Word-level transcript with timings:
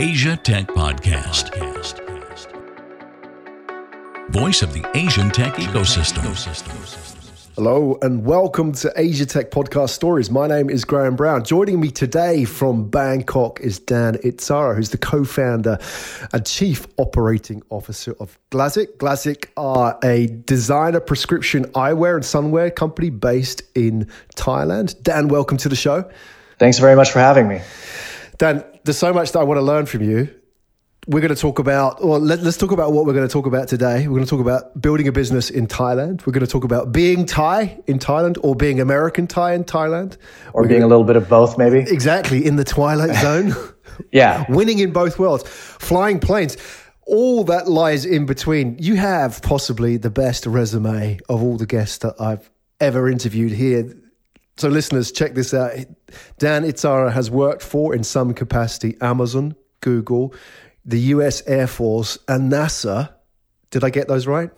Asia 0.00 0.36
Tech 0.36 0.68
Podcast. 0.68 1.50
Voice 4.30 4.62
of 4.62 4.72
the 4.72 4.88
Asian 4.96 5.28
tech 5.28 5.54
ecosystem. 5.54 6.22
Hello 7.56 7.98
and 8.02 8.24
welcome 8.24 8.70
to 8.70 8.92
Asia 8.94 9.26
Tech 9.26 9.50
Podcast 9.50 9.88
Stories. 9.90 10.30
My 10.30 10.46
name 10.46 10.70
is 10.70 10.84
Graham 10.84 11.16
Brown. 11.16 11.42
Joining 11.42 11.80
me 11.80 11.90
today 11.90 12.44
from 12.44 12.88
Bangkok 12.88 13.58
is 13.58 13.80
Dan 13.80 14.14
Itsara, 14.18 14.76
who's 14.76 14.90
the 14.90 14.98
co-founder 14.98 15.78
and 16.32 16.46
chief 16.46 16.86
operating 16.98 17.60
officer 17.70 18.14
of 18.20 18.38
Glazziq. 18.52 18.98
Glazziq 18.98 19.46
are 19.56 19.98
a 20.04 20.28
designer 20.28 21.00
prescription 21.00 21.64
eyewear 21.72 22.14
and 22.14 22.22
sunwear 22.22 22.72
company 22.72 23.10
based 23.10 23.62
in 23.74 24.06
Thailand. 24.36 25.02
Dan, 25.02 25.26
welcome 25.26 25.56
to 25.56 25.68
the 25.68 25.74
show. 25.74 26.08
Thanks 26.60 26.78
very 26.78 26.94
much 26.94 27.10
for 27.10 27.18
having 27.18 27.48
me. 27.48 27.62
Dan, 28.38 28.64
there's 28.84 28.98
so 28.98 29.12
much 29.12 29.32
that 29.32 29.40
I 29.40 29.44
want 29.44 29.58
to 29.58 29.62
learn 29.62 29.86
from 29.86 30.02
you 30.02 30.34
we're 31.08 31.20
going 31.20 31.34
to 31.34 31.40
talk 31.40 31.58
about, 31.58 32.04
well, 32.04 32.20
let, 32.20 32.40
us 32.40 32.58
talk 32.58 32.70
about 32.70 32.92
what 32.92 33.06
we're 33.06 33.14
going 33.14 33.26
to 33.26 33.32
talk 33.32 33.46
about 33.46 33.66
today. 33.66 34.06
We're 34.06 34.16
going 34.16 34.26
to 34.26 34.30
talk 34.30 34.40
about 34.40 34.80
building 34.80 35.08
a 35.08 35.12
business 35.12 35.48
in 35.48 35.66
Thailand. 35.66 36.26
We're 36.26 36.34
going 36.34 36.44
to 36.44 36.50
talk 36.50 36.64
about 36.64 36.92
being 36.92 37.24
Thai 37.24 37.80
in 37.86 37.98
Thailand 37.98 38.36
or 38.42 38.54
being 38.54 38.78
American 38.78 39.26
Thai 39.26 39.54
in 39.54 39.64
Thailand. 39.64 40.18
Or 40.52 40.62
we're 40.62 40.68
being 40.68 40.80
gonna, 40.80 40.88
a 40.88 40.92
little 40.92 41.04
bit 41.04 41.16
of 41.16 41.26
both, 41.26 41.56
maybe. 41.56 41.78
Exactly, 41.78 42.44
in 42.44 42.56
the 42.56 42.64
twilight 42.64 43.16
zone. 43.22 43.54
yeah. 44.12 44.44
Winning 44.50 44.80
in 44.80 44.92
both 44.92 45.18
worlds. 45.18 45.44
Flying 45.46 46.20
planes. 46.20 46.58
All 47.06 47.42
that 47.44 47.68
lies 47.68 48.04
in 48.04 48.26
between. 48.26 48.76
You 48.78 48.96
have 48.96 49.40
possibly 49.40 49.96
the 49.96 50.10
best 50.10 50.44
resume 50.44 51.20
of 51.30 51.42
all 51.42 51.56
the 51.56 51.64
guests 51.64 51.98
that 51.98 52.20
I've 52.20 52.50
ever 52.80 53.08
interviewed 53.08 53.52
here. 53.52 53.94
So, 54.58 54.68
listeners, 54.68 55.12
check 55.12 55.34
this 55.34 55.54
out. 55.54 55.72
Dan 56.38 56.64
Itsara 56.64 57.12
has 57.12 57.30
worked 57.30 57.62
for, 57.62 57.94
in 57.94 58.02
some 58.02 58.34
capacity, 58.34 58.96
Amazon, 59.00 59.54
Google, 59.80 60.34
the 60.84 60.98
US 61.14 61.46
Air 61.46 61.68
Force, 61.68 62.18
and 62.26 62.50
NASA. 62.50 63.14
Did 63.70 63.84
I 63.84 63.90
get 63.90 64.08
those 64.08 64.26
right? 64.26 64.50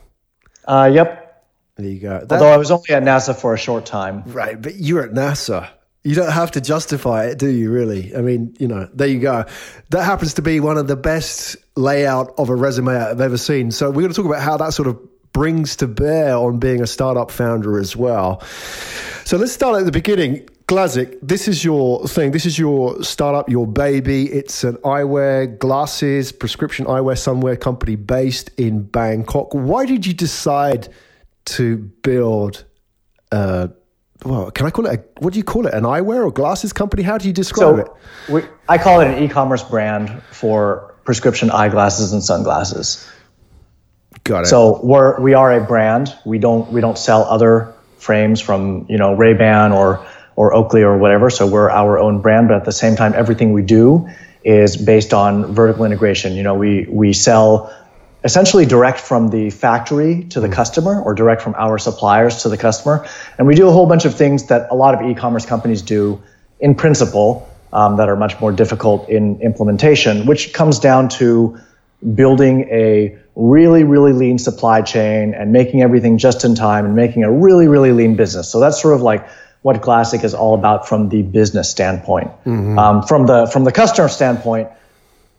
Uh, 0.65 0.91
yep. 0.91 1.45
There 1.77 1.87
you 1.87 2.01
go. 2.01 2.19
That, 2.21 2.33
Although 2.33 2.53
I 2.53 2.57
was 2.57 2.71
only 2.71 2.91
at 2.91 3.03
NASA 3.03 3.39
for 3.39 3.53
a 3.53 3.59
short 3.59 3.85
time. 3.85 4.23
Right, 4.27 4.61
but 4.61 4.77
you're 4.77 5.03
at 5.03 5.11
NASA. 5.11 5.69
You 6.03 6.15
don't 6.15 6.33
have 6.33 6.53
to 6.53 6.63
justify 6.63 7.27
it, 7.27 7.39
do 7.39 7.49
you, 7.49 7.71
really? 7.71 8.17
I 8.17 8.23
mean, 8.23 8.57
you 8.59 8.69
know, 8.69 8.89
there 8.95 9.09
you 9.09 9.21
go. 9.21 9.45
That 9.91 10.05
happens 10.05 10.33
to 10.35 10.43
be 10.43 10.61
one 10.61 10.79
of 10.79 10.87
the 10.87 10.97
best 10.97 11.57
layout 11.77 12.33
of 12.39 12.49
a 12.49 12.55
resume 12.55 12.97
I've 12.97 13.21
ever 13.21 13.37
seen. 13.37 13.71
So 13.71 13.91
we're 13.91 14.01
going 14.01 14.13
to 14.13 14.17
talk 14.17 14.25
about 14.25 14.41
how 14.41 14.57
that 14.57 14.73
sort 14.73 14.89
of 14.89 14.99
brings 15.33 15.77
to 15.77 15.87
bear 15.87 16.37
on 16.37 16.59
being 16.59 16.81
a 16.81 16.87
startup 16.87 17.31
founder 17.31 17.79
as 17.79 17.97
well. 17.97 18.41
So 19.25 19.37
let's 19.37 19.53
start 19.53 19.79
at 19.79 19.85
the 19.85 19.93
beginning. 19.93 20.49
Glazziq, 20.67 21.19
this 21.21 21.49
is 21.49 21.65
your 21.65 22.07
thing. 22.07 22.31
This 22.31 22.47
is 22.47 22.59
your 22.59 23.03
startup, 23.03 23.49
your 23.49 23.67
baby. 23.67 24.31
It's 24.31 24.63
an 24.63 24.77
eyewear, 24.79 25.59
glasses, 25.59 26.31
prescription 26.31 26.87
eyewear, 26.87 27.15
sunwear 27.15 27.61
company 27.61 27.97
based 27.97 28.51
in 28.57 28.85
Bangkok. 28.85 29.53
Why 29.53 29.85
did 29.85 30.07
you 30.07 30.15
decide 30.15 30.89
to 31.47 31.79
build 31.79 32.65
a 33.33 33.71
well, 34.25 34.51
can 34.51 34.67
I 34.67 34.71
call 34.71 34.87
it 34.87 35.01
a, 35.01 35.23
what 35.23 35.33
do 35.33 35.39
you 35.39 35.45
call 35.45 35.67
it? 35.67 35.75
An 35.75 35.85
eyewear 35.85 36.25
or 36.25 36.31
glasses 36.31 36.73
company? 36.73 37.03
How 37.03 37.19
do 37.19 37.27
you 37.27 37.33
describe 37.33 37.77
so 37.77 37.79
it? 37.79 37.89
We, 38.33 38.43
I 38.69 38.79
call 38.79 39.01
it 39.01 39.09
an 39.09 39.23
e-commerce 39.23 39.63
brand 39.63 40.23
for 40.31 40.95
prescription 41.05 41.51
eyeglasses 41.51 42.13
and 42.13 42.23
sunglasses. 42.23 43.09
Got 44.25 44.45
it. 44.45 44.47
So 44.47 44.81
we're 44.83 45.21
we 45.21 45.35
are 45.35 45.53
a 45.57 45.65
brand. 45.65 46.15
We 46.25 46.39
don't 46.39 46.71
we 46.73 46.81
don't 46.81 46.99
sell 46.99 47.25
other 47.25 47.73
frames 47.99 48.41
from 48.41 48.87
you 48.89 48.99
know 48.99 49.15
Ray 49.15 49.35
Ban 49.35 49.73
or 49.73 50.07
or 50.37 50.55
Oakley 50.55 50.83
or 50.83 50.97
whatever. 50.97 51.31
So 51.31 51.47
we're 51.47 51.71
our 51.71 51.99
own 51.99 52.21
brand, 52.21 52.49
but 52.49 52.57
at 52.57 52.65
the 52.65 52.73
same 52.73 52.97
time, 52.97 53.13
everything 53.15 53.53
we 53.53 53.63
do 53.63 54.09
is 54.43 54.77
based 54.77 55.13
on 55.13 55.55
vertical 55.55 55.85
integration. 55.85 56.35
You 56.35 56.43
know, 56.43 56.55
we 56.55 56.87
we 56.89 57.13
sell 57.13 57.75
essentially 58.25 58.67
direct 58.67 59.01
from 59.01 59.29
the 59.29 59.51
factory 59.51 60.25
to 60.25 60.41
the 60.41 60.49
mm. 60.49 60.53
customer 60.53 61.01
or 61.01 61.15
direct 61.15 61.43
from 61.43 61.55
our 61.57 61.79
suppliers 61.79 62.43
to 62.43 62.49
the 62.49 62.57
customer. 62.57 63.07
And 63.39 63.47
we 63.47 63.55
do 63.55 63.69
a 63.69 63.73
whole 63.73 63.87
bunch 63.87 64.05
of 64.05 64.15
things 64.15 64.47
that 64.47 64.71
a 64.71 64.75
lot 64.75 64.95
of 64.95 65.09
e-commerce 65.09 65.47
companies 65.47 65.83
do 65.83 66.23
in 66.59 66.75
principle 66.75 67.49
um, 67.73 67.97
that 67.97 68.09
are 68.09 68.17
much 68.17 68.39
more 68.41 68.53
difficult 68.53 69.09
in 69.09 69.41
implementation, 69.41 70.27
which 70.27 70.53
comes 70.53 70.79
down 70.79 71.09
to 71.09 71.59
building 72.15 72.69
a 72.71 73.19
really, 73.35 73.85
really 73.85 74.13
lean 74.13 74.39
supply 74.39 74.83
chain 74.83 75.35
and 75.35 75.53
making 75.53 75.83
everything 75.83 76.19
just 76.19 76.45
in 76.45 76.55
time 76.55 76.85
and 76.85 76.95
making 76.95 77.25
a 77.25 77.31
really, 77.31 77.69
really 77.69 77.93
lean 77.93 78.17
business. 78.17 78.51
So 78.51 78.61
that's 78.61 78.81
sort 78.81 78.95
of 78.95 79.03
like 79.03 79.29
what 79.63 79.81
Glazziq 79.83 80.25
is 80.25 80.35
all 80.35 80.55
about 80.55 80.89
from 80.89 81.09
the 81.11 81.23
business 81.23 81.71
standpoint. 81.71 82.29
Mm-hmm. 82.45 82.79
Um, 82.79 83.03
from 83.03 83.27
the 83.27 83.47
from 83.47 83.65
the 83.65 83.73
customer 83.73 84.09
standpoint, 84.09 84.71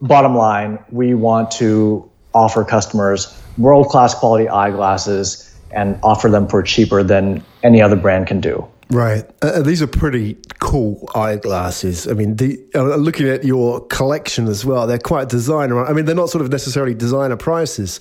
bottom 0.02 0.36
line, 0.36 0.80
we 0.92 1.14
want 1.14 1.52
to 1.52 2.10
offer 2.34 2.64
customers 2.64 3.38
world 3.58 3.88
class 3.88 4.14
quality 4.14 4.48
eyeglasses 4.48 5.48
and 5.72 6.00
offer 6.04 6.30
them 6.30 6.48
for 6.48 6.64
cheaper 6.64 7.04
than 7.04 7.44
any 7.64 7.82
other 7.82 7.96
brand 7.96 8.28
can 8.28 8.42
do. 8.42 8.68
Right. 8.92 9.24
Uh, 9.42 9.62
these 9.62 9.82
are 9.82 9.88
pretty 9.88 10.38
cool 10.60 11.10
eyeglasses. 11.16 12.08
I 12.08 12.14
mean, 12.14 12.36
the, 12.36 12.60
uh, 12.76 12.96
looking 12.96 13.28
at 13.30 13.44
your 13.46 13.86
collection 13.88 14.48
as 14.48 14.66
well, 14.66 14.86
they're 14.86 15.00
quite 15.00 15.30
designer. 15.30 15.86
I 15.86 15.94
mean, 15.94 16.06
they're 16.06 16.14
not 16.14 16.30
sort 16.30 16.44
of 16.44 16.52
necessarily 16.52 16.94
designer 16.94 17.38
prices, 17.38 18.00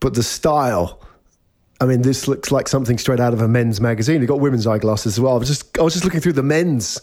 but 0.00 0.14
the 0.14 0.22
style 0.22 1.02
I 1.80 1.84
mean, 1.84 2.02
this 2.02 2.26
looks 2.26 2.50
like 2.50 2.68
something 2.68 2.96
straight 2.96 3.20
out 3.20 3.34
of 3.34 3.42
a 3.42 3.48
men's 3.48 3.80
magazine. 3.80 4.20
You've 4.20 4.28
got 4.28 4.40
women's 4.40 4.66
eyeglasses 4.66 5.14
as 5.14 5.20
well. 5.20 5.34
I 5.34 5.38
was 5.38 5.48
just 5.48 5.78
I 5.78 5.82
was 5.82 5.92
just 5.92 6.04
looking 6.04 6.20
through 6.20 6.32
the 6.32 6.42
men's 6.42 7.00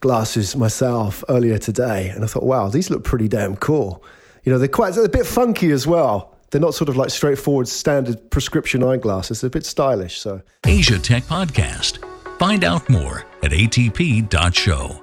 glasses 0.00 0.56
myself 0.56 1.24
earlier 1.28 1.58
today, 1.58 2.08
and 2.08 2.22
I 2.24 2.26
thought, 2.26 2.42
wow, 2.42 2.68
these 2.68 2.90
look 2.90 3.04
pretty 3.04 3.28
damn 3.28 3.56
cool. 3.56 4.04
You 4.44 4.52
know, 4.52 4.58
they're 4.58 4.68
quite 4.68 4.94
they're 4.94 5.04
a 5.04 5.08
bit 5.08 5.26
funky 5.26 5.70
as 5.70 5.86
well. 5.86 6.36
They're 6.50 6.60
not 6.60 6.74
sort 6.74 6.88
of 6.88 6.96
like 6.96 7.10
straightforward 7.10 7.68
standard 7.68 8.30
prescription 8.30 8.82
eyeglasses. 8.82 9.40
They're 9.40 9.48
a 9.48 9.50
bit 9.50 9.64
stylish. 9.64 10.18
So 10.18 10.42
Asia 10.66 10.98
Tech 10.98 11.22
Podcast. 11.24 12.19
Find 12.40 12.64
out 12.64 12.88
more 12.88 13.26
at 13.42 13.50
atp.show. 13.50 15.00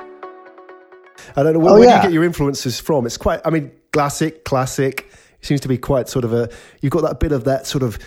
I 1.35 1.43
don't 1.43 1.53
know 1.53 1.59
where, 1.59 1.69
oh, 1.69 1.77
where 1.77 1.83
yeah. 1.83 1.91
do 1.91 1.95
you 1.97 2.01
get 2.01 2.13
your 2.13 2.23
influences 2.23 2.79
from? 2.79 3.05
It's 3.05 3.15
quite. 3.15 3.41
I 3.45 3.51
mean, 3.51 3.69
classic, 3.93 4.43
classic. 4.43 5.01
It 5.39 5.45
seems 5.45 5.61
to 5.61 5.67
be 5.67 5.77
quite 5.77 6.09
sort 6.09 6.25
of 6.25 6.33
a. 6.33 6.49
You've 6.81 6.93
got 6.93 7.03
that 7.03 7.19
bit 7.19 7.31
of 7.31 7.43
that 7.43 7.67
sort 7.67 7.83
of 7.83 7.99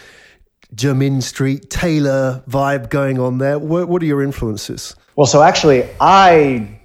Jermyn 0.75 1.23
Street, 1.23 1.71
tailor 1.71 2.43
vibe 2.49 2.91
going 2.91 3.21
on 3.21 3.39
there. 3.39 3.57
What, 3.57 3.89
what 3.89 4.03
are 4.03 4.05
your 4.05 4.21
influences? 4.21 4.97
Well, 5.15 5.29
so 5.29 5.45
actually, 5.45 5.89
I 6.01 6.81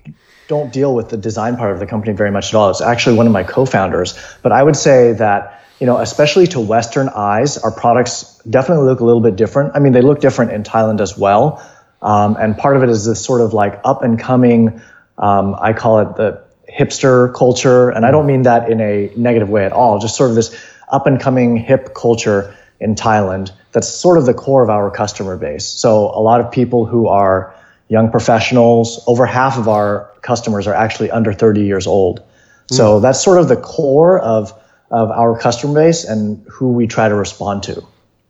don't 0.48 0.72
deal 0.72 0.94
with 0.94 1.10
the 1.10 1.18
design 1.18 1.58
part 1.58 1.72
of 1.72 1.80
the 1.80 1.88
company 1.88 2.14
very 2.14 2.30
much 2.30 2.50
at 2.50 2.54
all. 2.54 2.70
It's 2.70 2.80
actually 2.80 3.18
one 3.18 3.26
of 3.26 3.34
my 3.34 3.42
co-founders. 3.42 4.14
But 4.44 4.52
I 4.52 4.62
would 4.62 4.76
say 4.76 5.14
that 5.14 5.64
you 5.80 5.88
know, 5.88 5.98
especially 5.98 6.48
to 6.48 6.60
Western 6.60 7.10
eyes, 7.10 7.58
our 7.58 7.72
products 7.72 8.40
definitely 8.50 8.86
look 8.86 9.02
a 9.02 9.04
little 9.04 9.22
bit 9.22 9.36
different. 9.36 9.76
I 9.76 9.80
mean, 9.80 9.94
they 9.94 10.02
look 10.02 10.22
different 10.22 10.52
in 10.52 10.64
Thailand 10.64 11.02
as 11.02 11.18
well. 11.18 11.62
Um, 12.02 12.38
and 12.40 12.58
part 12.58 12.78
of 12.78 12.84
it 12.84 12.90
is 12.90 13.06
this 13.06 13.24
sort 13.24 13.42
of 13.42 13.54
like 13.54 13.80
up 13.84 14.04
and 14.04 14.20
coming, 14.20 14.82
um, 15.18 15.56
I 15.60 15.74
call 15.74 16.00
it 16.00 16.16
the 16.16 16.44
hipster 16.72 17.34
culture. 17.34 17.90
And 17.90 18.06
I 18.06 18.12
don't 18.12 18.28
mean 18.28 18.44
that 18.44 18.70
in 18.70 18.82
a 18.82 19.12
negative 19.16 19.50
way 19.50 19.66
at 19.66 19.72
all, 19.72 20.00
just 20.00 20.16
sort 20.16 20.30
of 20.30 20.36
this 20.36 20.56
up 20.90 21.08
and 21.08 21.20
coming 21.20 21.58
hip 21.58 21.94
culture 21.96 22.56
in 22.80 22.96
Thailand 22.96 23.52
that's 23.72 23.88
sort 23.88 24.18
of 24.18 24.26
the 24.26 24.34
core 24.34 24.64
of 24.64 24.70
our 24.70 24.92
customer 24.92 25.38
base. 25.38 25.66
So 25.66 26.06
a 26.06 26.22
lot 26.22 26.42
of 26.42 26.52
people 26.52 26.86
who 26.86 27.08
are 27.08 27.54
young 27.88 28.12
professionals, 28.12 29.04
over 29.08 29.26
half 29.26 29.58
of 29.58 29.68
our 29.68 30.12
customers 30.22 30.68
are 30.68 30.74
actually 30.74 31.12
under 31.12 31.34
30 31.34 31.62
years 31.62 31.88
old. 31.88 32.24
So 32.72 33.00
mm. 33.00 33.02
that's 33.02 33.24
sort 33.24 33.40
of 33.40 33.48
the 33.48 33.58
core 33.58 34.20
of 34.20 34.54
of 34.92 35.10
our 35.10 35.38
customer 35.38 35.74
base 35.74 36.04
and 36.04 36.46
who 36.48 36.72
we 36.72 36.88
try 36.88 37.10
to 37.10 37.16
respond 37.16 37.64
to. 37.64 37.84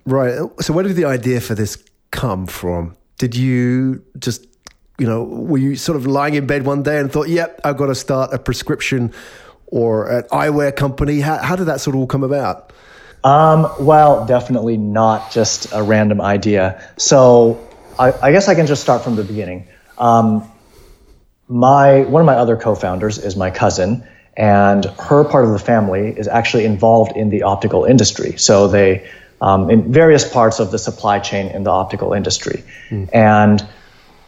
Right. 0.06 0.40
So 0.62 0.74
where 0.74 0.84
did 0.84 0.96
the 0.96 1.06
idea 1.06 1.42
for 1.42 1.54
this 1.54 1.78
come 2.12 2.48
from? 2.48 2.96
Did 3.18 3.36
you 3.36 4.04
just 4.20 4.46
you 4.98 5.08
know, 5.08 5.24
were 5.24 5.58
you 5.58 5.76
sort 5.76 5.98
of 5.98 6.08
lying 6.08 6.36
in 6.36 6.48
bed 6.48 6.66
one 6.66 6.84
day 6.84 7.00
and 7.00 7.12
thought, 7.12 7.28
"Yep, 7.28 7.62
I've 7.64 7.78
got 7.78 7.88
to 7.88 7.96
start 7.96 8.34
a 8.34 8.40
prescription 8.40 9.14
or 9.68 10.10
an 10.10 10.24
eyewear 10.32 10.76
company"? 10.76 11.20
How, 11.20 11.38
how 11.38 11.56
did 11.56 11.66
that 11.66 11.82
sort 11.82 11.96
of 11.96 12.02
all 12.02 12.08
come 12.08 12.24
about? 12.24 12.72
Um, 13.24 13.70
well, 13.80 14.26
definitely 14.26 14.78
not 14.78 15.32
just 15.32 15.68
a 15.74 15.82
random 15.84 16.22
idea. 16.22 16.82
So 16.98 17.60
I, 18.00 18.14
I 18.22 18.32
guess 18.32 18.48
I 18.48 18.56
can 18.56 18.68
just 18.68 18.82
start 18.84 19.04
from 19.04 19.16
the 19.16 19.24
beginning. 19.24 19.68
Um, 19.98 20.50
my 21.48 22.02
one 22.02 22.22
of 22.22 22.26
my 22.26 22.36
other 22.36 22.56
co-founders 22.56 23.18
is 23.18 23.36
my 23.36 23.52
cousin, 23.52 24.08
and 24.38 24.86
her 24.86 25.24
part 25.26 25.44
of 25.44 25.52
the 25.52 25.60
family 25.60 26.10
is 26.10 26.28
actually 26.28 26.66
involved 26.66 27.18
in 27.18 27.30
the 27.30 27.44
optical 27.44 27.84
industry. 27.84 28.38
So 28.38 28.68
they 28.68 29.10
um, 29.46 29.70
in 29.70 29.92
various 29.92 30.28
parts 30.28 30.60
of 30.60 30.72
the 30.72 30.80
supply 30.80 31.20
chain 31.20 31.48
in 31.48 31.64
the 31.64 31.72
optical 31.72 32.14
industry, 32.14 32.64
mm. 32.90 33.10
and 33.14 33.66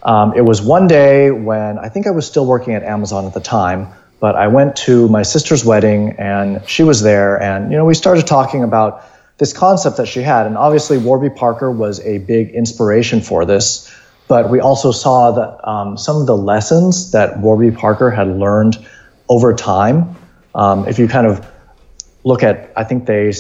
um, 0.04 0.34
it 0.36 0.46
was 0.46 0.62
one 0.62 0.88
day 0.88 1.32
when 1.32 1.80
I 1.80 1.90
think 1.90 2.08
I 2.08 2.12
was 2.12 2.26
still 2.28 2.46
working 2.46 2.74
at 2.76 2.84
Amazon 2.84 3.26
at 3.26 3.34
the 3.34 3.42
time 3.42 3.88
but 4.20 4.36
I 4.36 4.48
went 4.48 4.76
to 4.78 5.08
my 5.10 5.24
sister's 5.24 5.64
wedding 5.64 6.16
and 6.18 6.68
she 6.68 6.84
was 6.84 7.02
there. 7.02 7.42
And, 7.42 7.72
you 7.72 7.78
know, 7.78 7.86
we 7.86 7.94
started 7.94 8.26
talking 8.26 8.64
about 8.64 9.04
this 9.38 9.54
concept 9.54 9.98
that 9.98 10.08
she 10.08 10.22
had. 10.22 10.48
And 10.48 10.58
obviously, 10.58 10.98
Warby 10.98 11.30
Parker 11.30 11.70
was 11.72 12.00
a 12.00 12.18
big 12.18 12.50
inspiration 12.50 13.22
for 13.22 13.46
this. 13.46 13.94
But 14.28 14.50
we 14.50 14.60
also 14.60 14.92
saw 14.92 15.32
that 15.32 15.68
um, 15.68 15.98
some 15.98 16.18
of 16.18 16.26
the 16.26 16.36
lessons 16.36 17.12
that 17.12 17.40
Warby 17.40 17.72
Parker 17.72 18.10
had 18.12 18.28
learned 18.28 18.78
over 19.30 19.54
time 19.54 20.16
Um, 20.56 20.88
if 20.88 20.98
you 20.98 21.08
kind 21.08 21.28
of 21.28 21.46
look 22.24 22.42
at, 22.42 22.72
I 22.76 22.84
think 22.84 23.06
they 23.06 23.32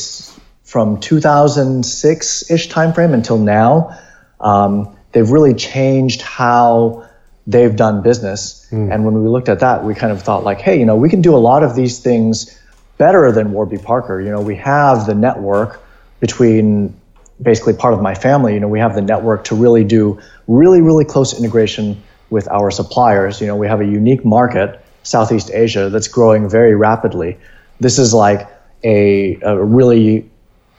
from 0.67 0.99
2006 0.99 2.51
ish 2.51 2.67
timeframe 2.67 3.13
until 3.13 3.37
now, 3.37 3.97
um, 4.41 4.97
they've 5.13 5.31
really 5.31 5.53
changed 5.53 6.21
how 6.21 7.07
they've 7.47 7.77
done 7.77 8.01
business. 8.01 8.67
Mm. 8.69 8.93
And 8.93 9.05
when 9.05 9.23
we 9.23 9.29
looked 9.29 9.47
at 9.47 9.61
that, 9.61 9.85
we 9.85 9.95
kind 9.95 10.11
of 10.11 10.21
thought 10.21 10.43
like, 10.43 10.59
hey, 10.59 10.77
you 10.77 10.85
know, 10.85 10.97
we 10.97 11.09
can 11.09 11.21
do 11.21 11.33
a 11.33 11.39
lot 11.39 11.63
of 11.63 11.73
these 11.73 11.99
things 11.99 12.61
better 12.97 13.31
than 13.31 13.53
Warby 13.53 13.77
Parker. 13.77 14.19
You 14.19 14.29
know, 14.29 14.41
we 14.41 14.57
have 14.57 15.05
the 15.05 15.15
network 15.15 15.81
between 16.19 16.93
basically 17.41 17.73
part 17.73 17.93
of 17.93 18.01
my 18.01 18.13
family. 18.13 18.53
You 18.53 18.59
know, 18.59 18.67
we 18.67 18.79
have 18.79 18.93
the 18.93 19.01
network 19.01 19.45
to 19.45 19.55
really 19.55 19.85
do 19.85 20.19
really, 20.47 20.81
really 20.81 21.05
close 21.05 21.39
integration 21.39 22.03
with 22.29 22.45
our 22.49 22.71
suppliers. 22.71 23.39
You 23.39 23.47
know, 23.47 23.55
we 23.55 23.67
have 23.67 23.79
a 23.79 23.85
unique 23.85 24.25
market, 24.25 24.83
Southeast 25.03 25.49
Asia, 25.49 25.89
that's 25.89 26.09
growing 26.09 26.49
very 26.49 26.75
rapidly. 26.75 27.37
This 27.79 27.99
is 27.99 28.13
like 28.13 28.49
a, 28.83 29.39
a 29.41 29.63
really 29.63 30.29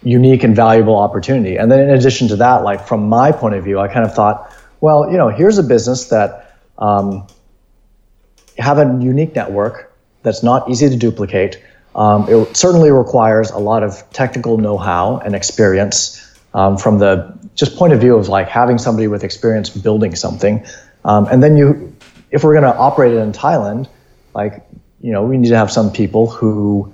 unique 0.02 0.44
and 0.44 0.54
valuable 0.54 0.96
opportunity. 0.96 1.56
And 1.56 1.70
then 1.70 1.80
in 1.80 1.90
addition 1.90 2.28
to 2.28 2.36
that, 2.36 2.62
like 2.62 2.86
from 2.86 3.08
my 3.08 3.32
point 3.32 3.54
of 3.54 3.64
view, 3.64 3.80
I 3.80 3.88
kind 3.88 4.06
of 4.06 4.14
thought, 4.14 4.52
well, 4.80 5.10
you 5.10 5.16
know, 5.16 5.28
here's 5.28 5.58
a 5.58 5.62
business 5.62 6.06
that 6.06 6.56
um, 6.78 7.26
have 8.58 8.78
a 8.78 8.84
unique 9.00 9.34
network 9.34 9.96
that's 10.22 10.42
not 10.42 10.70
easy 10.70 10.88
to 10.88 10.96
duplicate. 10.96 11.62
Um, 11.94 12.28
it 12.28 12.56
certainly 12.56 12.90
requires 12.90 13.50
a 13.50 13.58
lot 13.58 13.82
of 13.82 14.08
technical 14.12 14.58
know-how 14.58 15.18
and 15.18 15.34
experience 15.34 16.24
um, 16.54 16.76
from 16.76 16.98
the 16.98 17.36
just 17.54 17.76
point 17.76 17.92
of 17.92 18.00
view 18.00 18.16
of 18.16 18.28
like 18.28 18.48
having 18.48 18.78
somebody 18.78 19.08
with 19.08 19.24
experience 19.24 19.70
building 19.70 20.14
something. 20.14 20.64
Um, 21.04 21.26
and 21.26 21.42
then 21.42 21.56
you, 21.56 21.96
if 22.30 22.44
we're 22.44 22.58
going 22.58 22.72
to 22.72 22.78
operate 22.78 23.14
it 23.14 23.18
in 23.18 23.32
Thailand, 23.32 23.88
like 24.34 24.64
you 25.00 25.12
know, 25.12 25.24
we 25.24 25.36
need 25.36 25.48
to 25.48 25.56
have 25.56 25.70
some 25.70 25.92
people 25.92 26.28
who 26.28 26.92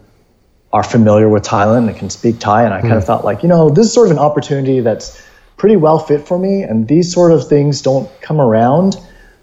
are 0.75 0.83
familiar 0.83 1.29
with 1.29 1.45
Thailand 1.45 1.89
and 1.89 1.97
can 1.97 2.11
speak 2.11 2.41
Thai. 2.41 2.65
And 2.65 2.75
I 2.75 2.79
mm. 2.79 2.83
kind 2.83 2.95
of 2.95 3.05
hmm. 3.05 3.07
thought 3.07 3.25
like, 3.25 3.45
you 3.45 3.49
know, 3.49 3.71
this 3.71 3.87
is 3.87 3.93
sort 3.93 4.09
of 4.09 4.11
an 4.11 4.19
opportunity 4.19 4.81
that's 4.81 5.25
pretty 5.57 5.77
well 5.77 6.01
fit 6.01 6.27
for 6.27 6.37
me. 6.37 6.63
And 6.63 6.89
these 6.89 7.13
sort 7.13 7.31
of 7.31 7.47
things 7.47 7.81
don't 7.81 8.11
come 8.21 8.41
around 8.41 8.97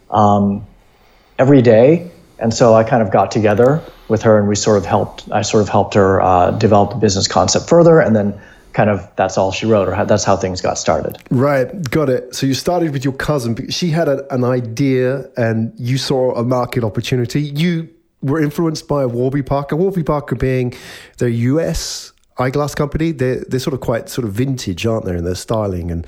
um, 0.09 0.67
every 1.39 1.61
day. 1.61 2.11
And 2.37 2.53
so 2.53 2.73
I 2.73 2.83
kind 2.83 3.01
of 3.01 3.11
got 3.11 3.31
together 3.31 3.81
with 4.09 4.23
her 4.23 4.37
and 4.37 4.49
we 4.49 4.55
sort 4.55 4.77
of 4.77 4.85
helped, 4.85 5.31
I 5.31 5.41
sort 5.41 5.63
of 5.63 5.69
helped 5.69 5.93
her 5.93 6.21
uh, 6.21 6.51
develop 6.51 6.89
the 6.89 6.97
business 6.97 7.29
concept 7.29 7.69
further. 7.69 8.01
And 8.01 8.13
then 8.13 8.37
kind 8.73 8.89
of 8.89 9.09
that's 9.15 9.37
all 9.37 9.53
she 9.53 9.65
wrote 9.65 9.87
or 9.87 9.95
how, 9.95 10.03
that's 10.03 10.25
how 10.25 10.35
things 10.35 10.59
got 10.59 10.77
started. 10.77 11.17
Right. 11.31 11.89
Got 11.89 12.09
it. 12.09 12.35
So 12.35 12.45
you 12.45 12.53
started 12.53 12.91
with 12.91 13.05
your 13.05 13.13
cousin. 13.13 13.69
She 13.69 13.89
had 13.89 14.09
a, 14.09 14.33
an 14.33 14.43
idea 14.43 15.29
and 15.37 15.71
you 15.77 15.97
saw 15.97 16.35
a 16.35 16.43
market 16.43 16.83
opportunity. 16.83 17.41
You 17.41 17.87
were 18.21 18.41
influenced 18.41 18.88
by 18.88 19.06
Warby 19.06 19.44
Parker. 19.44 19.75
Warby 19.75 20.03
Parker 20.03 20.35
being 20.35 20.73
their 21.18 21.29
US 21.29 22.13
eyeglass 22.38 22.75
company. 22.75 23.12
They're 23.12 23.44
they're 23.47 23.59
sort 23.59 23.73
of 23.73 23.81
quite 23.81 24.09
sort 24.09 24.27
of 24.27 24.33
vintage, 24.33 24.85
aren't 24.85 25.06
they, 25.06 25.15
in 25.15 25.23
their 25.23 25.35
styling 25.35 25.91
and. 25.91 26.07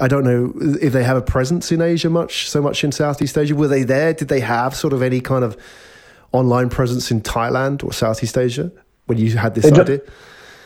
I 0.00 0.06
don't 0.06 0.22
know 0.22 0.54
if 0.80 0.92
they 0.92 1.02
have 1.02 1.16
a 1.16 1.20
presence 1.22 1.72
in 1.72 1.82
Asia 1.82 2.08
much, 2.08 2.48
so 2.48 2.62
much 2.62 2.84
in 2.84 2.92
Southeast 2.92 3.36
Asia. 3.36 3.56
Were 3.56 3.66
they 3.66 3.82
there? 3.82 4.14
Did 4.14 4.28
they 4.28 4.38
have 4.38 4.74
sort 4.74 4.92
of 4.92 5.02
any 5.02 5.20
kind 5.20 5.42
of 5.42 5.56
online 6.30 6.68
presence 6.68 7.10
in 7.10 7.20
Thailand 7.20 7.82
or 7.82 7.92
Southeast 7.92 8.38
Asia 8.38 8.70
when 9.06 9.18
you 9.18 9.36
had 9.36 9.56
this 9.56 9.66
idea? 9.66 10.00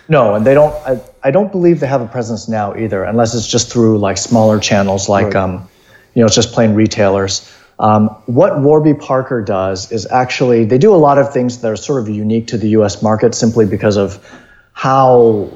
No, 0.08 0.34
and 0.34 0.46
they 0.46 0.54
don't. 0.54 0.74
I, 0.86 1.00
I, 1.22 1.30
don't 1.30 1.50
believe 1.50 1.80
they 1.80 1.86
have 1.86 2.02
a 2.02 2.06
presence 2.06 2.48
now 2.48 2.76
either, 2.76 3.02
unless 3.04 3.34
it's 3.34 3.48
just 3.48 3.72
through 3.72 3.98
like 3.98 4.18
smaller 4.18 4.60
channels, 4.60 5.08
like 5.08 5.26
right. 5.26 5.36
um, 5.36 5.68
you 6.12 6.20
know, 6.20 6.26
it's 6.26 6.34
just 6.34 6.52
plain 6.52 6.74
retailers. 6.74 7.50
Um, 7.78 8.08
what 8.26 8.60
Warby 8.60 8.94
Parker 8.94 9.42
does 9.42 9.90
is 9.90 10.06
actually 10.06 10.64
they 10.64 10.78
do 10.78 10.94
a 10.94 10.96
lot 10.96 11.18
of 11.18 11.32
things 11.32 11.60
that 11.60 11.70
are 11.70 11.76
sort 11.76 12.02
of 12.02 12.08
unique 12.08 12.48
to 12.48 12.58
the 12.58 12.68
U.S. 12.70 13.02
market 13.02 13.34
simply 13.34 13.66
because 13.66 13.96
of 13.96 14.24
how 14.72 15.50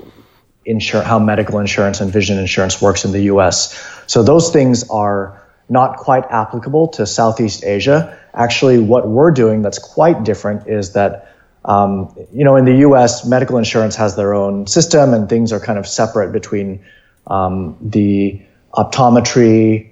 insur- 0.66 1.04
how 1.04 1.18
medical 1.18 1.58
insurance 1.58 2.00
and 2.00 2.12
vision 2.12 2.38
insurance 2.38 2.82
works 2.82 3.04
in 3.04 3.12
the 3.12 3.22
U.S. 3.24 3.78
So 4.06 4.22
those 4.22 4.52
things 4.52 4.88
are 4.90 5.42
not 5.68 5.96
quite 5.98 6.24
applicable 6.30 6.88
to 6.88 7.06
Southeast 7.06 7.64
Asia. 7.64 8.18
Actually, 8.34 8.78
what 8.78 9.08
we're 9.08 9.30
doing 9.30 9.62
that's 9.62 9.78
quite 9.78 10.24
different 10.24 10.68
is 10.68 10.94
that 10.94 11.34
um, 11.64 12.14
you 12.32 12.44
know 12.44 12.56
in 12.56 12.64
the 12.64 12.78
U.S. 12.78 13.24
medical 13.26 13.58
insurance 13.58 13.94
has 13.94 14.16
their 14.16 14.34
own 14.34 14.66
system 14.66 15.14
and 15.14 15.28
things 15.28 15.52
are 15.52 15.60
kind 15.60 15.78
of 15.78 15.86
separate 15.86 16.32
between 16.32 16.84
um, 17.28 17.76
the 17.80 18.40
optometry 18.74 19.87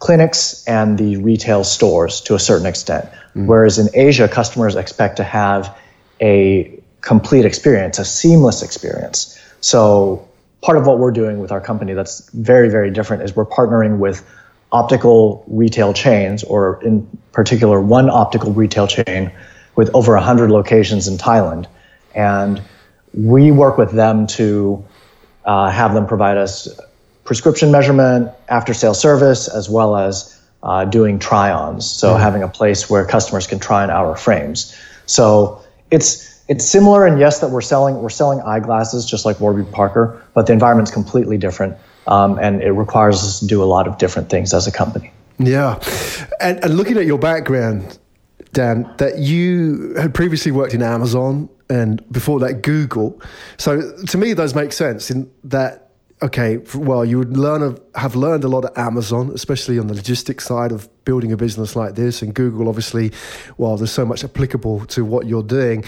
clinics 0.00 0.64
and 0.66 0.98
the 0.98 1.18
retail 1.18 1.62
stores 1.62 2.22
to 2.22 2.34
a 2.34 2.38
certain 2.38 2.66
extent. 2.66 3.08
Mm. 3.36 3.46
Whereas 3.46 3.78
in 3.78 3.88
Asia, 3.94 4.28
customers 4.28 4.74
expect 4.74 5.18
to 5.18 5.24
have 5.24 5.78
a 6.20 6.82
complete 7.02 7.44
experience, 7.44 7.98
a 7.98 8.04
seamless 8.04 8.62
experience. 8.62 9.38
So 9.60 10.26
part 10.62 10.78
of 10.78 10.86
what 10.86 10.98
we're 10.98 11.12
doing 11.12 11.38
with 11.38 11.52
our 11.52 11.60
company 11.60 11.92
that's 11.92 12.28
very, 12.30 12.70
very 12.70 12.90
different 12.90 13.22
is 13.22 13.36
we're 13.36 13.46
partnering 13.46 13.98
with 13.98 14.26
optical 14.72 15.44
retail 15.46 15.92
chains, 15.92 16.44
or 16.44 16.82
in 16.82 17.06
particular, 17.32 17.80
one 17.80 18.08
optical 18.08 18.52
retail 18.52 18.86
chain 18.86 19.32
with 19.76 19.90
over 19.94 20.14
100 20.14 20.50
locations 20.50 21.08
in 21.08 21.18
Thailand. 21.18 21.66
And 22.14 22.62
we 23.12 23.50
work 23.50 23.76
with 23.78 23.92
them 23.92 24.26
to 24.28 24.84
uh, 25.44 25.70
have 25.70 25.94
them 25.94 26.06
provide 26.06 26.38
us 26.38 26.68
prescription 27.30 27.70
measurement, 27.70 28.28
after 28.48 28.74
sale 28.74 28.92
service, 28.92 29.46
as 29.46 29.70
well 29.70 29.96
as 29.96 30.36
uh, 30.64 30.84
doing 30.84 31.16
try 31.16 31.52
ons. 31.52 31.88
So 31.88 32.08
mm-hmm. 32.08 32.20
having 32.20 32.42
a 32.42 32.48
place 32.48 32.90
where 32.90 33.06
customers 33.06 33.46
can 33.46 33.60
try 33.60 33.84
on 33.84 33.90
our 33.90 34.16
frames. 34.16 34.76
So 35.06 35.62
it's 35.92 36.42
it's 36.48 36.68
similar, 36.68 37.06
and 37.06 37.20
yes, 37.20 37.38
that 37.38 37.50
we're 37.50 37.60
selling 37.60 38.02
we're 38.02 38.08
selling 38.10 38.40
eyeglasses 38.40 39.06
just 39.06 39.24
like 39.24 39.38
Warby 39.38 39.62
Parker, 39.70 40.20
but 40.34 40.48
the 40.48 40.52
environment's 40.52 40.90
completely 40.90 41.38
different, 41.38 41.78
um, 42.08 42.36
and 42.40 42.64
it 42.64 42.72
requires 42.72 43.22
us 43.22 43.38
to 43.38 43.46
do 43.46 43.62
a 43.62 43.68
lot 43.76 43.86
of 43.86 43.96
different 43.96 44.28
things 44.28 44.52
as 44.52 44.66
a 44.66 44.72
company. 44.72 45.12
Yeah, 45.38 45.78
and, 46.40 46.58
and 46.64 46.76
looking 46.76 46.96
at 46.96 47.06
your 47.06 47.18
background, 47.20 47.96
Dan, 48.52 48.92
that 48.98 49.18
you 49.18 49.94
had 49.94 50.14
previously 50.14 50.50
worked 50.50 50.74
in 50.74 50.82
Amazon 50.82 51.48
and 51.68 52.02
before 52.10 52.40
that 52.40 52.62
Google. 52.62 53.22
So 53.56 53.92
to 54.08 54.18
me, 54.18 54.32
those 54.32 54.56
make 54.56 54.72
sense 54.72 55.12
in 55.12 55.30
that 55.44 55.89
okay, 56.22 56.58
well, 56.74 57.04
you 57.04 57.18
would 57.18 57.36
learn 57.36 57.78
have 57.94 58.14
learned 58.14 58.44
a 58.44 58.48
lot 58.48 58.64
at 58.64 58.76
Amazon, 58.76 59.30
especially 59.34 59.78
on 59.78 59.86
the 59.86 59.94
logistics 59.94 60.44
side 60.44 60.72
of 60.72 60.88
building 61.04 61.32
a 61.32 61.36
business 61.36 61.76
like 61.76 61.94
this, 61.94 62.22
and 62.22 62.34
Google, 62.34 62.68
obviously, 62.68 63.12
well, 63.56 63.76
there's 63.76 63.90
so 63.90 64.04
much 64.04 64.24
applicable 64.24 64.86
to 64.86 65.04
what 65.04 65.26
you're 65.26 65.42
doing. 65.42 65.84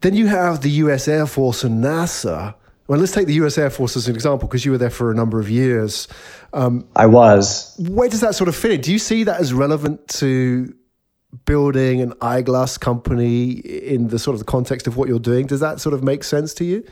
Then 0.00 0.14
you 0.14 0.26
have 0.26 0.60
the 0.60 0.70
U.S. 0.70 1.08
Air 1.08 1.26
Force 1.26 1.64
and 1.64 1.82
NASA. 1.82 2.54
Well, 2.86 3.00
let's 3.00 3.12
take 3.12 3.26
the 3.26 3.34
U.S. 3.34 3.56
Air 3.56 3.70
Force 3.70 3.96
as 3.96 4.08
an 4.08 4.14
example 4.14 4.46
because 4.46 4.64
you 4.64 4.72
were 4.72 4.78
there 4.78 4.90
for 4.90 5.10
a 5.10 5.14
number 5.14 5.40
of 5.40 5.48
years. 5.48 6.06
Um, 6.52 6.86
I 6.94 7.06
was. 7.06 7.74
Where 7.78 8.08
does 8.08 8.20
that 8.20 8.34
sort 8.34 8.48
of 8.48 8.54
fit 8.54 8.72
in? 8.72 8.80
Do 8.80 8.92
you 8.92 8.98
see 8.98 9.24
that 9.24 9.40
as 9.40 9.54
relevant 9.54 10.06
to 10.08 10.74
building 11.46 12.00
an 12.00 12.12
eyeglass 12.20 12.78
company 12.78 13.52
in 13.52 14.08
the 14.08 14.18
sort 14.18 14.34
of 14.34 14.38
the 14.38 14.44
context 14.44 14.86
of 14.86 14.96
what 14.96 15.08
you're 15.08 15.18
doing? 15.18 15.46
Does 15.46 15.60
that 15.60 15.80
sort 15.80 15.94
of 15.94 16.04
make 16.04 16.22
sense 16.22 16.52
to 16.54 16.64
you? 16.64 16.84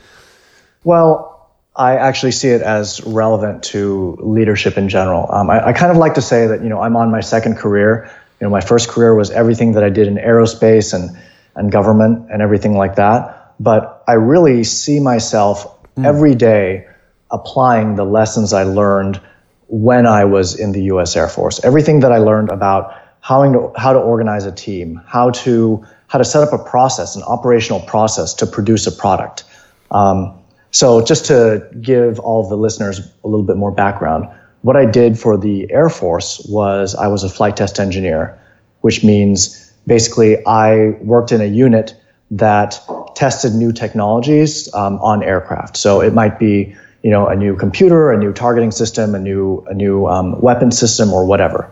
Well, 0.83 1.32
I 1.75 1.95
actually 1.97 2.31
see 2.31 2.49
it 2.49 2.61
as 2.61 3.03
relevant 3.03 3.63
to 3.63 4.17
leadership 4.21 4.77
in 4.77 4.89
general. 4.89 5.27
Um, 5.31 5.49
I, 5.49 5.67
I, 5.67 5.73
kind 5.73 5.91
of 5.91 5.97
like 5.97 6.15
to 6.15 6.21
say 6.21 6.45
that 6.47 6.61
you 6.61 6.69
know 6.69 6.79
I'm 6.79 6.95
on 6.95 7.09
my 7.09 7.21
second 7.21 7.57
career. 7.57 8.11
You 8.39 8.45
know, 8.45 8.51
my 8.51 8.61
first 8.61 8.89
career 8.89 9.15
was 9.15 9.31
everything 9.31 9.73
that 9.73 9.83
I 9.83 9.89
did 9.89 10.07
in 10.07 10.15
aerospace 10.15 10.93
and 10.93 11.17
and 11.55 11.71
government 11.71 12.29
and 12.31 12.41
everything 12.41 12.75
like 12.77 12.95
that. 12.95 13.53
But 13.59 14.03
I 14.07 14.13
really 14.13 14.63
see 14.63 14.99
myself 14.99 15.83
mm. 15.95 16.05
every 16.05 16.35
day 16.35 16.87
applying 17.31 17.95
the 17.95 18.03
lessons 18.03 18.53
I 18.53 18.63
learned 18.63 19.19
when 19.67 20.05
I 20.05 20.25
was 20.25 20.59
in 20.59 20.71
the 20.71 20.83
U.S. 20.83 21.15
Air 21.15 21.27
Force. 21.27 21.63
Everything 21.63 22.01
that 22.01 22.11
I 22.11 22.19
learned 22.19 22.49
about 22.49 22.99
how 23.19 23.51
to 23.51 23.71
how 23.75 23.93
to 23.93 23.99
organize 23.99 24.45
a 24.45 24.51
team, 24.51 25.01
how 25.07 25.31
to 25.31 25.83
how 26.05 26.19
to 26.19 26.25
set 26.25 26.43
up 26.43 26.53
a 26.53 26.63
process, 26.63 27.15
an 27.15 27.23
operational 27.23 27.79
process 27.79 28.35
to 28.35 28.45
produce 28.45 28.85
a 28.85 28.91
product. 28.91 29.45
Um, 29.89 30.42
so, 30.73 31.03
just 31.03 31.25
to 31.27 31.67
give 31.79 32.19
all 32.19 32.49
the 32.49 32.57
listeners 32.57 32.99
a 33.23 33.27
little 33.27 33.45
bit 33.45 33.57
more 33.57 33.71
background, 33.71 34.27
what 34.63 34.75
I 34.75 34.85
did 34.85 35.19
for 35.19 35.37
the 35.37 35.71
Air 35.71 35.87
Force 35.87 36.43
was 36.49 36.95
I 36.95 37.07
was 37.07 37.23
a 37.23 37.29
flight 37.29 37.55
test 37.55 37.79
engineer, 37.79 38.41
which 38.81 39.03
means 39.03 39.71
basically 39.85 40.43
I 40.47 40.97
worked 41.01 41.31
in 41.31 41.41
a 41.41 41.45
unit 41.45 41.95
that 42.31 42.79
tested 43.15 43.53
new 43.53 43.71
technologies 43.71 44.73
um, 44.73 44.97
on 44.97 45.21
aircraft. 45.21 45.77
So 45.77 46.01
it 46.01 46.15
might 46.15 46.39
be 46.39 46.75
you 47.03 47.11
know 47.11 47.27
a 47.27 47.35
new 47.35 47.55
computer, 47.55 48.11
a 48.11 48.17
new 48.17 48.33
targeting 48.33 48.71
system, 48.71 49.13
a 49.13 49.19
new 49.19 49.63
a 49.69 49.75
new 49.75 50.07
um, 50.07 50.41
weapon 50.41 50.71
system, 50.71 51.13
or 51.13 51.23
whatever. 51.27 51.69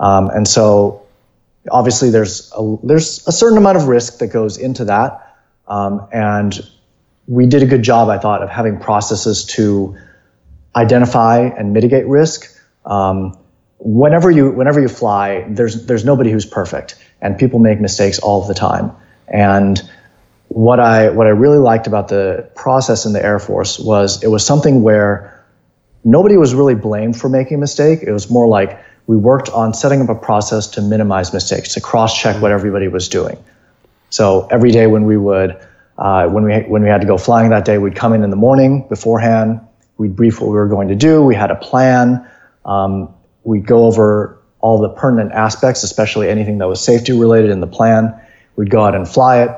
Um, 0.00 0.28
and 0.28 0.48
so 0.48 1.06
obviously 1.70 2.10
there's 2.10 2.52
a, 2.58 2.76
there's 2.82 3.28
a 3.28 3.32
certain 3.32 3.58
amount 3.58 3.76
of 3.76 3.86
risk 3.86 4.18
that 4.18 4.28
goes 4.28 4.56
into 4.56 4.86
that, 4.86 5.36
um, 5.68 6.08
and 6.12 6.58
we 7.30 7.46
did 7.46 7.62
a 7.62 7.66
good 7.66 7.82
job, 7.82 8.08
I 8.08 8.18
thought, 8.18 8.42
of 8.42 8.50
having 8.50 8.80
processes 8.80 9.44
to 9.54 9.96
identify 10.74 11.42
and 11.42 11.72
mitigate 11.72 12.08
risk. 12.08 12.52
Um, 12.84 13.38
whenever 13.78 14.32
you 14.32 14.50
whenever 14.50 14.80
you 14.80 14.88
fly, 14.88 15.46
there's 15.48 15.86
there's 15.86 16.04
nobody 16.04 16.32
who's 16.32 16.44
perfect, 16.44 16.96
and 17.22 17.38
people 17.38 17.60
make 17.60 17.80
mistakes 17.80 18.18
all 18.18 18.44
the 18.44 18.54
time. 18.54 18.90
And 19.28 19.80
what 20.48 20.80
I 20.80 21.10
what 21.10 21.28
I 21.28 21.30
really 21.30 21.58
liked 21.58 21.86
about 21.86 22.08
the 22.08 22.50
process 22.56 23.06
in 23.06 23.12
the 23.12 23.24
Air 23.24 23.38
Force 23.38 23.78
was 23.78 24.24
it 24.24 24.28
was 24.28 24.44
something 24.44 24.82
where 24.82 25.44
nobody 26.02 26.36
was 26.36 26.52
really 26.52 26.74
blamed 26.74 27.16
for 27.16 27.28
making 27.28 27.58
a 27.58 27.60
mistake. 27.60 28.00
It 28.02 28.10
was 28.10 28.28
more 28.28 28.48
like 28.48 28.84
we 29.06 29.16
worked 29.16 29.48
on 29.50 29.72
setting 29.72 30.02
up 30.02 30.08
a 30.08 30.16
process 30.16 30.66
to 30.66 30.82
minimize 30.82 31.32
mistakes, 31.32 31.74
to 31.74 31.80
cross 31.80 32.20
check 32.20 32.42
what 32.42 32.50
everybody 32.50 32.88
was 32.88 33.08
doing. 33.08 33.38
So 34.08 34.48
every 34.50 34.72
day 34.72 34.88
when 34.88 35.04
we 35.04 35.16
would 35.16 35.64
uh, 36.00 36.26
when 36.28 36.44
we 36.44 36.54
when 36.62 36.82
we 36.82 36.88
had 36.88 37.02
to 37.02 37.06
go 37.06 37.16
flying 37.16 37.50
that 37.50 37.64
day, 37.64 37.78
we'd 37.78 37.94
come 37.94 38.12
in 38.12 38.24
in 38.24 38.30
the 38.30 38.36
morning 38.36 38.88
beforehand. 38.88 39.60
We'd 39.98 40.16
brief 40.16 40.40
what 40.40 40.48
we 40.48 40.54
were 40.54 40.68
going 40.68 40.88
to 40.88 40.96
do. 40.96 41.22
We 41.22 41.36
had 41.36 41.52
a 41.52 41.56
plan. 41.56 42.28
Um, 42.64 43.14
we'd 43.44 43.66
go 43.66 43.84
over 43.84 44.42
all 44.60 44.80
the 44.80 44.88
pertinent 44.88 45.32
aspects, 45.32 45.84
especially 45.84 46.28
anything 46.28 46.58
that 46.58 46.66
was 46.66 46.82
safety 46.82 47.12
related 47.12 47.50
in 47.50 47.60
the 47.60 47.66
plan. 47.68 48.20
We'd 48.56 48.70
go 48.70 48.82
out 48.82 48.96
and 48.96 49.08
fly 49.08 49.44
it 49.44 49.50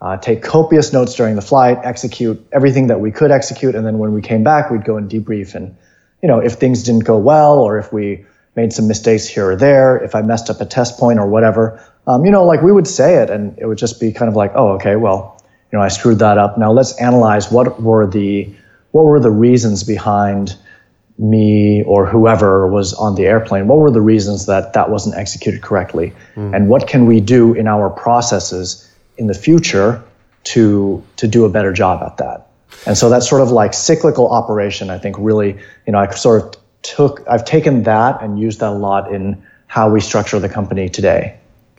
uh, 0.00 0.16
take 0.16 0.42
copious 0.42 0.92
notes 0.92 1.14
during 1.14 1.34
the 1.34 1.42
flight, 1.42 1.78
execute 1.82 2.46
everything 2.52 2.88
that 2.88 3.00
we 3.00 3.10
could 3.10 3.30
execute, 3.30 3.74
and 3.74 3.84
then 3.84 3.98
when 3.98 4.12
we 4.12 4.22
came 4.22 4.44
back, 4.44 4.70
we'd 4.70 4.84
go 4.84 4.96
and 4.96 5.10
debrief. 5.10 5.54
And 5.54 5.76
you 6.22 6.28
know, 6.28 6.38
if 6.38 6.54
things 6.54 6.84
didn't 6.84 7.04
go 7.04 7.18
well, 7.18 7.58
or 7.58 7.78
if 7.78 7.92
we 7.92 8.24
made 8.54 8.72
some 8.72 8.88
mistakes 8.88 9.26
here 9.26 9.50
or 9.50 9.56
there, 9.56 9.98
if 9.98 10.14
I 10.14 10.22
messed 10.22 10.50
up 10.50 10.60
a 10.60 10.66
test 10.66 10.98
point 10.98 11.18
or 11.18 11.26
whatever, 11.26 11.82
um, 12.06 12.24
you 12.24 12.30
know, 12.30 12.44
like 12.44 12.62
we 12.62 12.72
would 12.72 12.86
say 12.86 13.22
it, 13.22 13.30
and 13.30 13.58
it 13.58 13.66
would 13.66 13.78
just 13.78 14.00
be 14.00 14.12
kind 14.12 14.28
of 14.28 14.36
like, 14.36 14.52
oh, 14.54 14.74
okay, 14.74 14.96
well, 14.96 15.37
you 15.70 15.78
know, 15.78 15.84
I 15.84 15.88
screwed 15.88 16.18
that 16.20 16.38
up. 16.38 16.58
Now 16.58 16.72
let's 16.72 16.98
analyze 17.00 17.50
what 17.50 17.80
were 17.82 18.06
the 18.06 18.52
what 18.92 19.04
were 19.04 19.20
the 19.20 19.30
reasons 19.30 19.84
behind 19.84 20.56
me 21.18 21.82
or 21.82 22.06
whoever 22.06 22.68
was 22.68 22.94
on 22.94 23.16
the 23.16 23.26
airplane 23.26 23.66
what 23.66 23.78
were 23.78 23.90
the 23.90 24.00
reasons 24.00 24.46
that 24.46 24.72
that 24.74 24.88
wasn't 24.88 25.12
executed 25.16 25.60
correctly 25.60 26.12
mm. 26.36 26.54
and 26.54 26.68
what 26.68 26.86
can 26.86 27.06
we 27.06 27.20
do 27.20 27.54
in 27.54 27.66
our 27.66 27.90
processes 27.90 28.88
in 29.16 29.26
the 29.26 29.34
future 29.34 30.00
to 30.44 31.02
to 31.16 31.28
do 31.28 31.44
a 31.44 31.48
better 31.48 31.72
job 31.72 32.02
at 32.02 32.16
that. 32.18 32.46
And 32.86 32.96
so 32.96 33.10
that 33.10 33.22
sort 33.22 33.42
of 33.42 33.50
like 33.50 33.74
cyclical 33.74 34.30
operation, 34.30 34.90
I 34.90 34.98
think 34.98 35.16
really, 35.18 35.58
you 35.86 35.92
know, 35.92 35.98
I 35.98 36.10
sort 36.10 36.42
of 36.42 36.62
took 36.82 37.26
I've 37.28 37.44
taken 37.44 37.82
that 37.82 38.22
and 38.22 38.38
used 38.38 38.60
that 38.60 38.70
a 38.70 38.78
lot 38.88 39.12
in 39.12 39.42
how 39.66 39.90
we 39.90 40.00
structure 40.00 40.38
the 40.38 40.48
company 40.48 40.88
today. 40.88 41.38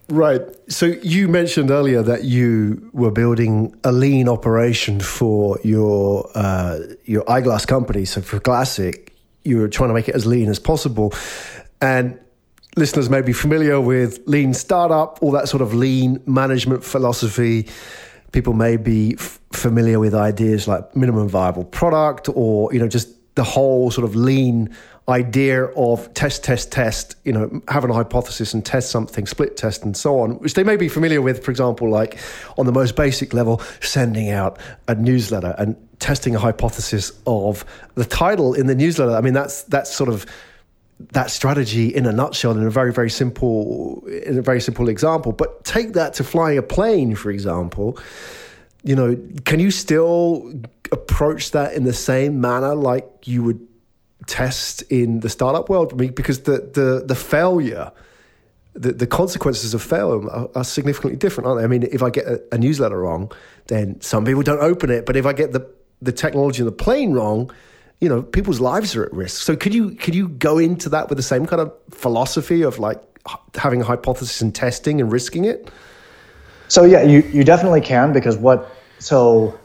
Right. 0.10 0.42
So 0.70 0.88
you 0.88 1.28
mentioned 1.28 1.70
earlier 1.70 2.02
that 2.02 2.24
you 2.24 2.90
were 2.94 3.12
building 3.12 3.76
a 3.84 3.92
lean 3.92 4.28
operation 4.28 5.00
for 5.00 5.60
your 5.64 6.30
uh, 6.34 6.80
your 7.06 7.30
eyeglass 7.30 7.66
company. 7.66 8.06
So 8.06 8.22
for 8.22 8.40
Glazziq, 8.40 9.10
you 9.44 9.58
were 9.58 9.68
trying 9.68 9.90
to 9.90 9.94
make 9.94 10.10
it 10.10 10.16
as 10.16 10.26
lean 10.26 10.50
as 10.50 10.58
possible, 10.60 11.14
and 11.80 12.20
listeners 12.76 13.10
may 13.10 13.22
be 13.22 13.34
familiar 13.34 13.80
with 13.80 14.20
lean 14.26 14.54
startup, 14.54 15.20
all 15.22 15.32
that 15.32 15.48
sort 15.48 15.62
of 15.62 15.74
lean 15.74 16.22
management 16.26 16.84
philosophy. 16.84 17.68
People 18.32 18.54
may 18.54 18.78
be 18.78 19.16
f- 19.18 19.40
familiar 19.52 20.00
with 20.00 20.14
ideas 20.14 20.68
like 20.68 20.96
minimum 20.96 21.28
viable 21.28 21.66
product 21.66 22.30
or, 22.34 22.72
you 22.74 22.80
know, 22.80 22.88
just 22.88 23.10
the 23.36 23.44
whole 23.44 23.92
sort 23.92 24.06
of 24.06 24.16
lean 24.16 24.76
idea 25.10 25.66
of 25.66 26.14
test, 26.14 26.44
test, 26.44 26.72
test, 26.72 27.16
you 27.26 27.34
know, 27.34 27.62
having 27.68 27.90
a 27.90 27.94
hypothesis 27.94 28.54
and 28.54 28.66
test 28.66 28.92
something, 28.92 29.26
split 29.26 29.58
test 29.58 29.84
and 29.84 29.98
so 29.98 30.20
on, 30.20 30.40
which 30.40 30.54
they 30.54 30.64
may 30.64 30.76
be 30.76 30.88
familiar 30.88 31.22
with, 31.22 31.44
for 31.44 31.52
example, 31.52 31.90
like 31.90 32.18
on 32.58 32.66
the 32.66 32.72
most 32.72 32.96
basic 32.96 33.34
level, 33.34 33.62
sending 33.82 34.30
out 34.30 34.60
a 34.88 34.96
newsletter 34.96 35.56
and 35.58 35.76
testing 36.00 36.36
a 36.36 36.40
hypothesis 36.40 37.12
of 37.26 37.66
the 37.96 38.06
title 38.06 38.54
in 38.54 38.68
the 38.68 38.76
newsletter. 38.76 39.12
I 39.12 39.22
mean, 39.22 39.34
that's 39.34 39.64
that's 39.64 39.94
sort 39.94 40.10
of 40.10 40.26
that 41.12 41.32
strategy 41.32 41.88
in 41.94 42.06
a 42.06 42.12
nutshell 42.12 42.52
in 42.52 42.66
a 42.66 42.70
very 42.70 42.92
very 42.92 43.10
simple 43.10 44.06
in 44.08 44.38
a 44.38 44.42
very 44.42 44.60
simple 44.60 44.90
example 44.90 45.32
but 45.32 45.64
take 45.64 45.94
that 45.94 46.14
to 46.14 46.26
flying 46.26 46.58
a 46.58 46.62
plane 46.62 47.16
for 47.16 47.32
example 47.32 47.98
you 48.84 48.98
know 48.98 49.18
can 49.46 49.62
you 49.62 49.72
still 49.72 50.52
approach 50.92 51.52
that 51.52 51.74
in 51.74 51.86
the 51.86 51.94
same 51.94 52.42
manner 52.42 52.76
like 52.76 53.08
you 53.24 53.42
would 53.42 53.66
test 54.30 54.82
in 54.84 55.20
the 55.22 55.30
startup 55.30 55.70
world 55.70 55.98
because 56.16 56.42
the 56.42 56.58
the 56.74 57.04
the 57.06 57.16
failure 57.16 57.92
the, 58.76 58.94
the 58.94 59.08
consequences 59.08 59.74
of 59.74 59.82
failure 59.82 60.30
are, 60.30 60.50
are 60.56 60.64
significantly 60.64 61.18
different 61.18 61.48
aren't 61.48 61.60
they 61.60 61.66
i 61.66 61.68
mean 61.68 61.84
if 61.92 62.04
i 62.04 62.10
get 62.10 62.26
a, 62.26 62.42
a 62.52 62.58
newsletter 62.58 63.00
wrong 63.00 63.32
then 63.68 64.00
some 64.02 64.24
people 64.24 64.44
don't 64.44 64.62
open 64.62 64.90
it 64.90 65.06
but 65.06 65.16
if 65.16 65.26
i 65.26 65.34
get 65.34 65.52
the 65.52 65.68
the 66.02 66.12
technology 66.12 66.60
in 66.60 66.66
the 66.66 66.72
plane 66.72 67.12
wrong 67.12 67.52
you 68.00 68.08
know, 68.08 68.22
people's 68.22 68.60
lives 68.60 68.96
are 68.96 69.04
at 69.04 69.14
risk. 69.14 69.42
So 69.42 69.56
could 69.56 69.74
you 69.74 69.92
could 69.92 70.16
you 70.16 70.30
go 70.30 70.58
into 70.58 70.90
that 70.90 71.10
with 71.10 71.18
the 71.18 71.24
same 71.24 71.46
kind 71.46 71.62
of 71.62 71.74
philosophy 71.90 72.62
of 72.62 72.80
like 72.80 73.02
having 73.56 73.82
a 73.82 73.84
hypothesis 73.84 74.42
and 74.42 74.56
testing 74.56 75.02
and 75.02 75.12
risking 75.12 75.46
it? 75.46 75.70
So 76.70 76.84
yeah, 76.84 77.02
you, 77.02 77.22
you 77.34 77.44
definitely 77.44 77.82
can 77.82 78.14
because 78.14 78.38
what 78.38 78.72
so 79.00 79.58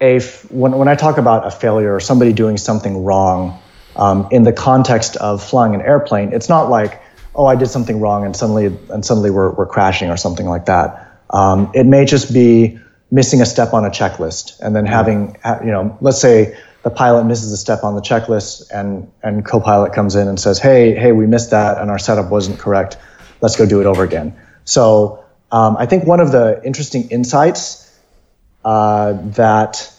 a 0.00 0.20
when 0.50 0.72
when 0.72 0.88
I 0.88 0.94
talk 0.94 1.18
about 1.18 1.46
a 1.46 1.50
failure 1.50 1.94
or 1.94 2.00
somebody 2.00 2.32
doing 2.32 2.56
something 2.56 3.04
wrong 3.04 3.60
um, 3.96 4.28
in 4.30 4.44
the 4.44 4.52
context 4.52 5.16
of 5.16 5.42
flying 5.42 5.74
an 5.74 5.80
airplane, 5.80 6.32
it's 6.32 6.48
not 6.48 6.70
like 6.70 7.02
oh 7.34 7.46
I 7.46 7.56
did 7.56 7.68
something 7.68 8.00
wrong 8.00 8.24
and 8.24 8.36
suddenly 8.36 8.66
and 8.90 9.04
suddenly 9.04 9.30
we're 9.30 9.50
we're 9.50 9.66
crashing 9.66 10.10
or 10.10 10.16
something 10.16 10.46
like 10.46 10.66
that. 10.66 11.20
Um, 11.30 11.70
it 11.74 11.84
may 11.84 12.04
just 12.04 12.32
be 12.32 12.78
missing 13.10 13.40
a 13.40 13.46
step 13.46 13.72
on 13.72 13.84
a 13.84 13.90
checklist 13.90 14.60
and 14.60 14.76
then 14.76 14.86
having 14.86 15.36
you 15.64 15.70
know 15.70 15.96
let's 16.00 16.20
say 16.20 16.56
the 16.82 16.90
pilot 16.90 17.24
misses 17.24 17.50
a 17.52 17.56
step 17.56 17.82
on 17.82 17.94
the 17.94 18.00
checklist 18.00 18.70
and 18.72 19.10
and 19.22 19.44
co-pilot 19.44 19.92
comes 19.92 20.14
in 20.14 20.28
and 20.28 20.38
says 20.38 20.58
hey 20.58 20.94
hey 20.94 21.12
we 21.12 21.26
missed 21.26 21.50
that 21.50 21.78
and 21.78 21.90
our 21.90 21.98
setup 21.98 22.30
wasn't 22.30 22.58
correct 22.58 22.98
let's 23.40 23.56
go 23.56 23.64
do 23.66 23.80
it 23.80 23.86
over 23.86 24.04
again 24.04 24.38
so 24.64 25.24
um, 25.50 25.76
i 25.78 25.86
think 25.86 26.04
one 26.04 26.20
of 26.20 26.32
the 26.32 26.60
interesting 26.64 27.08
insights 27.08 27.87
uh, 28.64 29.12
that 29.12 29.92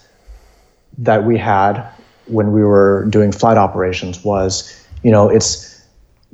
that 0.99 1.23
we 1.23 1.37
had 1.37 1.91
when 2.25 2.51
we 2.51 2.63
were 2.63 3.05
doing 3.09 3.31
flight 3.31 3.57
operations 3.57 4.23
was 4.23 4.85
you 5.03 5.11
know 5.11 5.29
it's 5.29 5.81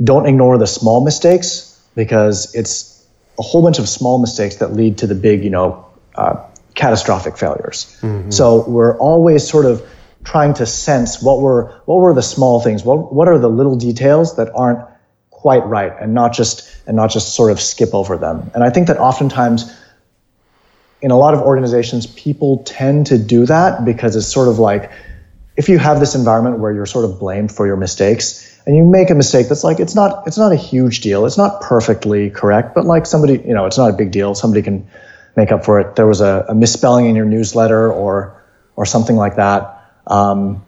don't 0.04 0.26
ignore 0.26 0.58
the 0.58 0.68
small 0.68 1.04
mistakes 1.04 1.72
because 1.96 2.54
it's 2.56 3.06
a 3.40 3.42
whole 3.42 3.62
bunch 3.62 3.80
of 3.80 3.88
small 3.88 4.20
mistakes 4.20 4.58
that 4.58 4.74
lead 4.74 4.98
to 4.98 5.08
the 5.08 5.16
big 5.16 5.44
you 5.44 5.50
know 5.50 5.86
uh, 6.16 6.44
catastrophic 6.74 7.38
failures 7.38 7.98
mm-hmm. 8.02 8.32
so 8.32 8.68
we're 8.68 8.98
always 8.98 9.48
sort 9.48 9.66
of 9.66 9.88
trying 10.26 10.56
to 10.56 10.66
sense 10.66 11.22
what 11.22 11.40
were 11.40 11.82
what 11.86 11.98
were 11.98 12.14
the 12.14 12.24
small 12.24 12.60
things, 12.60 12.84
what 12.84 13.14
what 13.14 13.28
are 13.28 13.38
the 13.38 13.50
little 13.50 13.76
details 13.76 14.36
that 14.36 14.52
aren't 14.54 14.80
quite 15.30 15.66
right, 15.66 15.94
and 16.02 16.14
not 16.14 16.34
just 16.34 16.70
and 16.88 16.98
not 16.98 17.12
just 17.12 17.36
sort 17.36 17.52
of 17.52 17.62
skip 17.62 17.94
over 17.94 18.18
them. 18.18 18.52
And 18.54 18.64
I 18.64 18.72
think 18.72 18.88
that 18.88 18.98
oftentimes 18.98 19.72
in 21.02 21.12
a 21.12 21.18
lot 21.18 21.34
of 21.34 21.42
organizations, 21.42 22.08
people 22.08 22.64
tend 22.64 23.08
to 23.08 23.18
do 23.18 23.46
that 23.46 23.86
because 23.86 24.16
it's 24.16 24.28
sort 24.28 24.48
of 24.48 24.60
like 24.60 24.92
if 25.58 25.70
you 25.70 25.78
have 25.78 26.00
this 26.00 26.16
environment 26.16 26.60
where 26.60 26.72
you're 26.74 26.86
sort 26.86 27.06
of 27.06 27.20
blamed 27.20 27.52
for 27.52 27.66
your 27.66 27.78
mistakes 27.78 28.60
and 28.66 28.76
you 28.76 28.84
make 28.84 29.10
a 29.10 29.16
mistake 29.16 29.48
that's 29.48 29.64
like 29.64 29.80
it's 29.80 29.96
not 29.96 30.28
it's 30.28 30.38
not 30.38 30.52
a 30.52 30.56
huge 30.56 31.02
deal. 31.02 31.26
It's 31.26 31.38
not 31.38 31.62
perfectly 31.62 32.30
correct 32.30 32.76
but 32.76 32.86
like 32.86 33.06
somebody 33.06 33.34
you 33.34 33.54
know 33.54 33.66
it's 33.66 33.78
not 33.78 33.90
a 33.90 33.94
big 33.94 34.12
deal. 34.12 34.36
Somebody 34.36 34.62
can 34.62 34.88
make 35.36 35.52
up 35.52 35.66
for 35.66 35.80
it. 35.80 35.96
There 35.96 36.08
was 36.08 36.22
a, 36.22 36.46
a 36.50 36.56
misspelling 36.56 37.06
in 37.08 37.16
your 37.16 37.26
newsletter 37.26 37.92
or 37.92 38.44
or 38.76 38.86
something 38.86 39.16
like 39.16 39.36
that. 39.36 39.82
Um, 40.08 40.64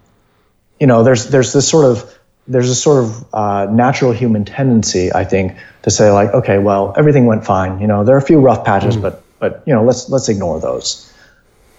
you 0.79 0.87
know, 0.87 1.03
there's 1.03 1.27
there's 1.27 1.53
this 1.53 1.67
sort 1.67 1.85
of 1.85 2.17
there's 2.47 2.69
a 2.69 2.75
sort 2.75 3.03
of 3.03 3.33
uh, 3.33 3.65
natural 3.65 4.11
human 4.13 4.45
tendency, 4.45 5.11
I 5.11 5.25
think, 5.25 5.57
to 5.83 5.89
say 5.89 6.11
like, 6.11 6.33
okay, 6.33 6.59
well, 6.59 6.93
everything 6.95 7.25
went 7.25 7.45
fine. 7.45 7.81
You 7.81 7.87
know, 7.87 8.03
there 8.03 8.15
are 8.15 8.19
a 8.19 8.25
few 8.25 8.39
rough 8.39 8.63
patches, 8.63 8.95
mm 8.95 9.01
but 9.01 9.23
but 9.39 9.63
you 9.65 9.73
know, 9.73 9.83
let's 9.83 10.09
let's 10.09 10.29
ignore 10.29 10.59
those. 10.59 11.11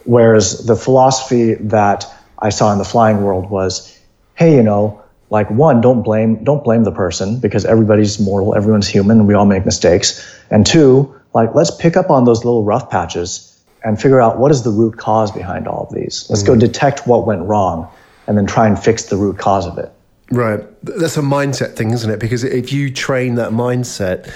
Whereas 0.04 0.64
the 0.64 0.76
philosophy 0.76 1.54
that 1.54 2.06
I 2.38 2.50
saw 2.50 2.72
in 2.72 2.78
the 2.78 2.84
flying 2.84 3.22
world 3.22 3.50
was, 3.50 3.98
hey, 4.34 4.54
you 4.54 4.62
know, 4.62 5.02
like 5.30 5.50
one, 5.50 5.80
don't 5.80 6.02
blame 6.02 6.44
don't 6.44 6.64
blame 6.64 6.84
the 6.84 6.92
person 6.92 7.40
because 7.40 7.64
everybody's 7.64 8.18
mortal, 8.18 8.54
everyone's 8.54 8.88
human, 8.88 9.18
and 9.18 9.28
we 9.28 9.34
all 9.34 9.46
make 9.46 9.66
mistakes. 9.66 10.24
And 10.50 10.66
two, 10.66 11.14
like 11.34 11.54
let's 11.54 11.70
pick 11.70 11.96
up 11.96 12.10
on 12.10 12.24
those 12.24 12.44
little 12.44 12.64
rough 12.64 12.90
patches 12.90 13.44
and 13.84 14.00
figure 14.00 14.20
out 14.20 14.38
what 14.38 14.50
is 14.50 14.62
the 14.62 14.70
root 14.70 14.96
cause 14.96 15.30
behind 15.30 15.68
all 15.68 15.86
of 15.88 15.94
these. 15.94 16.26
Let's 16.28 16.42
mm-hmm. 16.42 16.54
go 16.54 16.60
detect 16.60 17.06
what 17.06 17.26
went 17.26 17.42
wrong 17.42 17.88
and 18.26 18.36
then 18.36 18.46
try 18.46 18.66
and 18.66 18.78
fix 18.78 19.04
the 19.04 19.16
root 19.16 19.38
cause 19.38 19.66
of 19.66 19.78
it. 19.78 19.92
Right. 20.30 20.60
That's 20.82 21.16
a 21.16 21.22
mindset 21.22 21.76
thing, 21.76 21.92
isn't 21.92 22.10
it? 22.10 22.20
Because 22.20 22.44
if 22.44 22.72
you 22.72 22.92
train 22.92 23.36
that 23.36 23.52
mindset, 23.52 24.30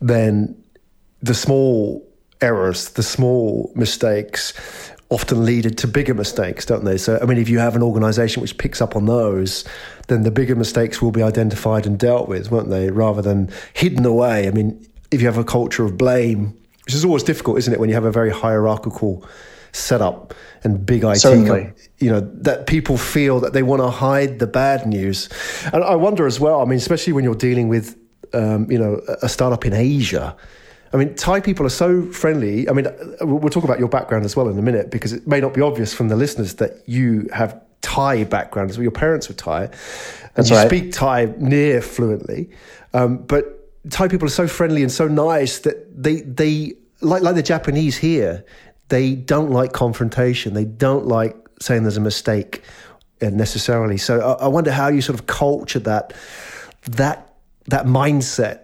then 0.00 0.62
the 1.22 1.34
small 1.34 2.06
errors, 2.40 2.90
the 2.90 3.02
small 3.02 3.72
mistakes 3.74 4.52
often 5.10 5.44
lead 5.44 5.76
to 5.76 5.88
bigger 5.88 6.14
mistakes, 6.14 6.64
don't 6.64 6.84
they? 6.84 6.96
So, 6.96 7.18
I 7.20 7.26
mean, 7.26 7.38
if 7.38 7.48
you 7.48 7.58
have 7.58 7.74
an 7.74 7.82
organization 7.82 8.40
which 8.40 8.56
picks 8.58 8.80
up 8.80 8.94
on 8.94 9.06
those, 9.06 9.64
then 10.06 10.22
the 10.22 10.30
bigger 10.30 10.54
mistakes 10.54 11.02
will 11.02 11.10
be 11.10 11.22
identified 11.22 11.84
and 11.84 11.98
dealt 11.98 12.28
with, 12.28 12.50
won't 12.50 12.70
they? 12.70 12.90
Rather 12.90 13.20
than 13.20 13.50
hidden 13.74 14.06
away. 14.06 14.46
I 14.46 14.52
mean, 14.52 14.86
if 15.10 15.20
you 15.20 15.26
have 15.26 15.36
a 15.36 15.44
culture 15.44 15.84
of 15.84 15.98
blame, 15.98 16.56
which 16.84 16.94
is 16.94 17.04
always 17.04 17.24
difficult, 17.24 17.58
isn't 17.58 17.72
it, 17.72 17.80
when 17.80 17.88
you 17.88 17.94
have 17.96 18.04
a 18.04 18.12
very 18.12 18.30
hierarchical 18.30 19.24
setup 19.72 20.34
and 20.62 20.84
big 20.84 21.04
IT. 21.04 21.16
Certainly. 21.16 21.72
You 21.98 22.10
know, 22.10 22.20
that 22.20 22.66
people 22.66 22.96
feel 22.96 23.40
that 23.40 23.52
they 23.52 23.62
want 23.62 23.82
to 23.82 23.90
hide 23.90 24.38
the 24.38 24.46
bad 24.46 24.86
news. 24.86 25.28
And 25.72 25.82
I 25.82 25.94
wonder 25.96 26.26
as 26.26 26.40
well, 26.40 26.60
I 26.60 26.64
mean, 26.64 26.78
especially 26.78 27.12
when 27.12 27.24
you're 27.24 27.34
dealing 27.34 27.68
with, 27.68 27.96
um, 28.32 28.70
you 28.70 28.78
know, 28.78 29.00
a 29.22 29.28
startup 29.28 29.64
in 29.64 29.72
Asia. 29.72 30.36
I 30.92 30.96
mean, 30.96 31.14
Thai 31.14 31.40
people 31.40 31.64
are 31.64 31.70
so 31.70 32.02
friendly. 32.10 32.68
I 32.68 32.72
mean, 32.72 32.86
we'll 33.20 33.50
talk 33.50 33.64
about 33.64 33.78
your 33.78 33.88
background 33.88 34.24
as 34.24 34.34
well 34.34 34.48
in 34.48 34.58
a 34.58 34.62
minute 34.62 34.90
because 34.90 35.12
it 35.12 35.26
may 35.26 35.40
not 35.40 35.54
be 35.54 35.60
obvious 35.60 35.94
from 35.94 36.08
the 36.08 36.16
listeners 36.16 36.54
that 36.54 36.82
you 36.86 37.28
have 37.32 37.60
Thai 37.80 38.24
background. 38.24 38.76
Your 38.76 38.90
parents 38.90 39.28
were 39.28 39.34
Thai, 39.34 39.64
and 39.64 39.72
That's 40.34 40.50
you 40.50 40.56
right. 40.56 40.66
speak 40.66 40.92
Thai 40.92 41.32
near 41.38 41.80
fluently. 41.80 42.50
Um, 42.92 43.18
but 43.18 43.70
Thai 43.88 44.08
people 44.08 44.26
are 44.26 44.32
so 44.32 44.48
friendly 44.48 44.82
and 44.82 44.90
so 44.90 45.06
nice 45.06 45.60
that 45.60 46.02
they 46.02 46.22
they 46.22 46.74
like 47.00 47.22
like 47.22 47.36
the 47.36 47.42
Japanese 47.42 47.96
here. 47.96 48.44
They 48.88 49.14
don't 49.14 49.50
like 49.50 49.72
confrontation. 49.72 50.54
They 50.54 50.64
don't 50.64 51.06
like 51.06 51.36
saying 51.60 51.84
there's 51.84 51.96
a 51.96 52.00
mistake 52.00 52.62
necessarily. 53.20 53.98
So 53.98 54.20
I, 54.20 54.44
I 54.44 54.48
wonder 54.48 54.72
how 54.72 54.88
you 54.88 55.00
sort 55.02 55.18
of 55.18 55.26
culture 55.26 55.78
that 55.80 56.12
that 56.82 57.34
that 57.66 57.86
mindset 57.86 58.62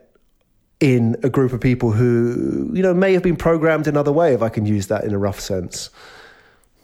in 0.81 1.17
a 1.23 1.31
group 1.31 1.53
of 1.53 1.61
people 1.61 1.91
who 1.91 2.71
you 2.73 2.83
know 2.83 2.93
may 2.93 3.15
have 3.15 3.23
been 3.23 3.37
programmed 3.37 3.87
another 3.87 4.13
way, 4.13 4.35
if 4.35 4.43
I 4.43 4.49
can 4.49 4.67
use 4.67 4.89
that 4.89 5.05
in 5.05 5.15
a 5.15 5.19
rough 5.19 5.41
sense. 5.41 5.91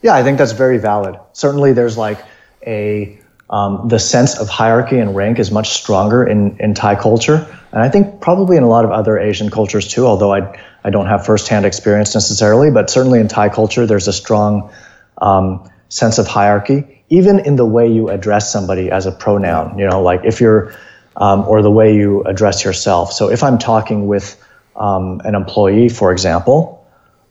Yeah, 0.02 0.14
I 0.14 0.22
think 0.22 0.38
that's 0.38 0.52
very 0.52 0.78
valid. 0.78 1.18
Certainly, 1.32 1.75
there's 1.75 1.96
like 1.99 2.18
a 2.66 3.18
um, 3.50 3.88
the 3.88 3.99
sense 3.99 4.38
of 4.38 4.49
hierarchy 4.49 4.99
and 4.99 5.14
rank 5.14 5.38
is 5.38 5.50
much 5.50 5.70
stronger 5.70 6.25
in 6.26 6.56
in 6.58 6.75
Thai 6.75 6.96
culture, 6.96 7.46
and 7.70 7.82
I 7.82 7.90
think 7.90 8.20
probably 8.20 8.56
in 8.56 8.62
a 8.62 8.68
lot 8.68 8.84
of 8.84 8.90
other 8.90 9.18
Asian 9.18 9.50
cultures 9.50 9.87
too. 9.88 10.06
Although 10.06 10.32
I 10.32 10.58
I 10.84 10.90
don't 10.90 11.06
have 11.06 11.26
firsthand 11.26 11.66
experience 11.66 12.14
necessarily, 12.14 12.70
but 12.70 12.88
certainly 12.88 13.20
in 13.20 13.28
Thai 13.28 13.50
culture, 13.50 13.87
there's 13.87 14.08
a 14.08 14.12
strong 14.12 14.72
um, 15.18 15.70
sense 15.90 16.18
of 16.18 16.26
hierarchy, 16.26 17.04
even 17.11 17.40
in 17.40 17.56
the 17.56 17.66
way 17.66 17.92
you 17.92 18.08
address 18.08 18.50
somebody 18.50 18.90
as 18.90 19.04
a 19.04 19.12
pronoun. 19.12 19.78
You 19.78 19.87
know, 19.87 20.02
like 20.02 20.22
if 20.25 20.40
you're 20.40 20.75
um, 21.16 21.45
or 21.49 21.62
the 21.62 21.71
way 21.71 21.95
you 21.95 22.23
address 22.25 22.64
yourself. 22.64 23.12
So 23.12 23.31
if 23.31 23.42
I'm 23.42 23.59
talking 23.59 24.07
with 24.07 24.42
um, 24.76 25.21
an 25.25 25.35
employee, 25.35 25.88
for 25.88 26.12
example, 26.12 26.87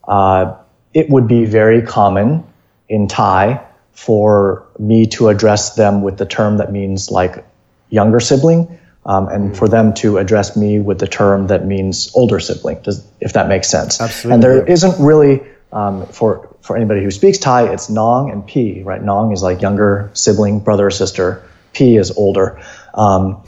uh, 0.08 0.56
it 0.94 1.10
would 1.10 1.28
be 1.28 1.46
very 1.46 1.82
common 1.82 2.44
in 2.90 3.08
Thai 3.08 3.66
for 3.94 4.68
me 4.80 5.08
to 5.08 5.30
address 5.30 5.76
them 5.76 6.02
with 6.02 6.18
the 6.18 6.26
term 6.26 6.58
that 6.58 6.72
means 6.72 7.12
like 7.12 7.46
younger 7.90 8.20
sibling, 8.20 8.80
um, 9.06 9.28
and 9.28 9.58
for 9.58 9.68
them 9.68 9.94
to 9.94 10.18
address 10.18 10.56
me 10.56 10.80
with 10.80 11.00
the 11.00 11.08
term 11.08 11.48
that 11.48 11.66
means 11.66 12.12
older 12.16 12.40
sibling, 12.40 12.82
does, 12.82 13.06
if 13.20 13.34
that 13.34 13.48
makes 13.48 13.70
sense. 13.70 14.00
Absolutely. 14.00 14.34
And 14.34 14.44
there 14.44 14.66
isn't 14.66 15.04
really, 15.04 15.42
um, 15.72 16.06
for, 16.08 16.56
for 16.62 16.76
anybody 16.76 17.04
who 17.04 17.12
speaks 17.12 17.38
Thai, 17.38 17.74
it's 17.74 17.90
Nong 17.90 18.32
and 18.32 18.46
P, 18.46 18.84
right? 18.84 19.02
Nong 19.02 19.32
is 19.32 19.42
like 19.42 19.62
younger 19.62 20.10
sibling, 20.14 20.60
brother 20.60 20.88
or 20.88 20.92
sister. 20.92 21.44
P 21.74 21.96
is 21.98 22.12
older. 22.12 22.62
Um, 22.94 23.44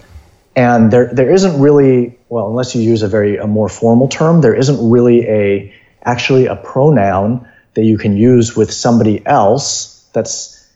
and 0.55 0.91
there, 0.91 1.09
there 1.13 1.31
isn't 1.31 1.59
really, 1.59 2.17
well, 2.29 2.47
unless 2.47 2.75
you 2.75 2.81
use 2.81 3.01
a 3.01 3.07
very 3.07 3.37
a 3.37 3.47
more 3.47 3.69
formal 3.69 4.07
term, 4.07 4.41
there 4.41 4.53
isn't 4.53 4.89
really 4.89 5.27
a 5.27 5.73
actually 6.03 6.45
a 6.45 6.55
pronoun 6.55 7.47
that 7.73 7.83
you 7.83 7.97
can 7.97 8.15
use 8.17 8.55
with 8.55 8.71
somebody 8.71 9.25
else 9.25 10.07
that's 10.13 10.69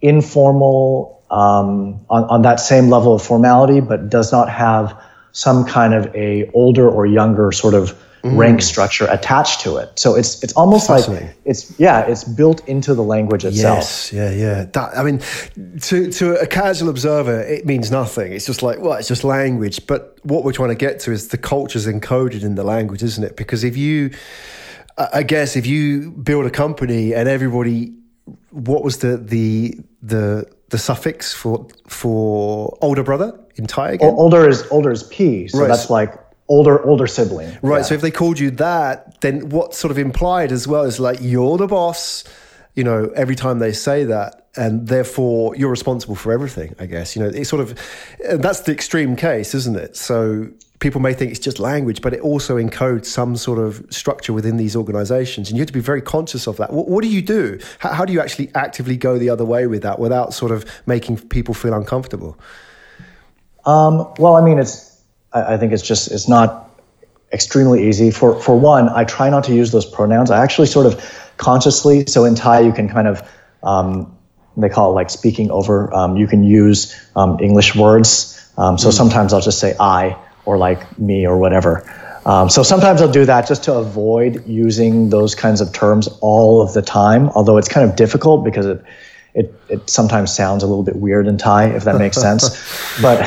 informal 0.00 1.22
um, 1.30 2.00
on, 2.08 2.24
on 2.24 2.42
that 2.42 2.60
same 2.60 2.88
level 2.88 3.14
of 3.14 3.22
formality, 3.22 3.80
but 3.80 4.08
does 4.08 4.32
not 4.32 4.48
have 4.48 4.98
some 5.32 5.64
kind 5.64 5.94
of 5.94 6.14
a 6.14 6.50
older 6.54 6.88
or 6.88 7.06
younger 7.06 7.52
sort 7.52 7.74
of 7.74 7.96
rank 8.22 8.60
mm. 8.60 8.62
structure 8.62 9.06
attached 9.10 9.60
to 9.62 9.76
it. 9.76 9.98
So 9.98 10.14
it's 10.14 10.42
it's 10.42 10.52
almost 10.54 10.88
like 10.88 11.04
it's 11.44 11.78
yeah, 11.78 12.00
it's 12.00 12.24
built 12.24 12.66
into 12.68 12.94
the 12.94 13.02
language 13.02 13.44
itself. 13.44 13.78
Yes, 13.78 14.12
yeah, 14.12 14.30
yeah. 14.30 14.64
That, 14.64 14.96
I 14.96 15.02
mean, 15.02 15.20
to 15.80 16.10
to 16.12 16.34
a 16.40 16.46
casual 16.46 16.88
observer, 16.88 17.40
it 17.40 17.66
means 17.66 17.90
nothing. 17.90 18.32
It's 18.32 18.46
just 18.46 18.62
like, 18.62 18.78
well, 18.80 18.94
it's 18.94 19.08
just 19.08 19.24
language. 19.24 19.86
But 19.86 20.18
what 20.22 20.44
we're 20.44 20.52
trying 20.52 20.70
to 20.70 20.74
get 20.74 21.00
to 21.00 21.12
is 21.12 21.28
the 21.28 21.38
culture's 21.38 21.86
encoded 21.86 22.42
in 22.42 22.54
the 22.54 22.64
language, 22.64 23.02
isn't 23.02 23.24
it? 23.24 23.36
Because 23.36 23.64
if 23.64 23.76
you, 23.76 24.10
I 24.98 25.22
guess, 25.22 25.56
if 25.56 25.66
you 25.66 26.10
build 26.10 26.46
a 26.46 26.50
company 26.50 27.14
and 27.14 27.28
everybody, 27.28 27.94
what 28.50 28.84
was 28.84 28.98
the 28.98 29.16
the 29.16 29.78
the 30.02 30.46
the 30.68 30.78
suffix 30.78 31.32
for 31.32 31.66
for 31.88 32.76
older 32.80 33.02
brother 33.02 33.38
in 33.56 33.66
Thai 33.66 33.92
again? 33.92 34.14
Older 34.16 34.48
is 34.48 34.66
older 34.70 34.90
is 34.90 35.02
P, 35.04 35.48
so 35.48 35.60
Right. 35.60 35.68
that's 35.68 35.90
like 35.90 36.14
older 36.50 36.84
older 36.84 37.06
sibling. 37.06 37.56
Right. 37.62 37.78
Yeah. 37.78 37.82
So 37.82 37.94
if 37.94 38.02
they 38.02 38.10
called 38.10 38.38
you 38.38 38.50
that, 38.52 39.20
then 39.22 39.48
what 39.48 39.74
sort 39.74 39.90
of 39.90 39.98
implied 39.98 40.52
as 40.52 40.68
well 40.68 40.84
is 40.84 41.00
like 41.00 41.18
you're 41.22 41.56
the 41.56 41.66
boss, 41.66 42.24
you 42.74 42.84
know, 42.84 43.10
every 43.16 43.36
time 43.36 43.60
they 43.60 43.72
say 43.72 44.04
that, 44.04 44.48
and 44.56 44.88
therefore 44.88 45.56
you're 45.56 45.70
responsible 45.70 46.16
for 46.16 46.32
everything, 46.32 46.74
I 46.78 46.86
guess. 46.86 47.16
You 47.16 47.22
know, 47.22 47.28
it's 47.28 47.48
sort 47.48 47.62
of 47.62 47.78
that's 48.34 48.60
the 48.60 48.72
extreme 48.72 49.16
case, 49.16 49.54
isn't 49.54 49.76
it? 49.76 49.96
So 49.96 50.48
people 50.80 51.00
may 51.00 51.14
think 51.14 51.30
it's 51.30 51.40
just 51.40 51.60
language, 51.60 52.02
but 52.02 52.12
it 52.12 52.20
also 52.20 52.56
encodes 52.56 53.06
some 53.06 53.36
sort 53.36 53.58
of 53.58 53.86
structure 53.90 54.32
within 54.32 54.56
these 54.56 54.74
organizations, 54.74 55.48
and 55.48 55.56
you 55.56 55.62
have 55.62 55.68
to 55.68 55.72
be 55.72 55.80
very 55.80 56.02
conscious 56.02 56.48
of 56.48 56.56
that. 56.56 56.72
What, 56.72 56.88
what 56.88 57.02
do 57.02 57.08
you 57.08 57.22
do? 57.22 57.60
How, 57.78 57.92
how 57.92 58.04
do 58.04 58.12
you 58.12 58.20
actually 58.20 58.50
actively 58.54 58.96
go 58.96 59.18
the 59.18 59.30
other 59.30 59.44
way 59.44 59.66
with 59.68 59.82
that 59.82 60.00
without 60.00 60.34
sort 60.34 60.50
of 60.50 60.64
making 60.86 61.18
people 61.28 61.54
feel 61.54 61.74
uncomfortable? 61.74 62.36
Um, 63.64 64.12
well, 64.18 64.34
I 64.34 64.44
mean, 64.44 64.58
it's. 64.58 64.89
I, 65.32 65.54
I 65.54 65.56
think 65.58 65.72
it's 65.72 65.82
just 65.82 66.10
it's 66.10 66.28
not 66.28 66.70
extremely 67.32 67.88
easy. 67.88 68.10
For 68.10 68.40
for 68.40 68.58
one, 68.58 68.88
I 68.88 69.04
try 69.04 69.30
not 69.30 69.44
to 69.44 69.54
use 69.54 69.72
those 69.72 69.86
pronouns. 69.86 70.30
I 70.30 70.42
actually 70.42 70.66
sort 70.66 70.86
of 70.86 71.32
consciously. 71.36 72.06
So 72.06 72.24
in 72.24 72.34
Thai, 72.34 72.60
you 72.60 72.72
can 72.72 72.88
kind 72.88 73.08
of 73.08 73.28
um, 73.62 74.16
they 74.56 74.68
call 74.68 74.90
it 74.90 74.94
like 74.94 75.10
speaking 75.10 75.50
over. 75.50 75.92
Um, 75.94 76.16
you 76.16 76.26
can 76.26 76.42
use 76.42 76.94
um, 77.16 77.38
English 77.40 77.74
words. 77.74 78.36
Um, 78.56 78.76
so 78.78 78.90
sometimes 78.90 79.32
I'll 79.32 79.40
just 79.40 79.58
say 79.58 79.74
I 79.80 80.16
or 80.44 80.58
like 80.58 80.98
me 80.98 81.26
or 81.26 81.38
whatever. 81.38 81.84
Um, 82.26 82.50
so 82.50 82.62
sometimes 82.62 83.00
I'll 83.00 83.10
do 83.10 83.24
that 83.24 83.48
just 83.48 83.64
to 83.64 83.74
avoid 83.74 84.46
using 84.46 85.08
those 85.08 85.34
kinds 85.34 85.62
of 85.62 85.72
terms 85.72 86.08
all 86.20 86.60
of 86.60 86.74
the 86.74 86.82
time. 86.82 87.30
Although 87.30 87.56
it's 87.56 87.68
kind 87.68 87.88
of 87.88 87.96
difficult 87.96 88.44
because 88.44 88.66
it 88.66 88.84
it, 89.32 89.54
it 89.68 89.88
sometimes 89.88 90.34
sounds 90.34 90.62
a 90.62 90.66
little 90.66 90.82
bit 90.82 90.96
weird 90.96 91.28
in 91.28 91.38
Thai, 91.38 91.66
if 91.66 91.84
that 91.84 91.96
makes 91.98 92.16
sense. 92.20 92.50
but 93.00 93.20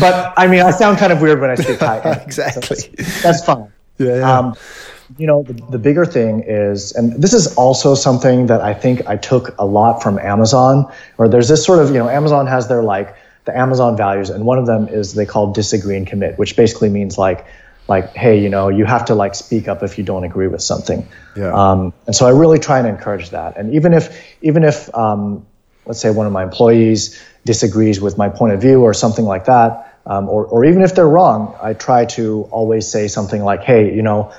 but 0.00 0.34
I 0.36 0.46
mean, 0.46 0.60
I 0.60 0.70
sound 0.70 0.98
kind 0.98 1.12
of 1.12 1.20
weird 1.20 1.40
when 1.40 1.50
I 1.50 1.54
speak 1.54 1.78
Thai. 1.78 2.02
so 2.02 2.10
Exactly. 2.26 2.76
that's, 2.96 3.22
that's 3.22 3.44
fine. 3.44 3.72
Yeah, 3.98 4.16
yeah. 4.18 4.38
Um, 4.38 4.54
you 5.16 5.26
know, 5.26 5.42
the, 5.42 5.54
the 5.70 5.78
bigger 5.78 6.04
thing 6.04 6.44
is, 6.46 6.92
and 6.92 7.20
this 7.20 7.32
is 7.32 7.54
also 7.54 7.94
something 7.94 8.46
that 8.46 8.60
I 8.60 8.74
think 8.74 9.06
I 9.06 9.16
took 9.16 9.56
a 9.58 9.64
lot 9.64 10.02
from 10.02 10.18
Amazon, 10.18 10.92
or 11.16 11.28
there's 11.28 11.48
this 11.48 11.64
sort 11.64 11.78
of, 11.78 11.88
you 11.88 11.98
know, 11.98 12.08
Amazon 12.08 12.46
has 12.46 12.68
their 12.68 12.82
like 12.82 13.16
the 13.44 13.56
Amazon 13.56 13.96
values, 13.96 14.28
and 14.30 14.44
one 14.44 14.58
of 14.58 14.66
them 14.66 14.88
is 14.88 15.14
they 15.14 15.24
call 15.24 15.52
disagree 15.52 15.96
and 15.96 16.06
commit, 16.06 16.38
which 16.38 16.56
basically 16.56 16.90
means 16.90 17.16
like, 17.16 17.46
like, 17.88 18.14
hey, 18.14 18.38
you 18.38 18.50
know, 18.50 18.68
you 18.68 18.84
have 18.84 19.06
to 19.06 19.14
like 19.14 19.34
speak 19.34 19.66
up 19.66 19.82
if 19.82 19.96
you 19.96 20.04
don't 20.04 20.24
agree 20.24 20.46
with 20.46 20.60
something. 20.60 21.08
Yeah. 21.34 21.52
Um, 21.54 21.94
and 22.06 22.14
so 22.14 22.26
I 22.26 22.30
really 22.30 22.58
try 22.58 22.78
and 22.78 22.86
encourage 22.86 23.30
that. 23.30 23.56
And 23.56 23.74
even 23.74 23.94
if, 23.94 24.14
even 24.42 24.62
if, 24.62 24.94
um, 24.94 25.46
let's 25.88 26.00
say 26.00 26.10
one 26.10 26.26
of 26.26 26.32
my 26.32 26.44
employees 26.44 27.20
disagrees 27.44 28.00
with 28.00 28.18
my 28.18 28.28
point 28.28 28.52
of 28.52 28.60
view 28.60 28.82
or 28.82 28.94
something 28.94 29.24
like 29.24 29.46
that, 29.46 29.98
um, 30.06 30.28
or, 30.28 30.44
or 30.46 30.64
even 30.64 30.82
if 30.82 30.94
they're 30.94 31.08
wrong, 31.08 31.56
I 31.62 31.72
try 31.72 32.04
to 32.04 32.46
always 32.50 32.86
say 32.86 33.08
something 33.08 33.42
like, 33.42 33.62
hey, 33.62 33.94
you 33.94 34.02
know, 34.02 34.32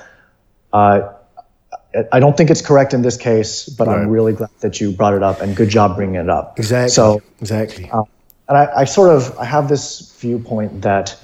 uh, 0.72 1.12
I 2.12 2.20
don't 2.20 2.36
think 2.36 2.50
it's 2.50 2.62
correct 2.62 2.94
in 2.94 3.02
this 3.02 3.16
case, 3.16 3.68
but 3.68 3.88
Right. 3.88 3.98
I'm 3.98 4.08
really 4.08 4.32
glad 4.32 4.50
that 4.60 4.80
you 4.80 4.92
brought 4.92 5.14
it 5.14 5.24
up 5.24 5.40
and 5.40 5.56
good 5.56 5.68
job 5.68 5.96
bringing 5.96 6.14
it 6.14 6.30
up. 6.30 6.56
Exactly. 6.58 6.90
So, 6.90 7.20
exactly. 7.40 7.90
uh, 7.90 8.04
and 8.48 8.56
I, 8.56 8.80
I 8.82 8.84
sort 8.84 9.10
of 9.10 9.36
I 9.38 9.44
have 9.44 9.68
this 9.68 10.16
viewpoint 10.20 10.82
that 10.82 11.16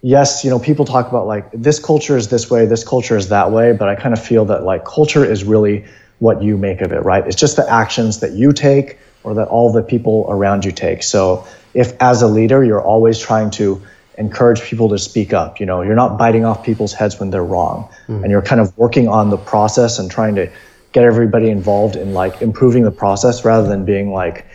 yes, 0.00 0.44
you 0.44 0.50
know, 0.50 0.58
people 0.58 0.84
talk 0.84 1.08
about 1.08 1.26
like 1.26 1.50
this 1.52 1.78
culture 1.78 2.16
is 2.16 2.28
this 2.28 2.50
way, 2.50 2.66
this 2.66 2.84
culture 2.84 3.16
is 3.16 3.28
that 3.30 3.50
way, 3.50 3.72
but 3.72 3.88
I 3.88 3.94
kind 3.94 4.12
of 4.12 4.24
feel 4.24 4.44
that 4.46 4.64
like 4.64 4.84
culture 4.84 5.24
is 5.24 5.44
really 5.44 5.86
what 6.22 6.40
you 6.40 6.56
make 6.56 6.80
of 6.80 6.92
it, 6.92 7.00
right? 7.00 7.26
It's 7.26 7.34
just 7.34 7.56
the 7.56 7.68
actions 7.68 8.20
that 8.20 8.30
you 8.30 8.52
take 8.52 8.98
or 9.24 9.34
that 9.34 9.48
all 9.48 9.72
the 9.72 9.82
people 9.82 10.24
around 10.28 10.64
you 10.64 10.70
take. 10.70 11.02
So 11.02 11.44
if 11.74 12.00
as 12.00 12.22
a 12.22 12.28
leader 12.28 12.62
you're 12.62 12.80
always 12.80 13.18
trying 13.18 13.50
to 13.52 13.82
encourage 14.16 14.62
people 14.62 14.88
to 14.90 14.98
speak 14.98 15.32
up, 15.32 15.58
you 15.58 15.66
know, 15.66 15.82
you're 15.82 15.96
not 15.96 16.18
biting 16.18 16.44
off 16.44 16.62
people's 16.64 16.92
heads 16.92 17.18
when 17.18 17.30
they're 17.30 17.42
wrong, 17.42 17.90
hmm. 18.06 18.22
and 18.22 18.30
you're 18.30 18.48
kind 18.52 18.60
of 18.60 18.76
working 18.78 19.08
on 19.08 19.30
the 19.30 19.36
process 19.36 19.98
and 19.98 20.12
trying 20.12 20.36
to 20.36 20.48
get 20.92 21.02
everybody 21.02 21.50
involved 21.50 21.96
in 21.96 22.14
like 22.14 22.40
improving 22.40 22.84
the 22.84 22.92
process 22.92 23.44
rather 23.44 23.66
than 23.66 23.84
being 23.84 24.12
like, 24.12 24.46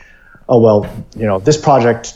oh 0.47 0.61
well, 0.61 1.05
you 1.17 1.25
know, 1.25 1.39
this 1.39 1.57
project 1.57 2.13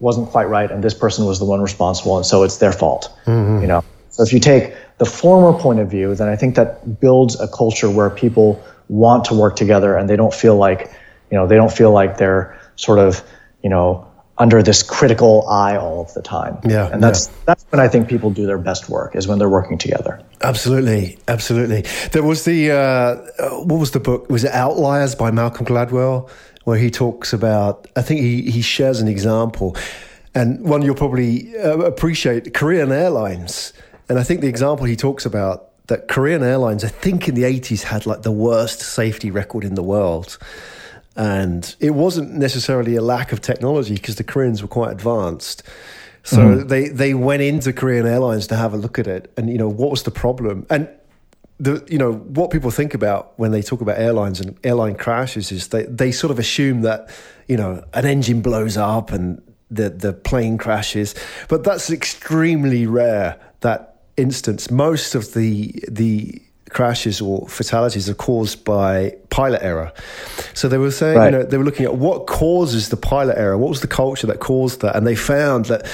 wasn't 0.00 0.28
quite 0.30 0.48
right 0.48 0.72
and 0.72 0.82
this 0.82 0.94
person 0.94 1.24
was 1.24 1.38
the 1.38 1.44
one 1.44 1.60
responsible 1.60 2.16
and 2.16 2.26
so 2.26 2.42
it's 2.42 2.56
their 2.56 2.72
fault 2.72 3.14
mm-hmm. 3.26 3.60
you 3.60 3.68
know 3.68 3.84
so 4.08 4.22
if 4.22 4.32
you 4.32 4.40
take 4.40 4.74
the 5.00 5.06
former 5.06 5.58
point 5.58 5.80
of 5.80 5.90
view 5.90 6.14
then 6.14 6.28
i 6.28 6.36
think 6.36 6.54
that 6.54 7.00
builds 7.00 7.40
a 7.40 7.48
culture 7.48 7.90
where 7.90 8.10
people 8.10 8.62
want 8.88 9.24
to 9.24 9.34
work 9.34 9.56
together 9.56 9.96
and 9.96 10.08
they 10.08 10.16
don't 10.16 10.34
feel 10.34 10.56
like 10.56 10.92
you 11.30 11.36
know 11.38 11.46
they 11.46 11.56
don't 11.56 11.72
feel 11.72 11.90
like 11.90 12.18
they're 12.18 12.56
sort 12.76 12.98
of 12.98 13.22
you 13.62 13.70
know 13.70 14.06
under 14.36 14.62
this 14.62 14.82
critical 14.82 15.46
eye 15.48 15.76
all 15.76 16.00
of 16.00 16.14
the 16.14 16.22
time 16.22 16.58
Yeah, 16.64 16.90
and 16.92 17.02
that's 17.02 17.26
that's 17.46 17.64
when 17.70 17.80
i 17.80 17.88
think 17.88 18.08
people 18.08 18.30
do 18.30 18.46
their 18.46 18.58
best 18.58 18.88
work 18.88 19.16
is 19.16 19.26
when 19.26 19.38
they're 19.38 19.56
working 19.60 19.78
together 19.78 20.22
Absolutely, 20.42 21.18
absolutely. 21.28 21.84
There 22.12 22.22
was 22.22 22.46
the 22.46 22.70
uh, 22.70 22.76
uh, 22.76 23.50
what 23.64 23.78
was 23.78 23.90
the 23.90 24.00
book? 24.00 24.30
Was 24.30 24.42
it 24.44 24.52
Outliers 24.52 25.14
by 25.14 25.30
Malcolm 25.30 25.66
Gladwell, 25.66 26.30
where 26.64 26.78
he 26.78 26.90
talks 26.90 27.34
about. 27.34 27.86
I 27.94 28.02
think 28.02 28.20
he 28.20 28.50
he 28.50 28.62
shares 28.62 29.00
an 29.00 29.08
example, 29.08 29.76
and 30.34 30.64
one 30.66 30.80
you'll 30.80 30.94
probably 30.94 31.54
uh, 31.58 31.78
appreciate. 31.80 32.54
Korean 32.54 32.90
Airlines. 32.90 33.74
And 34.10 34.18
I 34.18 34.24
think 34.24 34.40
the 34.40 34.48
example 34.48 34.86
he 34.86 34.96
talks 34.96 35.24
about 35.24 35.68
that 35.86 36.08
Korean 36.08 36.42
Airlines, 36.42 36.84
I 36.84 36.88
think 36.88 37.28
in 37.28 37.36
the 37.36 37.44
80s, 37.44 37.84
had 37.84 38.06
like 38.06 38.22
the 38.22 38.32
worst 38.32 38.80
safety 38.80 39.30
record 39.30 39.62
in 39.62 39.76
the 39.76 39.84
world. 39.84 40.36
And 41.16 41.74
it 41.78 41.90
wasn't 41.90 42.32
necessarily 42.34 42.96
a 42.96 43.02
lack 43.02 43.30
of 43.30 43.40
technology 43.40 43.94
because 43.94 44.16
the 44.16 44.24
Koreans 44.24 44.62
were 44.62 44.68
quite 44.68 44.90
advanced. 44.90 45.62
So 46.24 46.38
mm-hmm. 46.38 46.66
they, 46.66 46.88
they 46.88 47.14
went 47.14 47.42
into 47.42 47.72
Korean 47.72 48.04
Airlines 48.04 48.48
to 48.48 48.56
have 48.56 48.74
a 48.74 48.76
look 48.76 48.98
at 48.98 49.06
it. 49.06 49.32
And, 49.36 49.48
you 49.48 49.58
know, 49.58 49.68
what 49.68 49.90
was 49.92 50.02
the 50.02 50.10
problem? 50.10 50.66
And 50.68 50.88
the 51.60 51.84
you 51.88 51.98
know 51.98 52.14
what 52.14 52.50
people 52.50 52.70
think 52.70 52.94
about 52.94 53.38
when 53.38 53.50
they 53.50 53.60
talk 53.60 53.82
about 53.82 53.98
airlines 53.98 54.40
and 54.40 54.58
airline 54.64 54.94
crashes 54.94 55.52
is 55.52 55.68
they 55.68 55.82
they 55.82 56.10
sort 56.10 56.30
of 56.30 56.38
assume 56.38 56.80
that 56.80 57.10
you 57.48 57.56
know 57.58 57.84
an 57.92 58.06
engine 58.06 58.40
blows 58.40 58.78
up 58.78 59.12
and 59.12 59.42
the 59.70 59.90
the 59.90 60.12
plane 60.12 60.58
crashes, 60.58 61.14
but 61.48 61.62
that's 61.62 61.90
extremely 61.90 62.86
rare. 62.86 63.38
That 63.60 63.89
instance, 64.16 64.70
most 64.70 65.14
of 65.14 65.34
the 65.34 65.72
the 65.88 66.40
crashes 66.70 67.20
or 67.20 67.48
fatalities 67.48 68.08
are 68.08 68.14
caused 68.14 68.64
by 68.64 69.12
pilot 69.28 69.60
error. 69.62 69.92
So 70.54 70.68
they 70.68 70.78
were 70.78 70.92
saying, 70.92 71.18
right. 71.18 71.26
you 71.26 71.38
know, 71.38 71.42
they 71.42 71.58
were 71.58 71.64
looking 71.64 71.84
at 71.84 71.96
what 71.96 72.26
causes 72.26 72.90
the 72.90 72.96
pilot 72.96 73.36
error, 73.36 73.58
what 73.58 73.68
was 73.68 73.80
the 73.80 73.88
culture 73.88 74.26
that 74.28 74.38
caused 74.38 74.80
that, 74.82 74.96
and 74.96 75.06
they 75.06 75.16
found 75.16 75.66
that 75.66 75.86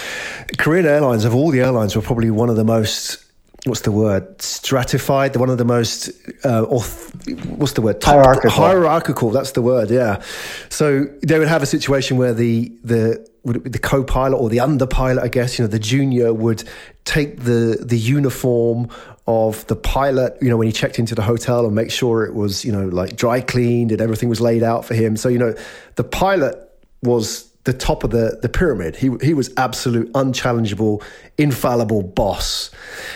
Korean 0.59 0.87
Airlines, 0.87 1.24
of 1.24 1.35
all 1.35 1.50
the 1.50 1.61
airlines, 1.61 1.96
were 1.96 2.02
probably 2.02 2.31
one 2.31 2.50
of 2.50 2.57
the 2.57 2.64
most 2.64 3.26
what's 3.66 3.83
the 3.83 3.92
word? 3.92 4.40
Stratified? 4.40 5.37
One 5.37 5.50
of 5.50 5.59
the 5.59 5.64
most 5.64 6.11
uh, 6.44 6.64
what's 6.64 7.72
the 7.72 7.83
word? 7.83 8.02
Hierarchical. 8.02 8.50
hierarchical 8.50 9.31
that's 9.31 9.52
the 9.52 9.62
word 9.62 9.90
yeah. 9.90 10.22
So 10.68 11.05
they 11.22 11.38
would 11.38 11.48
have 11.48 11.62
a 11.62 11.66
situation 11.66 12.16
where 12.16 12.35
the 12.35 12.72
the 12.83 13.29
the 13.44 13.79
co-pilot 13.79 14.37
or 14.37 14.48
the 14.48 14.57
underpilot 14.57 15.22
i 15.22 15.29
guess 15.29 15.57
you 15.57 15.62
know 15.62 15.68
the 15.68 15.79
junior 15.79 16.35
would 16.35 16.64
take 17.05 17.44
the 17.44 17.79
the 17.81 17.96
uniform 17.96 18.88
of 19.26 19.66
the 19.66 19.76
pilot 19.76 20.37
you 20.40 20.48
know 20.48 20.57
when 20.57 20.66
he 20.66 20.72
checked 20.72 20.98
into 20.98 21.14
the 21.14 21.22
hotel 21.22 21.66
and 21.66 21.74
make 21.74 21.90
sure 21.90 22.24
it 22.24 22.35
was 22.35 22.64
you 22.64 22.72
know 22.72 22.87
like 22.88 23.16
dry 23.16 23.40
cleaned 23.40 23.90
and 23.90 24.00
everything 24.00 24.29
was 24.29 24.40
laid 24.40 24.62
out 24.62 24.85
for 24.85 24.94
him. 24.94 25.16
So 25.16 25.29
you 25.29 25.38
know 25.38 25.55
the 25.96 26.05
pilot 26.05 26.57
was 27.02 27.46
the 27.66 27.72
top 27.72 28.05
of 28.05 28.11
the, 28.11 28.38
the 28.42 28.48
pyramid. 28.48 28.94
He, 28.96 29.11
he 29.20 29.35
was 29.35 29.50
absolute, 29.57 30.11
unchallengeable, 30.14 31.02
infallible 31.37 32.02
boss. 32.02 32.70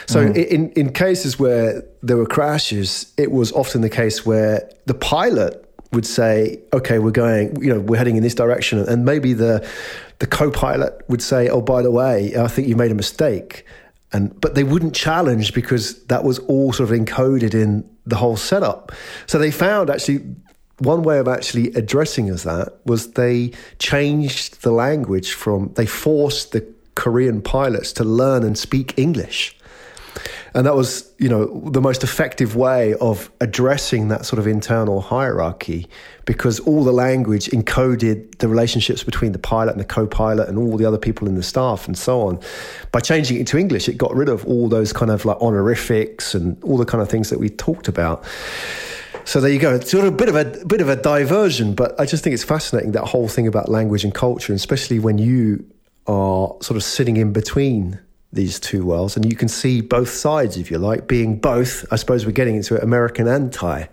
So 0.06 0.26
mm. 0.26 0.36
in, 0.36 0.70
in 0.72 0.92
cases 0.92 1.38
where 1.38 1.84
there 2.02 2.16
were 2.16 2.26
crashes, 2.26 3.14
it 3.16 3.30
was 3.30 3.52
often 3.52 3.80
the 3.80 3.88
case 3.88 4.26
where 4.26 4.68
the 4.86 4.94
pilot 4.94 5.64
would 5.92 6.04
say, 6.04 6.60
okay, 6.72 6.98
we're 6.98 7.12
going, 7.12 7.62
you 7.62 7.72
know, 7.72 7.80
we're 7.80 7.96
heading 7.96 8.16
in 8.16 8.24
this 8.24 8.34
direction. 8.34 8.80
And 8.80 9.04
maybe 9.04 9.34
the, 9.34 9.66
the 10.18 10.26
co-pilot 10.26 11.00
would 11.08 11.22
say, 11.22 11.48
oh, 11.48 11.60
by 11.60 11.82
the 11.82 11.90
way, 11.92 12.36
I 12.36 12.48
think 12.48 12.66
you 12.66 12.74
made 12.74 12.90
a 12.90 12.96
mistake. 12.96 13.64
And, 14.12 14.38
but 14.40 14.56
they 14.56 14.64
wouldn't 14.64 14.96
challenge 14.96 15.54
because 15.54 16.04
that 16.06 16.24
was 16.24 16.40
all 16.40 16.72
sort 16.72 16.90
of 16.90 16.96
encoded 16.96 17.54
in 17.54 17.88
the 18.04 18.16
whole 18.16 18.36
setup. 18.36 18.90
So 19.26 19.38
they 19.38 19.52
found 19.52 19.90
actually 19.90 20.24
one 20.80 21.02
way 21.02 21.18
of 21.18 21.28
actually 21.28 21.68
addressing 21.74 22.28
as 22.28 22.42
that 22.42 22.74
was 22.84 23.12
they 23.12 23.52
changed 23.78 24.62
the 24.62 24.72
language 24.72 25.32
from 25.32 25.72
they 25.74 25.86
forced 25.86 26.52
the 26.52 26.66
Korean 26.94 27.40
pilots 27.40 27.92
to 27.94 28.04
learn 28.04 28.42
and 28.42 28.58
speak 28.58 28.98
English. 28.98 29.56
And 30.52 30.66
that 30.66 30.74
was, 30.74 31.10
you 31.18 31.28
know, 31.28 31.46
the 31.70 31.80
most 31.80 32.02
effective 32.02 32.56
way 32.56 32.94
of 32.94 33.30
addressing 33.40 34.08
that 34.08 34.26
sort 34.26 34.40
of 34.40 34.48
internal 34.48 35.00
hierarchy 35.00 35.86
because 36.24 36.58
all 36.60 36.82
the 36.82 36.92
language 36.92 37.46
encoded 37.50 38.36
the 38.38 38.48
relationships 38.48 39.04
between 39.04 39.30
the 39.32 39.38
pilot 39.38 39.70
and 39.70 39.80
the 39.80 39.84
co 39.84 40.06
pilot 40.06 40.48
and 40.48 40.58
all 40.58 40.76
the 40.76 40.84
other 40.84 40.98
people 40.98 41.28
in 41.28 41.36
the 41.36 41.42
staff 41.42 41.86
and 41.86 41.96
so 41.96 42.22
on. 42.22 42.40
By 42.90 43.00
changing 43.00 43.40
it 43.40 43.46
to 43.48 43.58
English, 43.58 43.88
it 43.88 43.96
got 43.96 44.14
rid 44.14 44.28
of 44.28 44.44
all 44.44 44.68
those 44.68 44.92
kind 44.92 45.10
of 45.10 45.24
like 45.24 45.36
honorifics 45.40 46.34
and 46.34 46.62
all 46.64 46.76
the 46.76 46.84
kind 46.84 47.00
of 47.00 47.08
things 47.08 47.30
that 47.30 47.38
we 47.38 47.48
talked 47.48 47.86
about. 47.86 48.24
So 49.30 49.40
there 49.40 49.52
you 49.52 49.60
go. 49.60 49.76
It's 49.76 49.88
sort 49.88 50.04
of 50.04 50.14
a 50.14 50.16
bit 50.16 50.28
of 50.28 50.34
a 50.34 50.66
bit 50.66 50.80
of 50.80 50.88
a 50.88 50.96
diversion, 50.96 51.74
but 51.74 51.94
I 52.00 52.04
just 52.04 52.24
think 52.24 52.34
it's 52.34 52.42
fascinating 52.42 52.90
that 52.92 53.04
whole 53.04 53.28
thing 53.28 53.46
about 53.46 53.68
language 53.68 54.02
and 54.02 54.12
culture, 54.12 54.52
and 54.52 54.58
especially 54.58 54.98
when 54.98 55.18
you 55.18 55.64
are 56.08 56.56
sort 56.60 56.76
of 56.76 56.82
sitting 56.82 57.16
in 57.16 57.32
between 57.32 58.00
these 58.32 58.58
two 58.58 58.84
worlds, 58.84 59.14
and 59.14 59.24
you 59.24 59.36
can 59.36 59.46
see 59.46 59.82
both 59.82 60.10
sides, 60.10 60.56
if 60.56 60.68
you 60.68 60.78
like, 60.78 61.06
being 61.06 61.38
both. 61.38 61.86
I 61.92 61.94
suppose 61.94 62.26
we're 62.26 62.32
getting 62.32 62.56
into 62.56 62.74
it, 62.74 62.82
American 62.82 63.28
and 63.28 63.52
Thai. 63.52 63.88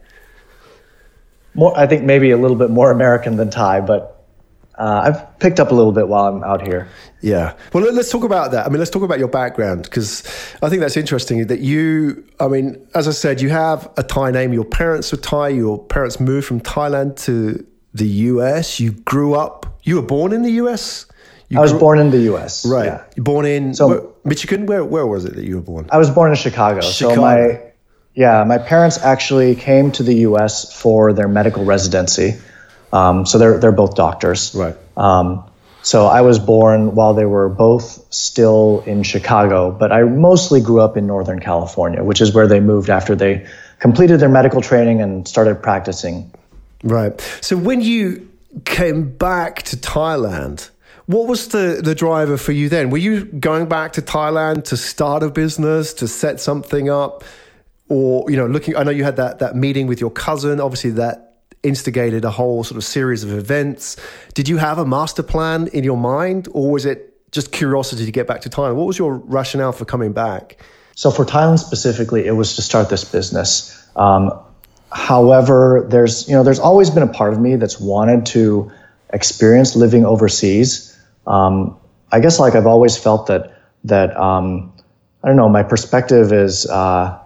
More, 1.54 1.78
I 1.78 1.86
think 1.86 2.04
maybe 2.04 2.32
a 2.32 2.38
little 2.38 2.58
bit 2.58 2.71
more 2.71 2.89
American 2.89 3.38
than 3.38 3.52
Thai, 3.52 3.82
but 3.82 4.26
uh, 4.73 5.02
I've 5.06 5.38
picked 5.38 5.60
up 5.60 5.69
a 5.69 5.76
little 5.76 5.91
bit 5.91 6.08
while 6.08 6.26
I'm 6.26 6.43
out 6.43 6.65
here. 6.65 6.89
Yeah. 7.21 7.53
Well, 7.73 7.84
let's 7.91 8.12
talk 8.12 8.23
about 8.23 8.51
that. 8.51 8.65
I 8.65 8.69
mean, 8.69 8.80
let's 8.80 8.91
talk 8.91 9.03
about 9.03 9.19
your 9.19 9.27
background 9.27 9.84
because 9.84 10.23
I 10.62 10.69
think 10.69 10.82
that's 10.82 10.97
interesting 10.97 11.47
that 11.47 11.60
you, 11.60 12.23
I 12.39 12.47
mean, 12.47 12.88
as 12.93 13.08
I 13.08 13.12
said, 13.12 13.41
you 13.41 13.49
have 13.49 13.91
a 13.97 14.03
Thai 14.03 14.32
name. 14.32 14.53
Your 14.53 14.65
parents 14.65 15.12
were 15.12 15.17
Thai. 15.17 15.49
Your 15.49 15.84
parents 15.84 16.19
moved 16.19 16.47
from 16.47 16.62
Thailand 16.62 17.17
to 17.25 17.65
the 17.93 18.08
US. 18.08 18.80
You 18.80 18.91
grew 18.91 19.34
up, 19.34 19.80
you 19.84 19.95
were 19.95 20.01
born 20.03 20.32
in 20.32 20.43
the 20.43 20.51
US? 20.63 21.06
You 21.49 21.60
I 21.60 21.62
was 21.62 21.71
grew, 21.71 21.80
born 21.80 21.99
in 21.99 22.12
the 22.12 22.34
US. 22.34 22.65
Right. 22.65 22.86
Yeah. 22.86 23.03
You're 23.15 23.23
born 23.23 23.45
in 23.45 23.73
so, 23.73 23.88
where, 23.88 24.01
Michigan? 24.23 24.65
Where, 24.65 24.84
where 24.84 25.08
was 25.08 25.25
it 25.25 25.36
that 25.36 25.45
you 25.45 25.56
were 25.56 25.62
born? 25.62 25.89
I 25.91 25.97
was 25.97 26.10
born 26.10 26.30
in 26.30 26.36
Chicago. 26.36 26.82
Chicago. 26.82 27.15
So 27.15 27.21
my, 27.21 27.62
yeah, 28.13 28.43
my 28.43 28.58
parents 28.58 28.97
actually 28.99 29.56
came 29.56 29.91
to 29.93 30.03
the 30.03 30.15
US 30.27 30.71
for 30.73 31.13
their 31.13 31.27
medical 31.27 31.65
residency. 31.65 32.36
Um, 32.93 33.25
so 33.25 33.38
they're 33.38 33.60
they're 33.60 33.71
both 33.71 33.95
doctors. 33.95 34.56
Right. 34.56 34.75
Um, 34.95 35.43
so 35.83 36.07
I 36.07 36.21
was 36.21 36.39
born 36.39 36.95
while 36.95 37.13
they 37.13 37.25
were 37.25 37.49
both 37.49 38.05
still 38.13 38.83
in 38.85 39.03
Chicago, 39.03 39.71
but 39.71 39.91
I 39.91 40.03
mostly 40.03 40.61
grew 40.61 40.81
up 40.81 40.97
in 40.97 41.07
Northern 41.07 41.39
California, 41.39 42.03
which 42.03 42.21
is 42.21 42.33
where 42.33 42.47
they 42.47 42.59
moved 42.59 42.89
after 42.89 43.15
they 43.15 43.47
completed 43.79 44.19
their 44.19 44.29
medical 44.29 44.61
training 44.61 45.01
and 45.01 45.27
started 45.27 45.61
practicing. 45.61 46.31
Right. 46.83 47.19
So 47.41 47.57
when 47.57 47.81
you 47.81 48.29
came 48.65 49.15
back 49.15 49.63
to 49.63 49.77
Thailand, 49.77 50.69
what 51.05 51.27
was 51.27 51.49
the, 51.49 51.79
the 51.81 51.95
driver 51.95 52.37
for 52.37 52.51
you 52.51 52.69
then? 52.69 52.89
Were 52.89 52.97
you 52.97 53.23
going 53.25 53.69
back 53.69 53.93
to 53.93 54.01
Thailand 54.01 54.65
to 54.65 54.77
start 54.77 55.23
a 55.23 55.29
business, 55.29 55.93
to 55.95 56.07
set 56.07 56.41
something 56.41 56.89
up? 56.89 57.23
Or, 57.87 58.29
you 58.29 58.35
know, 58.35 58.47
looking, 58.47 58.75
I 58.75 58.83
know 58.83 58.91
you 58.91 59.05
had 59.05 59.15
that, 59.15 59.39
that 59.39 59.55
meeting 59.55 59.87
with 59.87 60.01
your 60.01 60.11
cousin, 60.11 60.59
obviously 60.59 60.89
that 60.91 61.26
instigated 61.63 62.25
a 62.25 62.31
whole 62.31 62.63
sort 62.63 62.77
of 62.77 62.83
series 62.83 63.23
of 63.23 63.31
events. 63.31 63.97
Did 64.33 64.47
you 64.47 64.57
have 64.57 64.77
a 64.77 64.85
master 64.85 65.23
plan 65.23 65.67
in 65.67 65.83
your 65.83 65.97
mind, 65.97 66.47
or 66.51 66.71
was 66.71 66.85
it 66.85 67.13
just 67.31 67.51
curiosity 67.51 68.05
to 68.05 68.11
get 68.11 68.27
back 68.27 68.41
to 68.41 68.49
Thailand? 68.49 68.75
What 68.75 68.87
was 68.87 68.97
your 68.97 69.15
rationale 69.15 69.71
for 69.71 69.85
coming 69.85 70.13
back? 70.13 70.57
So 70.95 71.11
for 71.11 71.25
Thailand 71.25 71.59
specifically, 71.59 72.25
it 72.25 72.31
was 72.31 72.55
to 72.55 72.61
start 72.61 72.89
this 72.89 73.03
business. 73.03 73.87
Um, 73.95 74.31
however, 74.91 75.85
there's 75.89 76.27
you 76.27 76.35
know 76.35 76.43
there's 76.43 76.59
always 76.59 76.89
been 76.89 77.03
a 77.03 77.11
part 77.11 77.33
of 77.33 77.39
me 77.39 77.55
that's 77.55 77.79
wanted 77.79 78.25
to 78.27 78.71
experience 79.11 79.75
living 79.75 80.05
overseas. 80.05 80.97
Um, 81.25 81.77
I 82.11 82.19
guess 82.19 82.39
like 82.39 82.55
I've 82.55 82.67
always 82.67 82.97
felt 82.97 83.27
that 83.27 83.61
that 83.83 84.15
um, 84.17 84.73
I 85.23 85.27
don't 85.27 85.37
know 85.37 85.49
my 85.49 85.63
perspective 85.63 86.33
is. 86.33 86.65
Uh, 86.65 87.19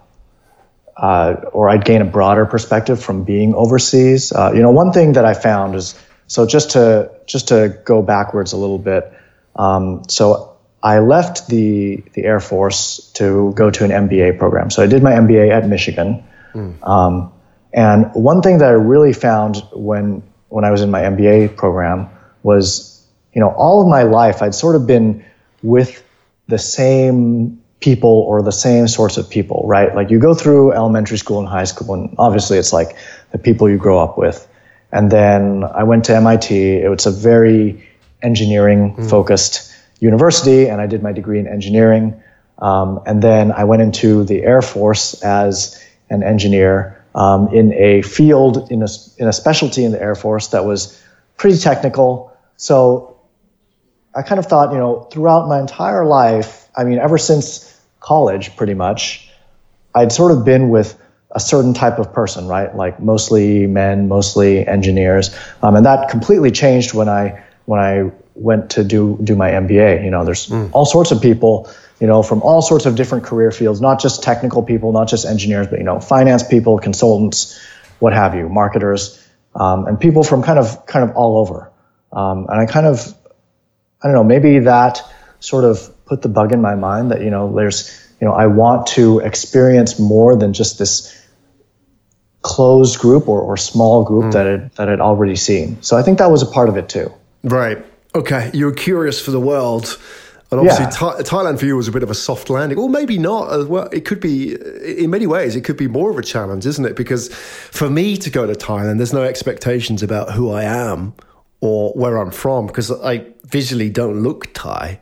uh, 1.01 1.41
or 1.51 1.67
I'd 1.67 1.83
gain 1.83 2.01
a 2.01 2.05
broader 2.05 2.45
perspective 2.45 3.03
from 3.03 3.23
being 3.23 3.55
overseas. 3.55 4.31
Uh, 4.31 4.51
you 4.53 4.61
know, 4.61 4.69
one 4.69 4.93
thing 4.93 5.13
that 5.13 5.25
I 5.25 5.33
found 5.33 5.75
is 5.75 5.99
so 6.27 6.45
just 6.45 6.71
to 6.71 7.11
just 7.25 7.47
to 7.47 7.75
go 7.83 8.03
backwards 8.03 8.53
a 8.53 8.57
little 8.57 8.77
bit. 8.77 9.11
Um, 9.55 10.03
so 10.07 10.57
I 10.83 10.99
left 10.99 11.47
the 11.47 12.03
the 12.13 12.23
Air 12.23 12.39
Force 12.39 13.11
to 13.15 13.51
go 13.53 13.71
to 13.71 13.83
an 13.83 13.89
MBA 13.89 14.37
program. 14.37 14.69
So 14.69 14.83
I 14.83 14.87
did 14.87 15.01
my 15.01 15.13
MBA 15.13 15.51
at 15.51 15.67
Michigan. 15.67 16.23
Mm. 16.53 16.87
Um, 16.87 17.33
and 17.73 18.11
one 18.13 18.43
thing 18.43 18.59
that 18.59 18.69
I 18.69 18.73
really 18.73 19.13
found 19.13 19.57
when 19.73 20.21
when 20.49 20.65
I 20.65 20.69
was 20.69 20.83
in 20.83 20.91
my 20.91 21.01
MBA 21.01 21.55
program 21.57 22.09
was, 22.43 23.03
you 23.33 23.41
know, 23.41 23.49
all 23.49 23.81
of 23.81 23.87
my 23.87 24.03
life 24.03 24.43
I'd 24.43 24.53
sort 24.53 24.75
of 24.75 24.85
been 24.85 25.25
with 25.63 26.03
the 26.47 26.59
same 26.59 27.61
people 27.81 28.09
or 28.09 28.41
the 28.41 28.51
same 28.51 28.87
sorts 28.87 29.17
of 29.17 29.29
people, 29.29 29.63
right? 29.65 29.93
Like 29.93 30.11
you 30.11 30.19
go 30.19 30.33
through 30.33 30.71
elementary 30.71 31.17
school 31.17 31.39
and 31.39 31.47
high 31.47 31.65
school, 31.65 31.93
and 31.93 32.15
obviously 32.17 32.57
it's 32.57 32.71
like 32.71 32.95
the 33.31 33.37
people 33.37 33.69
you 33.69 33.77
grow 33.77 33.99
up 33.99 34.17
with. 34.17 34.47
And 34.91 35.11
then 35.11 35.63
I 35.63 35.83
went 35.83 36.05
to 36.05 36.15
MIT. 36.15 36.55
It 36.55 36.89
was 36.89 37.05
a 37.05 37.11
very 37.11 37.87
engineering 38.21 38.91
hmm. 38.91 39.07
focused 39.07 39.53
mm. 39.53 40.01
university, 40.01 40.67
and 40.67 40.79
I 40.79 40.85
did 40.85 41.01
my 41.01 41.11
degree 41.11 41.39
in 41.39 41.47
engineering. 41.47 42.21
Um, 42.59 43.01
and 43.05 43.21
then 43.21 43.51
I 43.51 43.63
went 43.63 43.81
into 43.81 44.23
the 44.23 44.43
Air 44.43 44.61
Force 44.61 45.21
as 45.23 45.81
an 46.09 46.23
engineer 46.23 47.03
um, 47.15 47.47
in 47.53 47.73
a 47.73 48.01
field, 48.03 48.69
in 48.71 48.83
a, 48.83 48.87
in 49.17 49.27
a 49.27 49.33
specialty 49.33 49.83
in 49.85 49.91
the 49.91 50.01
Air 50.01 50.15
Force 50.15 50.49
that 50.49 50.65
was 50.65 51.01
pretty 51.37 51.57
technical. 51.57 52.37
So 52.57 53.19
I 54.13 54.21
kind 54.21 54.37
of 54.37 54.45
thought, 54.45 54.73
you 54.73 54.77
know, 54.77 55.07
throughout 55.11 55.47
my 55.47 55.59
entire 55.59 56.05
life, 56.05 56.69
I 56.75 56.83
mean, 56.83 56.99
ever 56.99 57.17
since 57.17 57.70
college 58.01 58.55
pretty 58.57 58.73
much, 58.73 59.29
I'd 59.95 60.11
sort 60.11 60.33
of 60.33 60.43
been 60.43 60.69
with 60.69 60.99
a 61.31 61.39
certain 61.39 61.73
type 61.73 61.97
of 61.97 62.11
person, 62.11 62.47
right? 62.47 62.75
Like 62.75 62.99
mostly 62.99 63.65
men, 63.67 64.09
mostly 64.09 64.67
engineers, 64.67 65.33
um, 65.63 65.75
and 65.77 65.85
that 65.85 66.09
completely 66.09 66.51
changed 66.51 66.93
when 66.93 67.07
I 67.07 67.41
when 67.65 67.79
I 67.79 68.11
went 68.35 68.71
to 68.71 68.83
do 68.83 69.17
do 69.23 69.37
my 69.37 69.51
MBA. 69.51 70.03
You 70.03 70.11
know, 70.11 70.25
there's 70.25 70.47
mm. 70.47 70.69
all 70.73 70.85
sorts 70.85 71.11
of 71.11 71.21
people 71.21 71.71
you 72.01 72.07
know, 72.07 72.23
from 72.23 72.41
all 72.41 72.63
sorts 72.63 72.87
of 72.87 72.95
different 72.95 73.23
career 73.23 73.51
fields, 73.51 73.79
not 73.79 74.01
just 74.01 74.23
technical 74.23 74.63
people, 74.63 74.91
not 74.91 75.07
just 75.07 75.23
engineers, 75.23 75.67
but 75.67 75.77
you 75.77 75.85
know, 75.85 75.99
finance 75.99 76.41
people, 76.41 76.79
consultants, 76.79 77.61
what 77.99 78.11
have 78.11 78.33
you, 78.33 78.49
marketers, 78.49 79.23
um, 79.53 79.85
and 79.85 79.99
people 79.99 80.23
from 80.23 80.41
kind 80.41 80.57
of 80.57 80.83
kind 80.87 81.07
of 81.07 81.15
all 81.15 81.37
over. 81.37 81.71
Um, 82.11 82.47
and 82.49 82.59
I 82.59 82.65
kind 82.65 82.87
of, 82.87 83.13
I 84.01 84.07
don't 84.07 84.15
know, 84.15 84.23
maybe 84.23 84.59
that 84.59 84.99
sort 85.39 85.63
of 85.63 85.93
put 86.11 86.21
the 86.21 86.27
bug 86.27 86.51
in 86.51 86.61
my 86.61 86.75
mind 86.75 87.09
that 87.09 87.21
you 87.21 87.29
know, 87.29 87.55
there's, 87.55 87.89
you 88.19 88.27
know, 88.27 88.33
I 88.33 88.47
want 88.47 88.85
to 88.87 89.19
experience 89.19 89.97
more 89.97 90.35
than 90.35 90.51
just 90.51 90.77
this 90.77 91.17
closed 92.41 92.99
group 92.99 93.29
or, 93.29 93.39
or 93.39 93.55
small 93.55 94.03
group 94.03 94.25
mm. 94.25 94.33
that 94.33 94.45
it 94.45 94.75
that 94.75 94.89
I'd 94.89 94.99
already 94.99 95.37
seen. 95.37 95.81
So 95.81 95.95
I 95.95 96.03
think 96.03 96.17
that 96.17 96.29
was 96.29 96.41
a 96.41 96.45
part 96.45 96.67
of 96.67 96.75
it 96.75 96.89
too. 96.89 97.13
Right. 97.43 97.77
Okay. 98.13 98.51
You 98.53 98.65
were 98.65 98.73
curious 98.73 99.21
for 99.21 99.31
the 99.31 99.39
world 99.39 99.97
and 100.51 100.59
obviously, 100.59 100.83
yeah. 100.83 101.23
Thailand 101.23 101.59
for 101.59 101.65
you 101.65 101.77
was 101.77 101.87
a 101.87 101.93
bit 101.93 102.03
of 102.03 102.09
a 102.09 102.13
soft 102.13 102.49
landing, 102.49 102.77
or 102.77 102.89
maybe 102.89 103.17
not. 103.17 103.69
Well, 103.69 103.87
it 103.93 104.03
could 104.03 104.19
be 104.19 104.53
in 105.03 105.09
many 105.09 105.25
ways. 105.25 105.55
It 105.55 105.61
could 105.61 105.77
be 105.77 105.87
more 105.87 106.11
of 106.11 106.17
a 106.17 106.21
challenge, 106.21 106.65
isn't 106.65 106.83
it? 106.83 106.97
Because 106.97 107.33
for 107.33 107.89
me 107.89 108.17
to 108.17 108.29
go 108.29 108.45
to 108.45 108.51
Thailand, 108.51 108.97
there's 108.97 109.13
no 109.13 109.23
expectations 109.23 110.03
about 110.03 110.33
who 110.33 110.51
I 110.51 110.63
am 110.63 111.13
or 111.61 111.93
where 111.93 112.17
I'm 112.17 112.31
from, 112.31 112.67
because 112.67 112.91
I 112.91 113.27
visually 113.45 113.89
don't 113.89 114.23
look 114.23 114.53
Thai, 114.53 114.99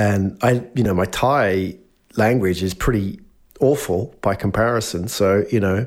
and 0.00 0.38
I, 0.42 0.64
you 0.74 0.82
know, 0.82 0.94
my 0.94 1.04
Thai 1.04 1.76
language 2.16 2.62
is 2.62 2.72
pretty 2.72 3.20
awful 3.60 4.14
by 4.22 4.34
comparison. 4.34 5.08
So 5.08 5.44
you 5.52 5.60
know, 5.60 5.84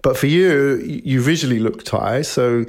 but 0.00 0.16
for 0.16 0.28
you, 0.28 0.76
you 0.76 1.20
visually 1.20 1.58
look 1.58 1.84
Thai. 1.84 2.22
So 2.22 2.64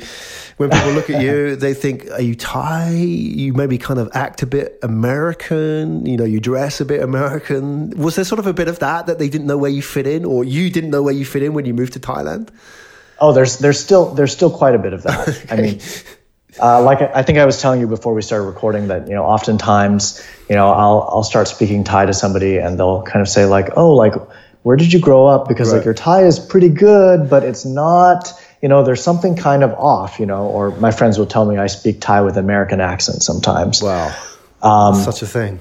when 0.57 0.69
people 0.69 0.91
look 0.91 1.09
at 1.09 1.23
you, 1.23 1.55
they 1.65 1.73
think, 1.73 2.11
are 2.11 2.21
you 2.21 2.35
Thai? 2.35 2.89
You 2.89 3.53
maybe 3.53 3.77
kind 3.77 4.01
of 4.01 4.09
act 4.13 4.43
a 4.43 4.45
bit 4.45 4.79
American. 4.83 6.05
You 6.05 6.17
know, 6.17 6.25
you 6.25 6.41
dress 6.41 6.81
a 6.81 6.85
bit 6.85 7.01
American. 7.01 7.91
Was 7.91 8.17
there 8.17 8.25
sort 8.25 8.39
of 8.39 8.47
a 8.47 8.53
bit 8.53 8.67
of 8.67 8.79
that 8.79 9.05
that 9.05 9.17
they 9.17 9.29
didn't 9.29 9.47
know 9.47 9.57
where 9.57 9.71
you 9.71 9.81
fit 9.81 10.07
in, 10.07 10.25
or 10.25 10.43
you 10.43 10.69
didn't 10.69 10.89
know 10.89 11.03
where 11.03 11.13
you 11.13 11.23
fit 11.23 11.41
in 11.41 11.53
when 11.53 11.63
you 11.63 11.73
moved 11.73 11.93
to 11.93 12.01
Thailand? 12.01 12.49
Oh, 13.17 13.31
there's 13.31 13.59
there's 13.59 13.79
still 13.79 14.13
there's 14.13 14.33
still 14.33 14.51
quite 14.51 14.75
a 14.75 14.79
bit 14.79 14.91
of 14.91 15.03
that. 15.03 15.29
okay. 15.29 15.45
I 15.51 15.61
mean. 15.61 15.79
Uh, 16.61 16.83
like 16.83 17.01
I 17.01 17.23
think 17.23 17.39
I 17.39 17.45
was 17.45 17.59
telling 17.59 17.79
you 17.79 17.87
before 17.87 18.13
we 18.13 18.21
started 18.21 18.45
recording 18.45 18.89
that 18.89 19.07
you 19.07 19.15
know 19.15 19.23
oftentimes 19.23 20.23
you 20.47 20.55
know 20.55 20.69
I'll 20.71 21.09
I'll 21.11 21.23
start 21.23 21.47
speaking 21.47 21.83
Thai 21.83 22.05
to 22.05 22.13
somebody 22.13 22.57
and 22.57 22.77
they'll 22.77 23.01
kind 23.01 23.21
of 23.21 23.27
say 23.27 23.45
like 23.45 23.77
oh 23.77 23.95
like 23.95 24.13
where 24.63 24.77
did 24.77 24.93
you 24.93 24.99
grow 24.99 25.25
up? 25.27 25.47
Because 25.47 25.71
right. 25.71 25.77
like 25.77 25.85
your 25.85 25.93
Thai 25.93 26.25
is 26.25 26.39
pretty 26.39 26.69
good, 26.69 27.29
but 27.29 27.43
it's 27.43 27.65
not, 27.65 28.31
you 28.61 28.69
know, 28.69 28.83
there's 28.83 29.03
something 29.03 29.35
kind 29.35 29.63
of 29.63 29.71
off, 29.73 30.19
you 30.19 30.25
know, 30.25 30.45
or 30.45 30.71
my 30.77 30.91
friends 30.91 31.17
will 31.17 31.25
tell 31.25 31.45
me 31.45 31.57
I 31.57 31.67
speak 31.67 31.99
Thai 31.99 32.21
with 32.21 32.37
American 32.37 32.79
accent 32.79 33.23
sometimes. 33.23 33.81
Wow. 33.81 34.15
Um, 34.61 34.95
such 34.95 35.23
a 35.23 35.27
thing. 35.27 35.59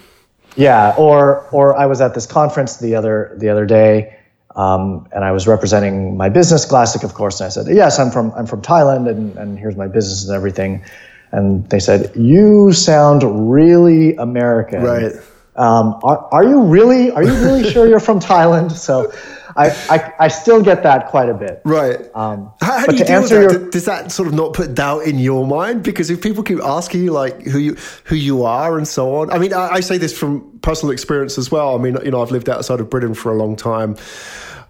Yeah. 0.54 0.94
Or, 0.98 1.48
or 1.50 1.76
I 1.76 1.86
was 1.86 2.00
at 2.00 2.14
this 2.14 2.26
conference 2.26 2.76
the 2.76 2.96
other, 2.96 3.34
the 3.38 3.48
other 3.48 3.64
day, 3.64 4.18
um, 4.56 5.08
and 5.12 5.24
I 5.24 5.32
was 5.32 5.46
representing 5.46 6.16
my 6.16 6.28
business, 6.28 6.66
Glazziq, 6.66 7.04
of 7.04 7.14
course. 7.14 7.40
And 7.40 7.46
I 7.46 7.50
said, 7.50 7.66
yes, 7.68 7.98
I'm 7.98 8.10
from, 8.10 8.32
I'm 8.32 8.46
from 8.46 8.62
Thailand 8.62 9.08
and, 9.08 9.36
and 9.36 9.58
here's 9.58 9.76
my 9.76 9.86
business 9.86 10.26
and 10.26 10.34
everything. 10.34 10.84
And 11.32 11.68
they 11.70 11.78
said, 11.78 12.10
you 12.16 12.72
sound 12.72 13.22
really 13.52 14.16
American. 14.16 14.82
Right 14.82 15.12
um, 15.60 15.98
are, 16.02 16.28
are 16.32 16.44
you 16.44 16.62
really 16.62 17.10
are 17.10 17.22
you 17.22 17.34
really 17.34 17.68
sure 17.72 17.86
you're 17.86 18.00
from 18.00 18.20
Thailand? 18.20 18.72
So 18.72 19.12
I, 19.56 19.70
I, 19.88 20.12
I 20.20 20.28
still 20.28 20.62
get 20.62 20.82
that 20.82 21.08
quite 21.08 21.28
a 21.28 21.34
bit. 21.34 21.60
Right. 21.64 21.98
Um, 22.14 22.52
how, 22.60 22.78
how 22.80 22.86
do 22.86 22.96
you 22.96 23.04
deal 23.04 23.22
with 23.22 23.30
that? 23.30 23.40
Your, 23.42 23.70
Does 23.70 23.84
that 23.84 24.12
sort 24.12 24.28
of 24.28 24.34
not 24.34 24.52
put 24.52 24.74
doubt 24.74 25.04
in 25.04 25.18
your 25.18 25.46
mind? 25.46 25.82
Because 25.82 26.10
if 26.10 26.20
people 26.20 26.42
keep 26.42 26.62
asking 26.62 27.04
you 27.04 27.12
like 27.12 27.42
who 27.42 27.58
you 27.58 27.76
who 28.04 28.16
you 28.16 28.44
are 28.44 28.78
and 28.78 28.86
so 28.86 29.16
on, 29.16 29.30
I 29.30 29.38
mean, 29.38 29.52
I, 29.52 29.74
I 29.74 29.80
say 29.80 29.98
this 29.98 30.16
from 30.16 30.58
personal 30.60 30.92
experience 30.92 31.38
as 31.38 31.50
well. 31.50 31.74
I 31.74 31.78
mean, 31.78 31.98
you 32.04 32.10
know, 32.10 32.22
I've 32.22 32.30
lived 32.30 32.48
outside 32.48 32.80
of 32.80 32.90
Britain 32.90 33.14
for 33.14 33.32
a 33.32 33.36
long 33.36 33.56
time. 33.56 33.96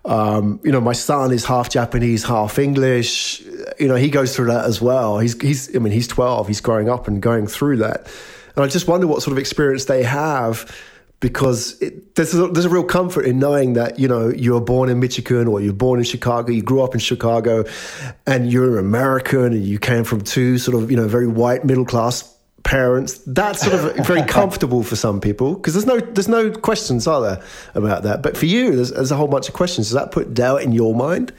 Um, 0.04 0.60
you 0.64 0.72
know, 0.72 0.80
my 0.80 0.94
son 0.94 1.30
is 1.30 1.44
half 1.44 1.68
Japanese, 1.68 2.24
half 2.24 2.58
English. 2.58 3.42
You 3.78 3.88
know, 3.88 3.96
he 3.96 4.08
goes 4.08 4.34
through 4.34 4.46
that 4.46 4.64
as 4.64 4.80
well. 4.80 5.18
He's 5.18 5.40
he's 5.40 5.74
I 5.76 5.78
mean, 5.78 5.92
he's 5.92 6.08
twelve. 6.08 6.48
He's 6.48 6.60
growing 6.60 6.88
up 6.88 7.06
and 7.06 7.20
going 7.20 7.46
through 7.46 7.78
that. 7.78 8.10
And 8.56 8.64
I 8.64 8.68
just 8.68 8.88
wonder 8.88 9.06
what 9.06 9.22
sort 9.22 9.32
of 9.32 9.38
experience 9.38 9.84
they 9.84 10.02
have 10.02 10.74
because 11.20 11.80
it, 11.82 12.14
there's, 12.14 12.34
a, 12.34 12.48
there's 12.48 12.64
a 12.64 12.70
real 12.70 12.84
comfort 12.84 13.26
in 13.26 13.38
knowing 13.38 13.74
that, 13.74 13.98
you 13.98 14.08
know, 14.08 14.30
you 14.30 14.54
were 14.54 14.60
born 14.60 14.88
in 14.88 15.00
Michigan 15.00 15.46
or 15.46 15.60
you're 15.60 15.72
born 15.72 15.98
in 16.00 16.04
Chicago, 16.04 16.50
you 16.50 16.62
grew 16.62 16.82
up 16.82 16.94
in 16.94 17.00
Chicago 17.00 17.64
and 18.26 18.50
you're 18.50 18.78
an 18.78 18.78
American 18.78 19.44
and 19.44 19.64
you 19.64 19.78
came 19.78 20.04
from 20.04 20.22
two 20.22 20.58
sort 20.58 20.82
of, 20.82 20.90
you 20.90 20.96
know, 20.96 21.06
very 21.06 21.26
white 21.26 21.64
middle 21.64 21.84
class 21.84 22.36
parents. 22.62 23.18
That's 23.26 23.60
sort 23.60 23.74
of 23.74 23.96
very 24.06 24.22
comfortable 24.22 24.82
for 24.82 24.96
some 24.96 25.20
people 25.20 25.54
because 25.54 25.74
there's 25.74 25.86
no 25.86 25.98
there's 25.98 26.28
no 26.28 26.50
questions, 26.50 27.06
are 27.06 27.20
there, 27.20 27.42
about 27.74 28.02
that? 28.04 28.22
But 28.22 28.36
for 28.36 28.46
you, 28.46 28.74
there's, 28.76 28.90
there's 28.90 29.10
a 29.10 29.16
whole 29.16 29.28
bunch 29.28 29.48
of 29.48 29.54
questions. 29.54 29.88
Does 29.88 29.94
that 29.94 30.12
put 30.12 30.32
doubt 30.32 30.62
in 30.62 30.72
your 30.72 30.94
mind? 30.94 31.32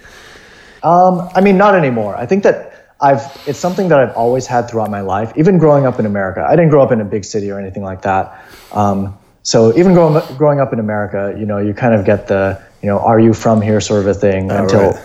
Um, 0.84 1.30
I 1.36 1.42
mean, 1.42 1.58
not 1.58 1.76
anymore. 1.76 2.16
I 2.16 2.26
think 2.26 2.44
that 2.44 2.96
I've 3.00 3.22
it's 3.48 3.60
something 3.60 3.90
that 3.90 4.00
I've 4.00 4.16
always 4.16 4.46
had 4.46 4.70
throughout 4.70 4.92
my 4.92 5.02
life, 5.02 5.34
even 5.36 5.58
growing 5.58 5.88
up 5.88 6.00
in 6.00 6.06
America. 6.06 6.46
I 6.48 6.56
didn't 6.56 6.70
grow 6.70 6.84
up 6.84 6.92
in 6.92 7.02
a 7.02 7.06
big 7.06 7.26
city 7.26 7.50
or 7.50 7.60
anything 7.60 7.84
like 7.84 8.04
that. 8.04 8.44
Um, 8.72 9.18
so 9.44 9.76
even 9.78 9.94
growing 9.94 10.16
up, 10.16 10.38
growing 10.38 10.60
up 10.60 10.74
in 10.74 10.80
America, 10.80 11.36
you 11.38 11.46
know, 11.46 11.58
you 11.58 11.74
kind 11.74 11.94
of 11.94 12.06
get 12.06 12.28
the 12.28 12.62
you 12.82 12.88
know, 12.88 13.00
are 13.00 13.20
you 13.20 13.34
from 13.34 13.62
here 13.62 13.80
sort 13.80 14.02
of 14.02 14.08
a 14.08 14.14
thing 14.14 14.52
oh, 14.52 14.64
until, 14.64 14.92
right. 14.92 15.04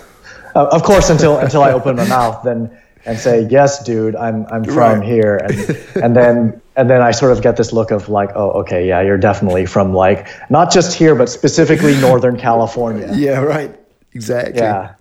uh, 0.54 0.66
of 0.66 0.82
course, 0.82 1.10
until 1.10 1.38
until 1.38 1.62
I 1.62 1.72
open 1.72 1.96
my 1.96 2.08
mouth, 2.08 2.42
then 2.42 2.76
and 3.04 3.18
say 3.18 3.46
yes, 3.50 3.84
dude, 3.84 4.16
I'm 4.16 4.46
I'm 4.46 4.64
from 4.64 5.00
right. 5.00 5.02
here, 5.02 5.36
and 5.36 5.54
and 6.02 6.16
then 6.16 6.60
and 6.76 6.90
then 6.90 7.02
I 7.02 7.12
sort 7.12 7.32
of 7.32 7.42
get 7.42 7.56
this 7.56 7.72
look 7.72 7.90
of 7.90 8.08
like, 8.08 8.30
oh, 8.34 8.50
okay, 8.60 8.86
yeah, 8.86 9.00
you're 9.02 9.18
definitely 9.18 9.66
from 9.66 9.92
like 9.92 10.28
not 10.50 10.72
just 10.72 10.96
here, 10.96 11.14
but 11.14 11.28
specifically 11.28 11.98
Northern 12.00 12.36
California. 12.36 13.10
Yeah, 13.16 13.40
right, 13.40 13.74
exactly. 14.12 14.60
Yeah. 14.60 14.94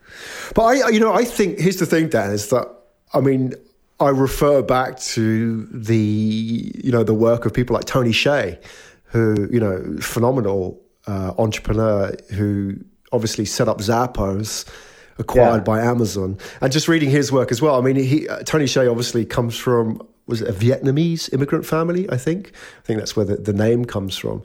But 0.54 0.64
I, 0.64 0.90
you 0.90 1.00
know, 1.00 1.14
I 1.14 1.26
think 1.26 1.60
here's 1.60 1.78
the 1.78 1.86
thing, 1.86 2.10
Dan, 2.10 2.32
is 2.32 2.50
that 2.50 2.70
I 3.14 3.20
mean, 3.20 3.54
I 4.00 4.10
refer 4.10 4.62
back 4.62 5.00
to 5.00 5.66
the 5.66 5.96
you 5.98 6.92
know 6.92 7.04
the 7.04 7.14
work 7.14 7.46
of 7.46 7.54
people 7.54 7.74
like 7.74 7.86
Tony 7.86 8.12
Hsieh, 8.12 8.58
who 9.16 9.48
you 9.50 9.60
know 9.60 9.98
phenomenal 10.02 10.82
uh, 11.08 11.34
entrepreneur 11.38 12.14
who 12.34 12.76
obviously 13.12 13.46
set 13.46 13.70
up 13.70 13.80
Zappos, 13.80 14.68
acquired 15.18 15.60
yeah. 15.60 15.64
by 15.64 15.82
Amazon, 15.82 16.38
and 16.62 16.72
just 16.72 16.88
reading 16.88 17.10
his 17.10 17.32
work 17.32 17.52
as 17.52 17.62
well. 17.62 17.76
I 17.78 17.82
mean, 17.82 17.96
he 17.96 18.28
uh, 18.28 18.44
Tony 18.44 18.66
Hsieh 18.66 18.90
obviously 18.90 19.26
comes 19.26 19.56
from 19.56 20.02
was 20.28 20.42
it 20.42 20.50
a 20.50 20.54
Vietnamese 20.54 21.32
immigrant 21.34 21.66
family? 21.66 22.10
I 22.10 22.18
think 22.18 22.52
I 22.80 22.82
think 22.82 23.00
that's 23.00 23.16
where 23.16 23.26
the, 23.26 23.38
the 23.38 23.54
name 23.54 23.86
comes 23.86 24.18
from. 24.18 24.42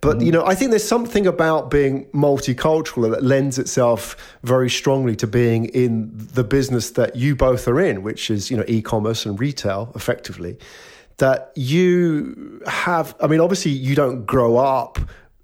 But 0.00 0.16
mm-hmm. 0.16 0.26
you 0.26 0.32
know, 0.32 0.44
I 0.44 0.54
think 0.54 0.70
there's 0.70 0.86
something 0.86 1.26
about 1.26 1.70
being 1.70 2.06
multicultural 2.06 3.10
that 3.12 3.22
lends 3.22 3.58
itself 3.58 4.16
very 4.42 4.68
strongly 4.68 5.16
to 5.16 5.26
being 5.26 5.66
in 5.66 6.10
the 6.12 6.44
business 6.44 6.90
that 6.90 7.16
you 7.16 7.34
both 7.34 7.66
are 7.68 7.80
in, 7.80 8.02
which 8.02 8.30
is 8.30 8.50
you 8.50 8.56
know 8.56 8.64
e-commerce 8.68 9.24
and 9.24 9.40
retail, 9.40 9.90
effectively. 9.94 10.58
That 11.18 11.52
you 11.54 12.62
have. 12.66 13.14
I 13.20 13.26
mean, 13.26 13.40
obviously, 13.40 13.72
you 13.72 13.94
don't 13.94 14.26
grow 14.26 14.56
up 14.56 14.98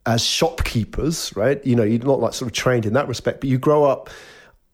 as 0.06 0.24
shopkeepers, 0.24 1.32
right? 1.36 1.64
You 1.66 1.76
know, 1.76 1.82
you're 1.82 2.04
not 2.04 2.20
like 2.20 2.34
sort 2.34 2.50
of 2.50 2.54
trained 2.54 2.86
in 2.86 2.94
that 2.94 3.08
respect, 3.08 3.40
but 3.40 3.48
you 3.50 3.58
grow 3.58 3.84
up 3.84 4.10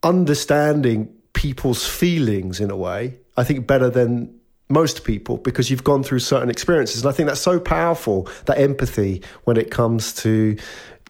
understanding 0.03 1.13
people's 1.33 1.87
feelings 1.87 2.61
in 2.61 2.71
a 2.71 2.77
way. 2.77 3.19
I 3.37 3.45
think 3.45 3.67
better 3.67 3.91
than 3.91 4.33
most 4.69 5.05
people 5.05 5.37
because 5.39 5.71
you've 5.71 5.85
gone 5.85 6.03
through 6.03 6.21
certain 6.21 6.51
experiences. 6.51 7.03
And 7.03 7.13
I 7.13 7.13
think 7.13 7.29
that's 7.29 7.41
so 7.41 7.59
powerful, 7.61 8.29
that 8.47 8.59
empathy 8.59 9.23
when 9.45 9.57
it 9.57 9.71
comes 9.71 10.15
to 10.17 10.57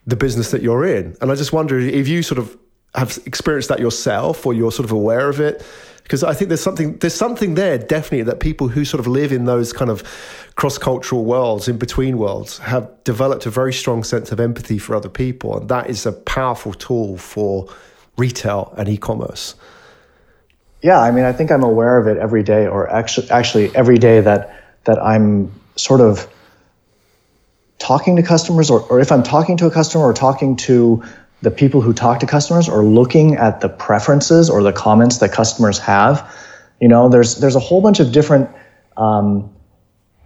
the 0.06 0.16
business 0.16 0.50
that 0.50 0.62
you're 0.62 0.84
in. 0.84 1.16
And 1.20 1.30
I 1.30 1.34
just 1.34 1.52
wonder 1.52 1.78
if 1.78 2.08
you 2.08 2.22
sort 2.22 2.38
of 2.38 2.56
have 2.94 3.18
experienced 3.26 3.68
that 3.68 3.80
yourself 3.80 4.46
or 4.46 4.54
you're 4.54 4.72
sort 4.72 4.84
of 4.84 4.92
aware 4.92 5.28
of 5.28 5.40
it. 5.40 5.64
Because 6.04 6.22
I 6.22 6.34
think 6.34 6.48
there's 6.48 6.62
something 6.62 6.98
there's 6.98 7.14
something 7.14 7.54
there 7.54 7.78
definitely 7.78 8.22
that 8.24 8.38
people 8.38 8.68
who 8.68 8.84
sort 8.84 9.00
of 9.00 9.06
live 9.06 9.32
in 9.32 9.46
those 9.46 9.72
kind 9.72 9.90
of 9.90 10.02
cross 10.54 10.78
cultural 10.78 11.24
worlds, 11.24 11.66
in 11.66 11.78
between 11.78 12.18
worlds, 12.18 12.58
have 12.58 12.88
developed 13.04 13.46
a 13.46 13.50
very 13.50 13.72
strong 13.72 14.04
sense 14.04 14.30
of 14.30 14.38
empathy 14.38 14.78
for 14.78 14.94
other 14.94 15.08
people, 15.08 15.58
and 15.58 15.68
that 15.70 15.90
is 15.90 16.06
a 16.06 16.12
powerful 16.12 16.74
tool 16.74 17.16
for 17.16 17.68
retail 18.16 18.72
and 18.76 18.88
e-commerce. 18.88 19.54
Yeah, 20.82 21.00
I 21.00 21.10
mean, 21.10 21.24
I 21.24 21.32
think 21.32 21.50
I'm 21.50 21.62
aware 21.62 21.96
of 21.96 22.06
it 22.06 22.18
every 22.18 22.42
day, 22.42 22.66
or 22.66 22.88
actually, 22.90 23.30
actually 23.30 23.74
every 23.74 23.96
day 23.96 24.20
that 24.20 24.62
that 24.84 25.02
I'm 25.02 25.50
sort 25.76 26.02
of 26.02 26.28
talking 27.78 28.16
to 28.16 28.22
customers, 28.22 28.70
or, 28.70 28.82
or 28.82 29.00
if 29.00 29.10
I'm 29.10 29.22
talking 29.22 29.56
to 29.56 29.66
a 29.66 29.70
customer, 29.70 30.04
or 30.04 30.12
talking 30.12 30.56
to 30.56 31.02
the 31.44 31.50
people 31.50 31.80
who 31.80 31.92
talk 31.92 32.20
to 32.20 32.26
customers, 32.26 32.68
or 32.68 32.82
looking 32.82 33.36
at 33.36 33.60
the 33.60 33.68
preferences 33.68 34.50
or 34.50 34.62
the 34.62 34.72
comments 34.72 35.18
that 35.18 35.32
customers 35.32 35.78
have. 35.78 36.34
You 36.80 36.88
know, 36.88 37.08
there's 37.08 37.36
there's 37.36 37.54
a 37.54 37.60
whole 37.60 37.80
bunch 37.80 38.00
of 38.00 38.10
different 38.10 38.50
um, 38.96 39.54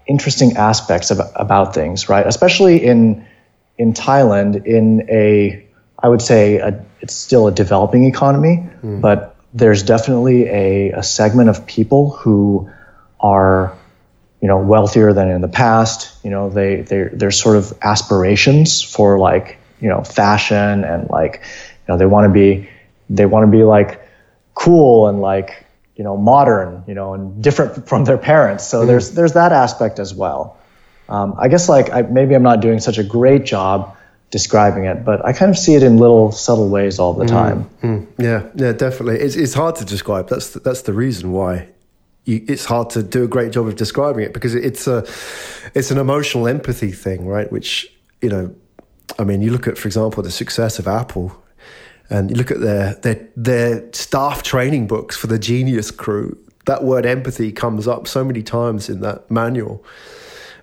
interesting 0.07 0.57
aspects 0.57 1.11
of, 1.11 1.21
about 1.35 1.75
things, 1.75 2.09
right? 2.09 2.27
Especially 2.27 2.85
in 2.85 3.27
in 3.77 3.93
Thailand, 3.93 4.65
in 4.65 5.07
a 5.11 5.67
I 5.99 6.09
would 6.09 6.23
say 6.23 6.57
a, 6.57 6.85
it's 7.01 7.15
still 7.15 7.49
a 7.49 7.53
developing 7.53 8.05
economy, 8.05 8.69
mm. 8.83 9.01
but 9.01 9.37
there's 9.53 9.83
definitely 9.83 10.49
a, 10.49 10.91
a 10.93 11.03
segment 11.03 11.49
of 11.51 11.67
people 11.67 12.11
who 12.11 12.71
are 13.21 13.77
you 14.41 14.47
know, 14.47 14.59
wealthier 14.59 15.13
than 15.13 15.31
in 15.31 15.41
the 15.41 15.49
past. 15.49 16.13
You 16.25 16.31
know, 16.31 16.49
they 16.51 16.83
they 16.83 17.09
there's 17.13 17.41
sort 17.41 17.57
of 17.57 17.77
aspirations 17.83 18.83
for 18.83 19.19
like 19.19 19.59
you 19.81 19.89
know 19.89 20.03
fashion 20.03 20.85
and 20.85 21.09
like 21.11 21.43
you 21.43 21.93
know 21.93 21.99
they 21.99 22.07
want 22.07 22.25
to 22.25 22.33
be 22.33 22.69
they 23.11 23.27
want 23.27 23.45
to 23.45 23.51
be 23.51 23.65
like 23.65 24.01
cool 24.55 25.09
and 25.09 25.21
like 25.21 25.65
you 25.97 26.05
know 26.05 26.17
modern 26.17 26.83
you 26.87 26.95
know 26.95 27.15
and 27.15 27.43
different 27.43 27.89
from 27.91 28.05
their 28.05 28.19
parents. 28.19 28.67
So 28.67 28.83
mm. 28.83 28.87
there's 28.87 29.13
there's 29.13 29.33
that 29.35 29.53
aspect 29.53 29.99
as 29.99 30.15
well. 30.15 30.57
Um, 31.09 31.35
I 31.39 31.49
guess 31.49 31.69
like 31.69 31.91
I, 31.91 32.03
maybe 32.03 32.35
I'm 32.35 32.43
not 32.43 32.61
doing 32.61 32.81
such 32.81 32.99
a 32.99 33.05
great 33.05 33.45
job 33.45 33.97
describing 34.31 34.85
it, 34.85 35.05
but 35.05 35.25
I 35.25 35.33
kind 35.33 35.51
of 35.51 35.57
see 35.57 35.75
it 35.75 35.83
in 35.83 35.97
little 35.97 36.33
subtle 36.33 36.69
ways 36.69 36.99
all 36.99 37.15
the 37.15 37.25
mm, 37.25 37.29
time. 37.29 37.71
Mm, 37.83 38.07
yeah, 38.19 38.47
yeah, 38.55 38.73
definitely. 38.73 39.19
It's, 39.19 39.37
it's 39.37 39.55
hard 39.55 39.77
to 39.77 39.87
describe. 39.87 40.29
That's 40.29 40.51
the, 40.51 40.61
that's 40.61 40.83
the 40.83 40.93
reason 40.93 41.33
why 41.33 41.69
you, 42.25 42.45
it's 42.47 42.67
hard 42.67 42.91
to 42.91 43.03
do 43.03 43.25
a 43.25 43.29
great 43.29 43.53
job 43.53 43.67
of 43.67 43.77
describing 43.77 44.25
it 44.25 44.35
because 44.35 44.55
it's 44.55 44.87
a 44.87 44.99
it's 45.75 45.91
an 45.91 45.99
emotional 45.99 46.47
empathy 46.47 46.93
thing, 46.93 47.27
right? 47.27 47.51
Which 47.51 47.91
you 48.21 48.29
know, 48.29 48.55
I 49.19 49.25
mean, 49.25 49.43
you 49.43 49.51
look 49.51 49.67
at, 49.67 49.79
for 49.79 49.89
example, 49.89 50.23
the 50.23 50.31
success 50.31 50.79
of 50.79 50.87
Apple, 50.89 51.43
and 52.11 52.31
you 52.31 52.37
look 52.37 52.51
at 52.51 52.61
their 52.61 52.95
their 52.95 53.29
their 53.37 53.93
staff 53.93 54.43
training 54.43 54.87
books 54.87 55.17
for 55.17 55.27
the 55.27 55.39
Genius 55.39 55.91
Crew. 55.91 56.39
That 56.67 56.85
word 56.85 57.07
empathy 57.07 57.51
comes 57.53 57.89
up 57.89 58.07
so 58.07 58.25
many 58.25 58.43
times 58.43 58.91
in 58.91 59.01
that 59.01 59.31
manual 59.31 59.85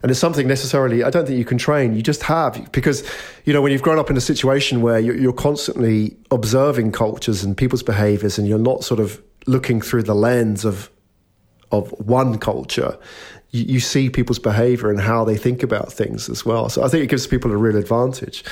and 0.05 0.11
it's 0.11 0.19
something 0.19 0.47
necessarily 0.47 1.03
I 1.03 1.09
don't 1.09 1.25
think 1.25 1.39
you 1.39 1.45
can 1.45 1.57
train. 1.57 1.95
You 1.95 2.03
just 2.03 2.21
have 2.21 2.71
because 2.71 3.03
you 3.43 3.53
know 3.53 3.61
when 3.63 3.71
you've 3.71 3.81
grown 3.81 3.97
up 3.97 4.11
in 4.11 4.15
a 4.15 4.21
situation 4.21 4.83
where 4.83 4.99
you're, 4.99 5.17
you're 5.17 5.33
constantly 5.33 6.15
observing 6.29 6.91
cultures 6.91 7.43
and 7.43 7.57
people's 7.57 7.81
behaviors, 7.81 8.37
and 8.37 8.47
you're 8.47 8.59
not 8.59 8.83
sort 8.83 8.99
of 8.99 9.19
looking 9.47 9.81
through 9.81 10.03
the 10.03 10.13
lens 10.13 10.63
of 10.63 10.91
of 11.71 11.89
one 11.93 12.37
culture, 12.37 12.99
you, 13.55 13.65
you, 13.65 13.79
see 13.79 14.09
people's 14.09 14.39
behavior 14.39 14.89
and 14.89 14.99
how 14.99 15.23
they 15.23 15.37
think 15.37 15.63
about 15.63 15.91
things 15.91 16.29
as 16.29 16.45
well. 16.45 16.69
So 16.69 16.83
I 16.83 16.87
think 16.87 17.03
it 17.03 17.07
gives 17.07 17.25
people 17.25 17.51
a 17.51 17.57
real 17.57 17.77
advantage. 17.77 18.43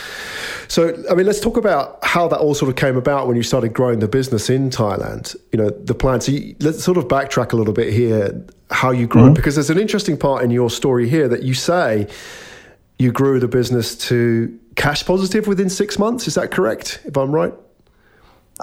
So, 0.67 0.95
I 1.09 1.13
mean, 1.13 1.25
let's 1.25 1.39
talk 1.39 1.57
about 1.57 1.99
how 2.03 2.27
that 2.29 2.39
all 2.39 2.55
sort 2.55 2.69
of 2.69 2.75
came 2.75 2.95
about 2.95 3.27
when 3.27 3.35
you 3.35 3.43
started 3.43 3.73
growing 3.73 3.99
the 3.99 4.07
business 4.07 4.49
in 4.49 4.69
Thailand. 4.69 5.35
You 5.51 5.57
know, 5.57 5.69
the 5.69 5.93
plan. 5.93 6.21
So 6.21 6.31
you, 6.31 6.55
let's 6.59 6.83
sort 6.83 6.97
of 6.97 7.07
backtrack 7.07 7.51
a 7.53 7.55
little 7.55 7.73
bit 7.73 7.91
here, 7.93 8.45
how 8.71 8.91
you 8.91 9.07
grew 9.07 9.23
mm-hmm. 9.23 9.33
because 9.33 9.55
there's 9.55 9.69
an 9.69 9.79
interesting 9.79 10.17
part 10.17 10.43
in 10.43 10.51
your 10.51 10.69
story 10.69 11.09
here 11.09 11.27
that 11.27 11.43
you 11.43 11.53
say 11.53 12.07
you 12.97 13.11
grew 13.11 13.39
the 13.39 13.47
business 13.47 13.95
to 14.07 14.57
cash 14.75 15.05
positive 15.05 15.47
within 15.47 15.69
six 15.69 15.99
months. 15.99 16.27
Is 16.27 16.35
that 16.35 16.51
correct? 16.51 17.01
If 17.05 17.17
I'm 17.17 17.31
right? 17.31 17.53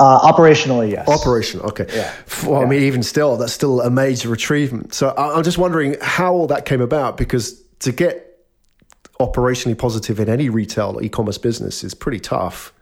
Uh, 0.01 0.33
operationally, 0.33 0.91
yes. 0.93 1.07
Operational, 1.07 1.67
okay. 1.67 1.87
Yeah. 1.95 2.11
Well, 2.47 2.61
yeah. 2.61 2.67
I 2.67 2.71
mean, 2.71 2.83
even 2.85 3.03
still, 3.03 3.37
that's 3.37 3.53
still 3.53 3.83
a 3.83 3.91
major 3.91 4.33
achievement. 4.33 4.95
So 4.95 5.15
I'm 5.17 5.43
just 5.43 5.59
wondering 5.59 5.97
how 6.01 6.33
all 6.33 6.47
that 6.47 6.65
came 6.65 6.81
about 6.81 7.19
because 7.19 7.61
to 7.81 7.93
get 7.93 8.39
operationally 9.21 9.77
positive 9.77 10.19
in 10.19 10.31
any 10.31 10.49
retail 10.49 10.97
or 10.97 11.03
e-commerce 11.03 11.37
business 11.37 11.85
is 11.85 11.93
pretty 11.93 12.19
tough. 12.19 12.73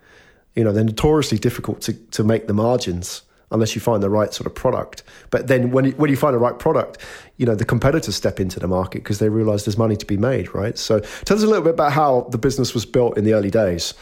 You 0.54 0.62
know, 0.62 0.70
they're 0.70 0.84
notoriously 0.84 1.38
difficult 1.38 1.80
to, 1.82 1.92
to 1.92 2.22
make 2.22 2.46
the 2.46 2.54
margins 2.54 3.22
unless 3.50 3.74
you 3.74 3.80
find 3.80 4.00
the 4.00 4.10
right 4.10 4.32
sort 4.32 4.46
of 4.46 4.54
product. 4.54 5.02
But 5.30 5.48
then 5.48 5.72
when 5.72 5.86
you, 5.86 5.92
when 5.92 6.10
you 6.10 6.16
find 6.16 6.34
the 6.34 6.38
right 6.38 6.56
product, 6.56 6.98
you 7.36 7.46
know, 7.46 7.56
the 7.56 7.64
competitors 7.64 8.14
step 8.14 8.38
into 8.38 8.60
the 8.60 8.68
market 8.68 9.02
because 9.02 9.18
they 9.18 9.28
realize 9.28 9.64
there's 9.64 9.78
money 9.78 9.96
to 9.96 10.06
be 10.06 10.16
made, 10.16 10.54
right? 10.54 10.78
So 10.78 11.00
tell 11.00 11.36
us 11.36 11.42
a 11.42 11.46
little 11.48 11.64
bit 11.64 11.74
about 11.74 11.92
how 11.92 12.28
the 12.30 12.38
business 12.38 12.74
was 12.74 12.86
built 12.86 13.18
in 13.18 13.24
the 13.24 13.32
early 13.32 13.50
days. 13.50 13.94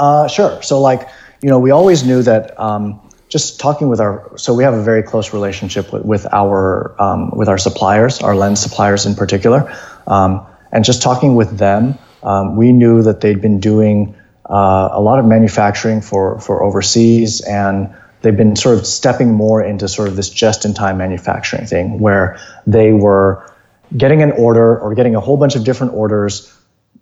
Uh, 0.00 0.26
sure. 0.26 0.62
So 0.62 0.80
like, 0.80 1.08
you 1.42 1.50
know, 1.50 1.58
we 1.58 1.70
always 1.70 2.04
knew 2.04 2.22
that 2.22 2.58
um, 2.58 3.00
just 3.28 3.60
talking 3.60 3.88
with 3.88 4.00
our, 4.00 4.32
so 4.36 4.54
we 4.54 4.64
have 4.64 4.72
a 4.72 4.82
very 4.82 5.02
close 5.02 5.34
relationship 5.34 5.92
with, 5.92 6.04
with 6.04 6.26
our 6.32 6.96
um, 6.98 7.30
with 7.30 7.48
our 7.48 7.58
suppliers, 7.58 8.20
our 8.20 8.34
lens 8.34 8.60
suppliers 8.60 9.04
in 9.04 9.14
particular, 9.14 9.70
um, 10.06 10.46
and 10.72 10.84
just 10.84 11.02
talking 11.02 11.34
with 11.34 11.58
them, 11.58 11.98
um, 12.22 12.56
we 12.56 12.72
knew 12.72 13.02
that 13.02 13.20
they'd 13.20 13.42
been 13.42 13.60
doing 13.60 14.16
uh, 14.48 14.88
a 14.92 15.00
lot 15.00 15.18
of 15.18 15.26
manufacturing 15.26 16.00
for 16.00 16.40
for 16.40 16.62
overseas, 16.62 17.42
and 17.42 17.94
they've 18.22 18.36
been 18.36 18.56
sort 18.56 18.78
of 18.78 18.86
stepping 18.86 19.32
more 19.34 19.62
into 19.62 19.86
sort 19.86 20.08
of 20.08 20.16
this 20.16 20.30
just-in-time 20.30 20.96
manufacturing 20.96 21.66
thing, 21.66 22.00
where 22.00 22.38
they 22.66 22.92
were 22.92 23.52
getting 23.94 24.22
an 24.22 24.32
order 24.32 24.78
or 24.78 24.94
getting 24.94 25.14
a 25.14 25.20
whole 25.20 25.36
bunch 25.36 25.56
of 25.56 25.64
different 25.64 25.92
orders 25.92 26.56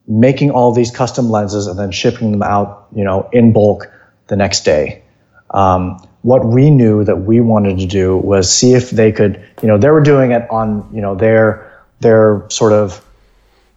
making 0.08 0.50
all 0.50 0.72
these 0.72 0.90
custom 0.90 1.28
lenses 1.28 1.66
and 1.66 1.78
then 1.78 1.92
shipping 1.92 2.32
them 2.32 2.42
out, 2.42 2.88
you 2.94 3.04
know, 3.04 3.28
in 3.32 3.52
bulk 3.52 3.92
the 4.28 4.36
next 4.36 4.64
day. 4.64 5.02
Um, 5.50 5.98
what 6.22 6.44
we 6.44 6.70
knew 6.70 7.04
that 7.04 7.16
we 7.16 7.40
wanted 7.40 7.78
to 7.78 7.86
do 7.86 8.16
was 8.16 8.52
see 8.52 8.72
if 8.72 8.90
they 8.90 9.12
could, 9.12 9.42
you 9.62 9.68
know, 9.68 9.78
they 9.78 9.90
were 9.90 10.00
doing 10.00 10.32
it 10.32 10.50
on, 10.50 10.90
you 10.94 11.00
know, 11.00 11.14
their 11.14 11.84
their 12.00 12.46
sort 12.48 12.72
of 12.72 13.04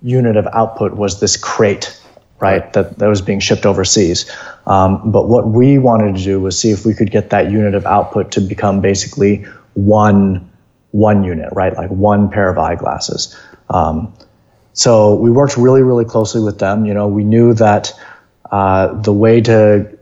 unit 0.02 0.38
of 0.38 0.48
output 0.48 0.94
was 0.94 1.20
this 1.20 1.38
crate, 1.38 2.00
right, 2.40 2.72
that, 2.74 2.98
that 3.00 3.08
was 3.08 3.22
being 3.22 3.40
shipped 3.40 3.66
overseas. 3.66 4.32
Um, 4.66 5.12
but 5.12 5.28
what 5.28 5.48
we 5.48 5.78
wanted 5.80 6.16
to 6.18 6.24
do 6.24 6.40
was 6.40 6.58
see 6.58 6.72
if 6.72 6.86
we 6.86 6.94
could 6.94 7.12
get 7.12 7.32
that 7.32 7.52
unit 7.52 7.76
of 7.76 7.86
output 7.86 8.32
to 8.34 8.42
become 8.42 8.82
basically 8.82 9.46
one 9.74 10.50
one 10.92 11.24
unit, 11.24 11.50
right, 11.54 11.76
like 11.76 11.90
one 11.90 12.30
pair 12.30 12.50
of 12.50 12.58
eyeglasses. 12.58 13.38
Um, 13.70 14.14
so 14.74 15.16
we 15.16 15.30
worked 15.30 15.58
really, 15.58 15.82
really 15.82 16.06
closely 16.06 16.42
with 16.42 16.60
them. 16.60 16.86
You 16.86 16.94
know, 16.94 17.08
we 17.08 17.24
knew 17.24 17.54
that 17.56 17.94
uh, 18.50 18.94
the 19.02 19.14
way 19.14 19.42
to 19.42 19.98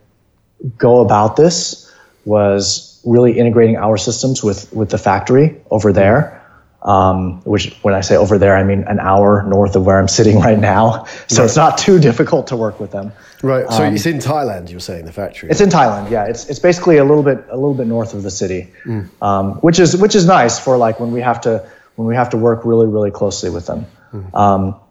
go 0.77 0.99
about 0.99 1.35
this 1.35 1.91
was 2.25 3.01
really 3.05 3.37
integrating 3.39 3.77
our 3.77 3.97
systems 3.97 4.43
with 4.43 4.71
with 4.73 4.89
the 4.89 4.97
factory 4.97 5.61
over 5.71 5.93
there. 5.93 6.35
Um, 6.81 7.41
which 7.41 7.75
when 7.81 7.93
I 7.93 7.99
say 7.99 8.15
over 8.15 8.37
there, 8.37 8.55
I 8.55 8.63
mean 8.63 8.85
an 8.85 9.01
hour 9.01 9.43
north 9.43 9.75
of 9.75 9.85
where 9.85 9.99
I'm 9.99 10.07
sitting 10.07 10.39
right 10.47 10.57
now. 10.57 11.03
So 11.27 11.41
right. 11.41 11.45
it's 11.45 11.57
not 11.57 11.77
too 11.77 11.99
difficult 11.99 12.47
to 12.47 12.55
work 12.55 12.79
with 12.79 12.91
them. 12.91 13.11
Right. 13.43 13.69
So 13.69 13.83
um, 13.83 13.93
it's 13.93 14.05
in 14.05 14.19
Thailand. 14.19 14.71
You're 14.71 14.79
saying 14.79 15.03
the 15.03 15.11
factory. 15.11 15.49
It's 15.49 15.59
in 15.59 15.69
Thailand. 15.69 16.09
Yeah. 16.09 16.25
It's 16.25 16.49
it's 16.49 16.59
basically 16.59 16.97
a 16.97 17.03
little 17.03 17.23
bit 17.23 17.45
a 17.49 17.55
little 17.55 17.73
bit 17.73 17.87
north 17.87 18.13
of 18.13 18.23
the 18.23 18.31
city, 18.31 18.71
mm. 18.85 19.09
um, 19.21 19.55
which 19.55 19.77
is 19.79 19.97
which 19.97 20.15
is 20.15 20.25
nice 20.25 20.57
for 20.57 20.77
like 20.77 21.01
when 21.01 21.11
we 21.11 21.19
have 21.19 21.41
to 21.41 21.69
when 21.95 22.07
we 22.07 22.15
have 22.15 22.29
to 22.29 22.37
work 22.37 22.63
really 22.63 22.87
really 22.87 23.11
closely 23.11 23.49
with 23.49 23.65
them. 23.65 23.85
Mm. 24.13 24.81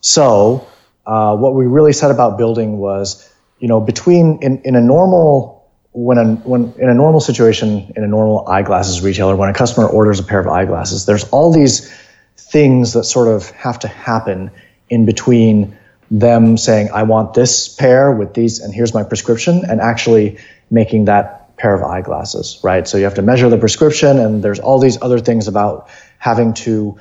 so 0.00 0.66
uh, 1.06 1.36
what 1.36 1.54
we 1.54 1.66
really 1.66 1.92
said 1.92 2.10
about 2.10 2.38
building 2.38 2.78
was 2.78 3.30
you 3.60 3.68
know, 3.68 3.80
between 3.80 4.38
in, 4.42 4.62
in 4.62 4.74
a 4.74 4.80
normal 4.80 5.60
when 5.92 6.18
a, 6.18 6.34
when 6.36 6.72
in 6.78 6.88
a 6.88 6.94
normal 6.94 7.20
situation 7.20 7.92
in 7.94 8.02
a 8.02 8.06
normal 8.06 8.48
eyeglasses 8.48 9.02
retailer, 9.02 9.36
when 9.36 9.48
a 9.48 9.54
customer 9.54 9.86
orders 9.86 10.18
a 10.18 10.24
pair 10.24 10.40
of 10.40 10.48
eyeglasses, 10.48 11.04
there's 11.04 11.24
all 11.30 11.52
these 11.52 11.92
things 12.36 12.94
that 12.94 13.04
sort 13.04 13.28
of 13.28 13.50
have 13.50 13.78
to 13.80 13.88
happen 13.88 14.50
in 14.88 15.04
between 15.04 15.76
them 16.10 16.56
saying, 16.56 16.90
I 16.92 17.02
want 17.04 17.34
this 17.34 17.68
pair 17.68 18.10
with 18.12 18.34
these, 18.34 18.60
and 18.60 18.72
here's 18.72 18.94
my 18.94 19.02
prescription, 19.02 19.64
and 19.64 19.80
actually 19.80 20.38
making 20.70 21.04
that 21.04 21.56
pair 21.56 21.74
of 21.74 21.82
eyeglasses, 21.82 22.58
right? 22.62 22.86
So 22.88 22.96
you 22.96 23.04
have 23.04 23.14
to 23.14 23.22
measure 23.22 23.48
the 23.48 23.58
prescription, 23.58 24.18
and 24.18 24.42
there's 24.42 24.60
all 24.60 24.78
these 24.78 25.00
other 25.02 25.18
things 25.18 25.48
about 25.48 25.88
having 26.18 26.54
to 26.54 26.98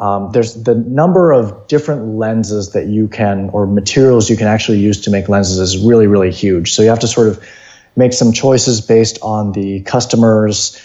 um, 0.00 0.32
there's 0.32 0.54
the 0.54 0.74
number 0.74 1.30
of 1.30 1.66
different 1.68 2.16
lenses 2.16 2.72
that 2.72 2.86
you 2.86 3.06
can 3.06 3.50
or 3.50 3.66
materials 3.66 4.30
you 4.30 4.36
can 4.36 4.46
actually 4.46 4.78
use 4.78 5.02
to 5.02 5.10
make 5.10 5.28
lenses 5.28 5.58
is 5.58 5.78
really 5.78 6.06
really 6.06 6.32
huge. 6.32 6.72
So 6.72 6.82
you 6.82 6.88
have 6.88 7.00
to 7.00 7.08
sort 7.08 7.28
of 7.28 7.46
make 7.96 8.14
some 8.14 8.32
choices 8.32 8.80
based 8.80 9.18
on 9.20 9.52
the 9.52 9.82
customer's 9.82 10.80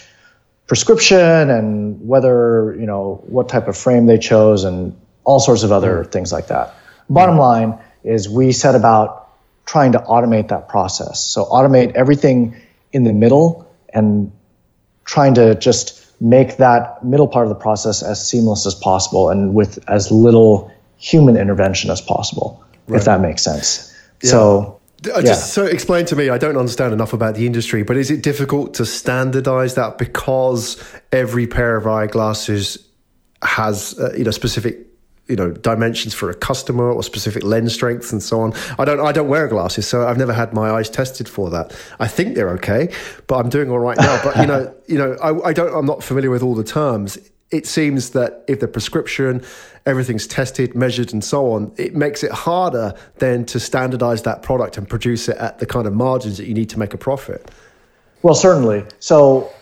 prescription 0.66 1.18
and 1.18 2.06
whether 2.06 2.76
you 2.78 2.86
know 2.86 3.24
what 3.26 3.48
type 3.48 3.68
of 3.68 3.76
frame 3.76 4.04
they 4.04 4.18
chose 4.18 4.64
and 4.64 4.94
all 5.24 5.40
sorts 5.40 5.62
of 5.62 5.72
other 5.72 6.04
things 6.04 6.30
like 6.30 6.48
that. 6.48 6.74
Bottom 7.08 7.38
line 7.38 7.78
is 8.04 8.28
we 8.28 8.52
set 8.52 8.74
about 8.74 9.30
trying 9.64 9.92
to 9.92 9.98
automate 9.98 10.48
that 10.48 10.68
process. 10.68 11.24
So 11.24 11.44
automate 11.46 11.92
everything 11.94 12.60
in 12.92 13.04
the 13.04 13.12
middle 13.12 13.68
and 13.92 14.30
trying 15.04 15.34
to 15.34 15.54
just 15.54 16.05
make 16.20 16.56
that 16.56 17.04
middle 17.04 17.28
part 17.28 17.46
of 17.46 17.50
the 17.50 17.60
process 17.60 18.02
as 18.02 18.26
seamless 18.26 18.66
as 18.66 18.74
possible 18.74 19.28
and 19.28 19.54
with 19.54 19.78
as 19.88 20.10
little 20.10 20.72
human 20.98 21.36
intervention 21.36 21.90
as 21.90 22.00
possible, 22.00 22.62
right. 22.88 22.98
if 22.98 23.04
that 23.04 23.20
makes 23.20 23.42
sense. 23.42 23.94
Yeah. 24.22 24.30
So, 24.30 24.80
uh, 25.12 25.20
just 25.20 25.24
yeah. 25.24 25.34
so 25.34 25.66
explain 25.66 26.06
to 26.06 26.16
me, 26.16 26.30
I 26.30 26.38
don't 26.38 26.56
understand 26.56 26.92
enough 26.92 27.12
about 27.12 27.34
the 27.34 27.46
industry, 27.46 27.82
but 27.82 27.96
is 27.96 28.10
it 28.10 28.22
difficult 28.22 28.74
to 28.74 28.86
standardize 28.86 29.74
that 29.74 29.98
because 29.98 30.82
every 31.12 31.46
pair 31.46 31.76
of 31.76 31.86
eyeglasses 31.86 32.78
has 33.42 33.98
uh, 33.98 34.14
you 34.16 34.24
know 34.24 34.30
specific 34.30 34.85
you 35.28 35.36
know 35.36 35.50
dimensions 35.50 36.14
for 36.14 36.30
a 36.30 36.34
customer 36.34 36.90
or 36.90 37.02
specific 37.02 37.42
lens 37.42 37.74
strengths 37.74 38.12
and 38.12 38.22
so 38.22 38.40
on. 38.40 38.52
I 38.78 38.84
don't 38.84 39.00
I 39.00 39.12
don't 39.12 39.28
wear 39.28 39.48
glasses, 39.48 39.86
so 39.86 40.06
I've 40.06 40.18
never 40.18 40.32
had 40.32 40.52
my 40.52 40.70
eyes 40.70 40.88
tested 40.88 41.28
for 41.28 41.50
that. 41.50 41.76
I 41.98 42.08
think 42.08 42.34
they're 42.34 42.50
okay, 42.50 42.92
but 43.26 43.36
I'm 43.36 43.48
doing 43.48 43.70
all 43.70 43.78
right 43.78 43.98
now. 43.98 44.20
But 44.22 44.36
you 44.36 44.46
know 44.46 44.74
you 44.86 44.98
know 44.98 45.16
I, 45.22 45.48
I 45.48 45.52
don't 45.52 45.74
I'm 45.74 45.86
not 45.86 46.02
familiar 46.02 46.30
with 46.30 46.42
all 46.42 46.54
the 46.54 46.64
terms. 46.64 47.18
It 47.52 47.66
seems 47.66 48.10
that 48.10 48.44
if 48.48 48.58
the 48.58 48.66
prescription, 48.66 49.44
everything's 49.84 50.26
tested, 50.26 50.74
measured, 50.74 51.12
and 51.12 51.22
so 51.22 51.52
on, 51.52 51.72
it 51.76 51.94
makes 51.94 52.24
it 52.24 52.32
harder 52.32 52.92
then 53.18 53.44
to 53.46 53.60
standardize 53.60 54.22
that 54.22 54.42
product 54.42 54.76
and 54.76 54.88
produce 54.88 55.28
it 55.28 55.36
at 55.36 55.60
the 55.60 55.66
kind 55.66 55.86
of 55.86 55.94
margins 55.94 56.38
that 56.38 56.46
you 56.46 56.54
need 56.54 56.68
to 56.70 56.78
make 56.78 56.92
a 56.92 56.98
profit. 56.98 57.48
Well, 58.22 58.34
certainly. 58.34 58.84
So, 58.98 59.52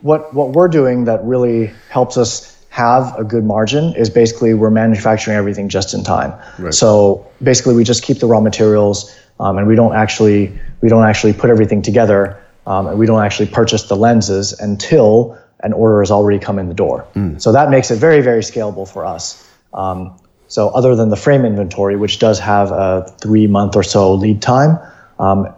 what 0.00 0.34
what 0.34 0.50
we're 0.50 0.68
doing 0.68 1.04
that 1.04 1.22
really 1.24 1.72
helps 1.88 2.16
us 2.16 2.59
have 2.70 3.18
a 3.18 3.24
good 3.24 3.44
margin 3.44 3.94
is 3.96 4.08
basically 4.08 4.54
we're 4.54 4.70
manufacturing 4.70 5.36
everything 5.36 5.68
just 5.68 5.92
in 5.92 6.04
time. 6.04 6.32
Right. 6.58 6.72
So 6.72 7.28
basically, 7.42 7.74
we 7.74 7.84
just 7.84 8.02
keep 8.02 8.18
the 8.18 8.26
raw 8.26 8.40
materials, 8.40 9.14
um, 9.38 9.58
and 9.58 9.66
we 9.66 9.74
don't 9.74 9.94
actually 9.94 10.56
we 10.80 10.88
don't 10.88 11.04
actually 11.04 11.32
put 11.32 11.50
everything 11.50 11.82
together, 11.82 12.42
um, 12.66 12.86
and 12.86 12.98
we 12.98 13.06
don't 13.06 13.22
actually 13.22 13.48
purchase 13.48 13.82
the 13.84 13.96
lenses 13.96 14.52
until 14.58 15.36
an 15.58 15.72
order 15.72 16.00
has 16.00 16.10
already 16.10 16.38
come 16.38 16.58
in 16.58 16.68
the 16.68 16.74
door. 16.74 17.06
Mm. 17.14 17.42
So 17.42 17.52
that 17.52 17.70
makes 17.70 17.90
it 17.90 17.96
very 17.96 18.22
very 18.22 18.40
scalable 18.40 18.88
for 18.88 19.04
us. 19.04 19.46
Um, 19.74 20.16
so 20.46 20.68
other 20.68 20.94
than 20.94 21.10
the 21.10 21.16
frame 21.16 21.44
inventory, 21.44 21.96
which 21.96 22.20
does 22.20 22.38
have 22.38 22.70
a 22.70 23.14
three 23.20 23.48
month 23.48 23.74
or 23.74 23.82
so 23.82 24.14
lead 24.14 24.40
time, 24.40 24.78
um, 25.18 25.52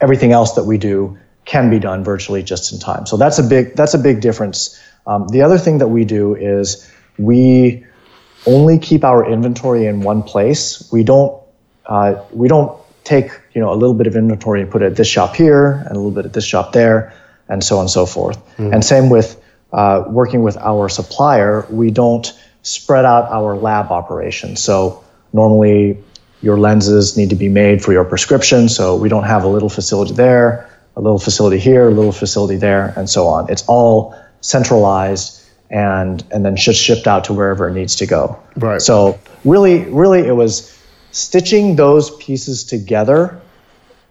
everything 0.00 0.32
else 0.32 0.54
that 0.54 0.64
we 0.64 0.78
do 0.78 1.16
can 1.44 1.70
be 1.70 1.78
done 1.78 2.02
virtually 2.02 2.42
just 2.42 2.72
in 2.72 2.80
time. 2.80 3.06
So 3.06 3.16
that's 3.16 3.38
a 3.38 3.44
big 3.44 3.76
that's 3.76 3.94
a 3.94 3.98
big 3.98 4.20
difference 4.20 4.80
um, 5.06 5.28
the 5.28 5.42
other 5.42 5.58
thing 5.58 5.78
that 5.78 5.88
we 5.88 6.04
do 6.04 6.34
is 6.34 6.90
we 7.18 7.86
only 8.46 8.78
keep 8.78 9.04
our 9.04 9.28
inventory 9.28 9.86
in 9.86 10.00
one 10.00 10.22
place. 10.22 10.88
We 10.92 11.04
don't 11.04 11.42
uh, 11.86 12.24
we 12.32 12.48
don't 12.48 12.78
take 13.04 13.30
you 13.54 13.60
know 13.60 13.72
a 13.72 13.76
little 13.76 13.94
bit 13.94 14.06
of 14.06 14.16
inventory 14.16 14.62
and 14.62 14.70
put 14.70 14.82
it 14.82 14.86
at 14.86 14.96
this 14.96 15.08
shop 15.08 15.36
here 15.36 15.70
and 15.70 15.92
a 15.92 15.94
little 15.94 16.10
bit 16.10 16.26
at 16.26 16.32
this 16.32 16.44
shop 16.44 16.72
there, 16.72 17.14
and 17.48 17.62
so 17.62 17.76
on 17.76 17.82
and 17.82 17.90
so 17.90 18.06
forth. 18.06 18.38
Mm-hmm. 18.56 18.74
And 18.74 18.84
same 18.84 19.10
with 19.10 19.42
uh, 19.72 20.04
working 20.08 20.42
with 20.42 20.56
our 20.56 20.88
supplier, 20.88 21.66
we 21.70 21.90
don't 21.90 22.32
spread 22.62 23.04
out 23.04 23.30
our 23.30 23.56
lab 23.56 23.90
operations. 23.90 24.62
So 24.62 25.04
normally 25.32 26.02
your 26.42 26.58
lenses 26.58 27.16
need 27.16 27.30
to 27.30 27.36
be 27.36 27.48
made 27.48 27.82
for 27.82 27.92
your 27.92 28.04
prescription, 28.04 28.68
so 28.68 28.96
we 28.96 29.08
don't 29.08 29.24
have 29.24 29.44
a 29.44 29.48
little 29.48 29.68
facility 29.68 30.14
there, 30.14 30.68
a 30.96 31.00
little 31.00 31.18
facility 31.18 31.58
here, 31.58 31.88
a 31.88 31.90
little 31.90 32.12
facility 32.12 32.56
there, 32.56 32.92
and 32.96 33.08
so 33.08 33.26
on. 33.28 33.50
It's 33.50 33.64
all 33.66 34.14
centralized 34.40 35.42
and 35.70 36.24
and 36.30 36.44
then 36.44 36.56
just 36.56 36.80
shipped 36.80 37.06
out 37.06 37.24
to 37.24 37.32
wherever 37.32 37.68
it 37.68 37.74
needs 37.74 37.96
to 37.96 38.06
go. 38.06 38.40
Right. 38.56 38.80
So 38.80 39.18
really, 39.44 39.84
really, 39.84 40.20
it 40.20 40.34
was 40.36 40.76
stitching 41.10 41.76
those 41.76 42.14
pieces 42.16 42.64
together 42.64 43.40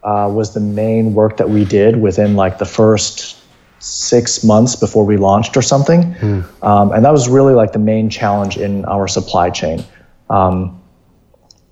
uh, 0.04 0.30
was 0.32 0.54
the 0.54 0.60
main 0.60 1.14
work 1.14 1.38
that 1.38 1.50
we 1.50 1.66
did 1.66 2.02
within 2.02 2.36
like 2.36 2.58
the 2.58 2.66
first 2.66 3.38
six 3.80 4.44
months 4.44 4.76
before 4.76 5.06
we 5.06 5.18
launched 5.18 5.56
or 5.56 5.62
something, 5.62 6.14
hmm. 6.14 6.42
um, 6.64 6.92
and 6.92 7.06
that 7.06 7.12
was 7.12 7.28
really 7.28 7.54
like 7.54 7.72
the 7.72 7.80
main 7.80 8.10
challenge 8.10 8.58
in 8.58 8.86
our 8.86 9.08
supply 9.08 9.50
chain. 9.50 9.84
Um, 10.30 10.82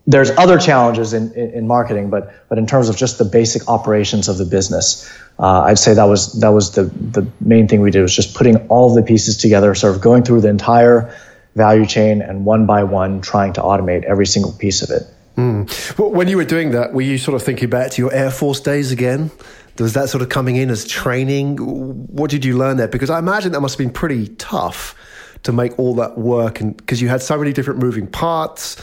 there's 0.05 0.31
other 0.31 0.57
challenges 0.57 1.13
in, 1.13 1.31
in, 1.33 1.51
in, 1.51 1.67
marketing, 1.67 2.09
but 2.09 2.33
but 2.49 2.57
in 2.57 2.67
terms 2.67 2.89
of 2.89 2.97
just 2.97 3.17
the 3.17 3.25
basic 3.25 3.69
operations 3.69 4.27
of 4.27 4.37
the 4.37 4.45
business, 4.45 5.09
uh, 5.39 5.61
I'd 5.61 5.79
say 5.79 5.93
that 5.93 6.03
was 6.03 6.33
that 6.41 6.49
was 6.49 6.71
the 6.71 6.83
the 6.83 7.25
main 7.39 7.67
thing 7.67 7.81
we 7.81 7.91
did 7.91 8.01
was 8.01 8.13
just 8.13 8.35
putting 8.35 8.57
all 8.67 8.93
the 8.93 9.01
pieces 9.01 9.37
together, 9.37 9.73
sort 9.75 9.95
of 9.95 10.01
going 10.01 10.23
through 10.23 10.41
the 10.41 10.49
entire 10.49 11.15
value 11.55 11.85
chain 11.85 12.21
and 12.21 12.45
one 12.45 12.65
by 12.65 12.83
one 12.83 13.21
trying 13.21 13.53
to 13.53 13.61
automate 13.61 14.03
every 14.03 14.25
single 14.25 14.51
piece 14.51 14.81
of 14.81 14.89
it. 14.89 15.03
Mm. 15.37 15.97
Well, 15.97 16.11
when 16.11 16.27
you 16.27 16.37
were 16.37 16.45
doing 16.45 16.71
that, 16.71 16.93
were 16.93 17.01
you 17.01 17.17
sort 17.17 17.35
of 17.35 17.43
thinking 17.43 17.69
back 17.69 17.91
to 17.91 18.01
your 18.01 18.13
Air 18.13 18.31
Force 18.31 18.59
days 18.59 18.91
again? 18.91 19.31
Was 19.79 19.93
that 19.93 20.09
sort 20.09 20.21
of 20.21 20.29
coming 20.29 20.57
in 20.57 20.69
as 20.69 20.85
training? 20.85 21.57
What 21.57 22.29
did 22.29 22.45
you 22.45 22.57
learn 22.57 22.77
there? 22.77 22.87
Because 22.87 23.09
I 23.09 23.19
imagine 23.19 23.53
that 23.53 23.61
must 23.61 23.75
have 23.75 23.79
been 23.79 23.93
pretty 23.93 24.27
tough 24.35 24.95
to 25.43 25.51
make 25.51 25.77
all 25.79 25.95
that 25.95 26.17
work, 26.17 26.59
and 26.61 26.75
because 26.75 27.01
you 27.01 27.09
had 27.09 27.21
so 27.21 27.37
many 27.37 27.53
different 27.53 27.79
moving 27.79 28.07
parts 28.07 28.81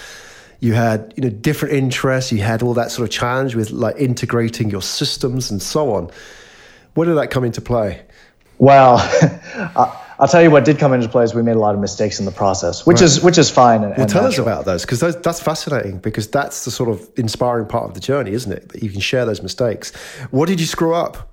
you 0.61 0.74
had 0.74 1.12
you 1.16 1.22
know 1.22 1.30
different 1.30 1.74
interests 1.74 2.30
you 2.30 2.38
had 2.38 2.62
all 2.62 2.74
that 2.74 2.90
sort 2.90 3.08
of 3.08 3.12
challenge 3.12 3.54
with 3.54 3.70
like 3.70 3.96
integrating 3.96 4.70
your 4.70 4.82
systems 4.82 5.50
and 5.50 5.61
so 5.61 5.94
on. 5.94 6.11
Where 6.94 7.06
did 7.06 7.14
that 7.14 7.30
come 7.30 7.44
into 7.44 7.61
play? 7.61 8.02
Well 8.58 8.98
i'll 10.20 10.28
tell 10.28 10.42
you 10.42 10.50
what 10.50 10.66
did 10.66 10.78
come 10.78 10.92
into 10.92 11.08
play 11.08 11.24
is 11.24 11.34
we 11.34 11.42
made 11.42 11.56
a 11.56 11.58
lot 11.58 11.74
of 11.74 11.80
mistakes 11.80 12.20
in 12.20 12.26
the 12.26 12.30
process 12.30 12.84
which 12.84 12.96
right. 12.96 13.04
is 13.04 13.22
which 13.22 13.38
is 13.38 13.48
fine 13.48 13.82
and, 13.82 13.92
well 13.92 14.02
and 14.02 14.11
tell 14.11 14.22
natural. 14.22 14.46
us 14.46 14.52
about 14.52 14.64
those 14.66 14.82
because 14.82 15.00
that's 15.00 15.40
fascinating 15.40 15.98
because 15.98 16.28
that's 16.28 16.66
the 16.66 16.70
sort 16.70 16.90
of 16.90 17.08
inspiring 17.16 17.66
part 17.66 17.84
of 17.84 17.94
the 17.94 18.00
journey 18.00 18.32
isn't 18.32 18.52
it? 18.52 18.68
That 18.68 18.82
you 18.82 18.90
can 18.90 19.00
share 19.00 19.24
those 19.24 19.42
mistakes. 19.42 19.96
What 20.30 20.46
did 20.46 20.61
you 20.61 20.66
screw 20.66 20.94
up? 20.94 21.32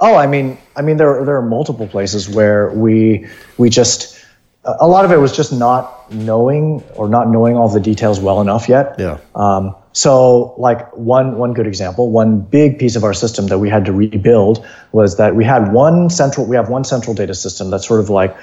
Oh 0.00 0.14
i 0.14 0.26
mean 0.26 0.58
i 0.76 0.82
mean 0.82 0.98
there, 0.98 1.24
there 1.24 1.36
are 1.36 1.42
multiple 1.42 1.88
places 1.88 2.28
where 2.28 2.70
we 2.70 3.26
we 3.56 3.70
just 3.70 4.19
a 4.64 4.86
lot 4.86 5.04
of 5.04 5.12
it 5.12 5.16
was 5.16 5.34
just 5.34 5.52
not 5.52 6.12
knowing 6.12 6.82
or 6.94 7.08
not 7.08 7.28
knowing 7.28 7.56
all 7.56 7.68
the 7.68 7.80
details 7.80 8.20
well 8.20 8.40
enough 8.40 8.68
yet. 8.68 8.96
Yeah. 8.98 9.18
Um, 9.34 9.74
so, 9.92 10.54
like 10.58 10.96
one 10.96 11.36
one 11.38 11.54
good 11.54 11.66
example, 11.66 12.10
one 12.10 12.40
big 12.40 12.78
piece 12.78 12.94
of 12.94 13.02
our 13.02 13.14
system 13.14 13.48
that 13.48 13.58
we 13.58 13.68
had 13.68 13.86
to 13.86 13.92
rebuild 13.92 14.64
was 14.92 15.16
that 15.16 15.34
we 15.34 15.44
had 15.44 15.72
one 15.72 16.10
central. 16.10 16.46
We 16.46 16.56
have 16.56 16.68
one 16.68 16.84
central 16.84 17.14
data 17.14 17.34
system 17.34 17.70
that 17.70 17.80
sort 17.80 18.00
of 18.00 18.10
like 18.10 18.36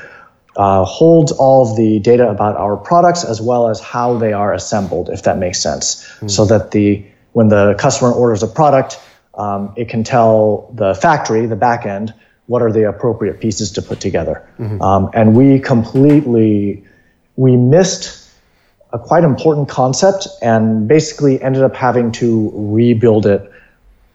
uh, 0.58 0.84
holds 0.84 1.32
all 1.32 1.70
of 1.70 1.78
the 1.78 2.00
data 2.00 2.28
about 2.28 2.58
our 2.58 2.76
products 2.76 3.24
as 3.24 3.40
well 3.40 3.70
as 3.70 3.80
how 3.80 4.18
they 4.18 4.34
are 4.34 4.54
assembled, 4.54 5.10
if 5.10 5.24
that 5.24 5.38
makes 5.38 5.62
sense. 5.62 6.04
Mm. 6.20 6.32
So 6.32 6.46
that 6.46 6.72
the 6.72 7.06
when 7.32 7.48
the 7.48 7.76
customer 7.78 8.12
orders 8.12 8.44
a 8.44 8.48
product, 8.48 9.00
um, 9.36 9.74
it 9.78 9.88
can 9.88 10.04
tell 10.04 10.72
the 10.74 10.96
factory, 10.96 11.46
the 11.46 11.56
back 11.56 11.86
end, 11.86 12.14
what 12.48 12.62
are 12.62 12.72
the 12.72 12.88
appropriate 12.88 13.40
pieces 13.40 13.72
to 13.74 13.82
put 13.82 14.00
together. 14.00 14.50
Mm-hmm. 14.60 14.82
Um, 14.82 15.10
and 15.14 15.36
we 15.36 15.60
completely 15.60 16.84
we 17.36 17.56
missed 17.56 18.30
a 18.92 19.00
quite 19.00 19.24
important 19.24 19.70
concept 19.70 20.28
and 20.42 20.88
basically 20.88 21.42
ended 21.42 21.62
up 21.62 21.76
having 21.76 22.12
to 22.14 22.52
rebuild 22.56 23.26
it 23.26 23.52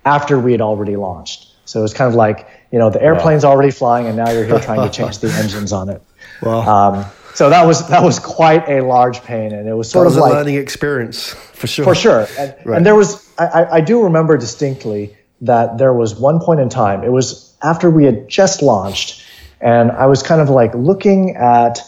after 0.05 0.39
we 0.39 0.51
had 0.51 0.61
already 0.61 0.97
launched. 0.97 1.49
So 1.67 1.79
it 1.79 1.83
was 1.83 1.95
kind 1.95 2.09
of 2.09 2.15
like 2.15 2.49
you 2.73 2.79
know 2.79 2.91
the 2.91 3.03
airplane's 3.03 3.45
wow. 3.45 3.51
already 3.53 3.71
flying 3.71 4.07
and 4.07 4.17
now 4.17 4.31
you're 4.31 4.45
here 4.45 4.59
trying 4.61 4.89
to 4.89 4.91
change 4.99 5.19
the 5.19 5.31
engines 5.33 5.73
on 5.73 5.89
it. 5.89 6.03
Wow. 6.43 6.61
Um, 6.61 7.05
so 7.35 7.49
that 7.49 7.67
was 7.67 7.89
that 7.89 8.03
was 8.03 8.19
quite 8.19 8.69
a 8.69 8.83
large 8.83 9.23
pain, 9.23 9.53
and 9.53 9.67
it 9.67 9.73
was 9.75 9.91
sort 9.91 10.07
was 10.07 10.17
of 10.17 10.21
a 10.21 10.25
like, 10.25 10.33
learning 10.35 10.57
experience 10.57 11.31
for 11.31 11.67
sure. 11.67 11.85
For 11.85 11.95
sure, 11.95 12.27
and, 12.39 12.55
right. 12.65 12.77
and 12.77 12.85
there 12.85 12.95
was 12.95 13.33
I, 13.39 13.65
I 13.65 13.81
do 13.81 14.03
remember 14.03 14.37
distinctly 14.37 15.17
that 15.41 15.79
there 15.79 15.95
was 15.95 16.15
one 16.15 16.41
point 16.41 16.61
in 16.61 16.69
time. 16.69 17.03
It 17.05 17.11
was 17.11 17.52
after 17.63 17.91
we 17.91 18.05
had 18.05 18.29
just 18.29 18.63
launched, 18.63 19.25
and 19.61 19.91
I 19.91 20.07
was 20.07 20.23
kind 20.23 20.41
of 20.41 20.51
like 20.51 20.75
looking 20.75 21.37
at 21.37 21.79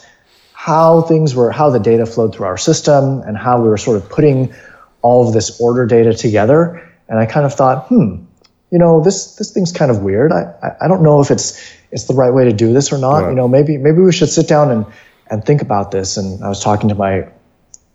how 0.53 1.03
things 1.03 1.35
were, 1.35 1.51
how 1.51 1.71
the 1.71 1.81
data 1.81 2.07
flowed 2.07 2.35
through 2.35 2.47
our 2.47 2.57
system, 2.57 3.21
and 3.23 3.37
how 3.37 3.61
we 3.61 3.69
were 3.69 3.77
sort 3.77 3.97
of 3.97 4.09
putting 4.09 4.55
all 5.03 5.29
of 5.29 5.35
this 5.35 5.61
order 5.61 5.85
data 5.87 6.15
together. 6.15 6.91
And 7.09 7.19
I 7.19 7.27
kind 7.27 7.45
of 7.45 7.53
thought, 7.53 7.89
hmm, 7.89 8.25
you 8.71 8.79
know, 8.79 9.03
this 9.03 9.37
this 9.37 9.53
thing's 9.53 9.73
kind 9.73 9.91
of 9.91 10.03
weird. 10.03 10.33
I, 10.33 10.77
I, 10.81 10.89
don't 10.89 11.03
know 11.03 11.21
if 11.21 11.31
it's 11.31 11.61
it's 11.93 12.05
the 12.05 12.15
right 12.15 12.33
way 12.33 12.45
to 12.47 12.53
do 12.53 12.73
this 12.73 12.93
or 12.93 12.99
not. 12.99 13.19
Right. 13.19 13.31
You 13.31 13.37
know, 13.37 13.47
maybe 13.47 13.77
maybe 13.77 14.01
we 14.01 14.13
should 14.13 14.31
sit 14.31 14.49
down 14.49 14.71
and 14.71 14.87
and 15.31 15.45
think 15.45 15.63
about 15.63 15.91
this. 15.91 16.17
And 16.17 16.43
I 16.43 16.49
was 16.49 16.61
talking 16.61 16.89
to 16.89 16.95
my 16.95 17.29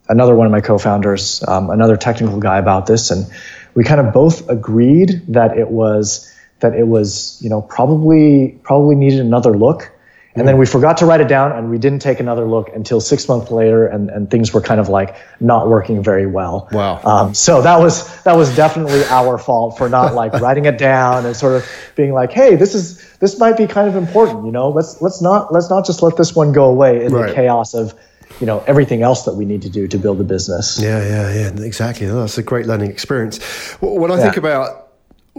another 0.07 0.36
one 0.36 0.45
of 0.45 0.51
my 0.51 0.61
co-founders, 0.61 1.43
um, 1.47 1.69
another 1.69 1.97
technical 1.97 2.39
guy 2.39 2.59
about 2.59 2.86
this, 2.86 3.11
and 3.11 3.25
we 3.73 3.84
kind 3.84 3.99
of 3.99 4.13
both 4.13 4.47
agreed 4.49 5.23
that 5.30 5.57
it 5.57 5.69
was 5.69 6.34
that 6.60 6.76
it 6.76 6.88
was, 6.88 7.39
you 7.41 7.49
know, 7.49 7.62
probably 7.62 8.60
probably 8.64 8.95
needed 8.95 9.20
another 9.20 9.57
look. 9.57 9.91
And 10.36 10.47
then 10.47 10.57
we 10.57 10.66
forgot 10.66 10.97
to 10.97 11.05
write 11.05 11.20
it 11.20 11.28
down 11.28 11.51
and 11.51 11.70
we 11.70 11.78
didn't 11.80 11.99
take 11.99 12.22
another 12.22 12.45
look 12.45 12.70
until 12.74 13.01
six 13.01 13.28
months 13.28 13.51
later 13.51 13.88
and, 13.88 14.10
and 14.10 14.32
things 14.32 14.53
were 14.53 14.62
kind 14.62 14.80
of 14.80 14.88
like 14.88 15.18
not 15.41 15.68
working 15.68 16.01
very 16.01 16.28
well. 16.28 16.70
Wow. 16.72 17.01
Um, 17.03 17.34
so 17.34 17.62
that 17.64 17.80
was 17.80 18.24
that 18.24 18.38
was 18.38 18.55
definitely 18.55 19.03
our 19.05 19.38
fault 19.38 19.78
for 19.78 19.89
not 19.89 20.14
like 20.14 20.34
writing 20.41 20.66
it 20.66 20.78
down 20.78 21.26
and 21.26 21.36
sort 21.36 21.55
of 21.55 21.70
being 21.95 22.14
like, 22.14 22.32
hey, 22.32 22.55
this 22.55 22.74
is 22.74 23.03
this 23.18 23.38
might 23.38 23.57
be 23.57 23.68
kind 23.68 23.89
of 23.89 23.97
important, 23.97 24.45
you 24.45 24.51
know, 24.51 24.70
let's 24.70 25.01
let's 25.01 25.22
not 25.22 25.51
let's 25.51 25.70
not 25.70 25.86
just 25.86 26.01
let 26.01 26.16
this 26.16 26.34
one 26.34 26.53
go 26.53 26.66
away 26.66 27.03
in 27.03 27.12
right. 27.12 27.30
the 27.30 27.36
chaos 27.36 27.74
of 27.74 27.93
you 28.39 28.45
know 28.45 28.64
everything 28.68 29.01
else 29.01 29.24
that 29.24 29.34
we 29.34 29.43
need 29.45 29.64
to 29.64 29.70
do 29.70 29.88
to 29.88 29.97
build 29.97 30.22
a 30.22 30.24
business. 30.24 30.80
Yeah, 30.80 31.03
yeah, 31.03 31.34
yeah, 31.34 31.64
exactly. 31.64 32.07
That's 32.07 32.38
a 32.38 32.43
great 32.43 32.66
learning 32.66 32.91
experience. 32.91 33.43
When 33.82 34.12
I 34.12 34.16
yeah. 34.16 34.24
think 34.24 34.38
about 34.38 34.88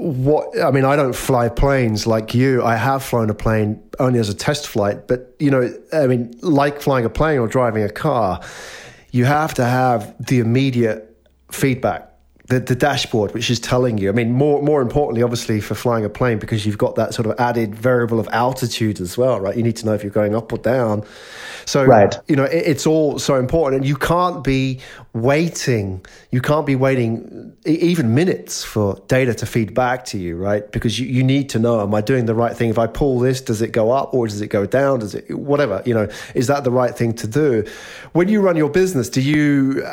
what 0.01 0.59
I 0.59 0.71
mean, 0.71 0.87
I 0.87 0.97
don't 0.97 1.15
fly 1.15 1.51
planes 1.51 2.07
like 2.07 2.35
you. 2.35 2.65
I 2.65 2.77
have 2.77 3.03
flown 3.03 3.29
a 3.29 3.35
plane 3.35 3.83
only 3.99 4.19
as 4.19 4.31
a 4.31 4.35
test 4.35 4.67
flight, 4.67 5.07
but 5.07 5.35
you 5.39 5.51
know, 5.51 5.73
I 5.93 6.07
mean, 6.07 6.35
like 6.41 6.81
flying 6.81 7.05
a 7.05 7.11
plane 7.11 7.39
or 7.39 7.47
driving 7.47 7.83
a 7.83 7.91
car, 7.91 8.41
you 9.11 9.27
have 9.27 9.53
to 9.55 9.65
have 9.65 10.15
the 10.25 10.39
immediate 10.39 11.07
feedback 11.53 12.10
the, 12.51 12.59
the 12.59 12.75
dashboard, 12.75 13.33
which 13.33 13.49
is 13.49 13.61
telling 13.61 13.97
you. 13.97 14.09
I 14.09 14.13
mean, 14.13 14.33
more 14.33 14.61
more 14.61 14.83
importantly, 14.83 15.23
obviously, 15.23 15.61
for 15.61 15.77
flying 15.77 16.05
a 16.05 16.09
plane, 16.09 16.39
because 16.39 16.67
you've 16.67 16.79
got 16.79 16.97
that 16.97 17.15
sort 17.15 17.27
of 17.27 17.39
added 17.39 17.77
variable 17.77 18.19
of 18.19 18.29
altitude 18.33 19.01
as 19.01 19.17
well, 19.17 19.41
right? 19.41 19.57
You 19.57 19.63
need 19.63 19.77
to 19.77 19.87
know 19.87 19.95
if 19.95 20.03
you're 20.03 20.11
going 20.11 20.35
up 20.35 20.53
or 20.53 20.59
down. 20.59 21.05
So, 21.65 21.85
right. 21.85 22.19
you 22.27 22.35
know, 22.35 22.45
it, 22.45 22.65
it's 22.67 22.87
all 22.87 23.21
so 23.21 23.37
important, 23.37 23.83
and 23.83 23.89
you 23.89 23.95
can't 23.95 24.43
be 24.43 24.81
waiting. 25.13 26.05
You 26.33 26.41
can't 26.41 26.67
be 26.67 26.75
waiting 26.75 27.57
even 27.65 28.17
minutes 28.17 28.65
for 28.65 29.01
data 29.07 29.33
to 29.35 29.47
feed 29.47 29.73
back 29.73 30.05
to 30.07 30.19
you, 30.19 30.37
right? 30.37 30.71
Because 30.73 30.99
you, 30.99 31.07
you 31.07 31.23
need 31.23 31.51
to 31.51 31.61
know: 31.61 31.81
Am 31.81 31.95
I 31.95 32.01
doing 32.01 32.27
the 32.27 32.35
right 32.35 32.57
thing? 32.57 32.69
If 32.69 32.81
I 32.81 32.89
pull 32.89 33.21
this, 33.21 33.41
does 33.41 33.63
it 33.63 33.71
go 33.71 33.93
up 33.93 34.13
or 34.13 34.27
does 34.27 34.41
it 34.41 34.49
go 34.49 34.67
down? 34.67 34.99
Does 34.99 35.15
it 35.15 35.31
whatever? 35.39 35.85
You 35.87 35.95
know, 35.95 36.09
is 36.35 36.49
that 36.49 36.65
the 36.65 36.73
right 36.73 36.97
thing 36.97 37.13
to 37.15 37.29
do? 37.29 37.65
When 38.13 38.29
you 38.29 38.41
run 38.41 38.57
your 38.57 38.71
business, 38.71 39.09
do 39.09 39.21
you 39.21 39.87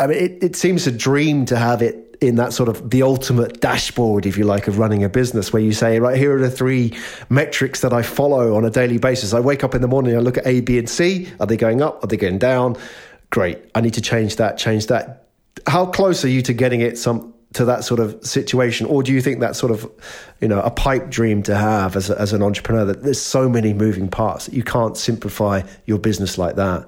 I 0.00 0.06
mean, 0.06 0.18
it, 0.18 0.42
it 0.42 0.56
seems 0.56 0.86
a 0.86 0.92
dream 0.92 1.44
to 1.46 1.56
have 1.56 1.82
it 1.82 2.16
in 2.20 2.36
that 2.36 2.52
sort 2.52 2.68
of 2.68 2.90
the 2.90 3.02
ultimate 3.02 3.60
dashboard, 3.60 4.26
if 4.26 4.36
you 4.36 4.44
like, 4.44 4.68
of 4.68 4.78
running 4.78 5.04
a 5.04 5.08
business, 5.08 5.52
where 5.52 5.62
you 5.62 5.72
say, 5.72 5.98
right, 6.00 6.16
here 6.16 6.36
are 6.36 6.40
the 6.40 6.50
three 6.50 6.92
metrics 7.28 7.80
that 7.80 7.92
I 7.92 8.02
follow 8.02 8.56
on 8.56 8.64
a 8.64 8.70
daily 8.70 8.98
basis. 8.98 9.32
I 9.32 9.40
wake 9.40 9.64
up 9.64 9.74
in 9.74 9.80
the 9.80 9.88
morning, 9.88 10.16
I 10.16 10.20
look 10.20 10.36
at 10.36 10.46
A, 10.46 10.60
B, 10.60 10.78
and 10.78 10.88
C. 10.88 11.28
Are 11.38 11.46
they 11.46 11.56
going 11.56 11.80
up? 11.80 12.02
Are 12.04 12.06
they 12.06 12.16
going 12.16 12.38
down? 12.38 12.76
Great. 13.30 13.58
I 13.74 13.80
need 13.80 13.94
to 13.94 14.00
change 14.00 14.36
that, 14.36 14.58
change 14.58 14.86
that. 14.88 15.28
How 15.66 15.86
close 15.86 16.24
are 16.24 16.28
you 16.28 16.42
to 16.42 16.52
getting 16.52 16.80
it 16.80 16.98
some 16.98 17.32
to 17.54 17.64
that 17.64 17.82
sort 17.84 18.00
of 18.00 18.24
situation, 18.24 18.86
or 18.86 19.02
do 19.02 19.12
you 19.12 19.20
think 19.20 19.40
that's 19.40 19.58
sort 19.58 19.72
of, 19.72 19.90
you 20.40 20.46
know, 20.46 20.60
a 20.60 20.70
pipe 20.70 21.10
dream 21.10 21.42
to 21.42 21.56
have 21.56 21.96
as, 21.96 22.08
a, 22.08 22.20
as 22.20 22.32
an 22.32 22.42
entrepreneur 22.42 22.84
that 22.84 23.02
there's 23.02 23.20
so 23.20 23.48
many 23.48 23.72
moving 23.72 24.08
parts 24.08 24.46
that 24.46 24.54
you 24.54 24.62
can't 24.62 24.96
simplify 24.96 25.62
your 25.86 25.98
business 25.98 26.38
like 26.38 26.56
that? 26.56 26.86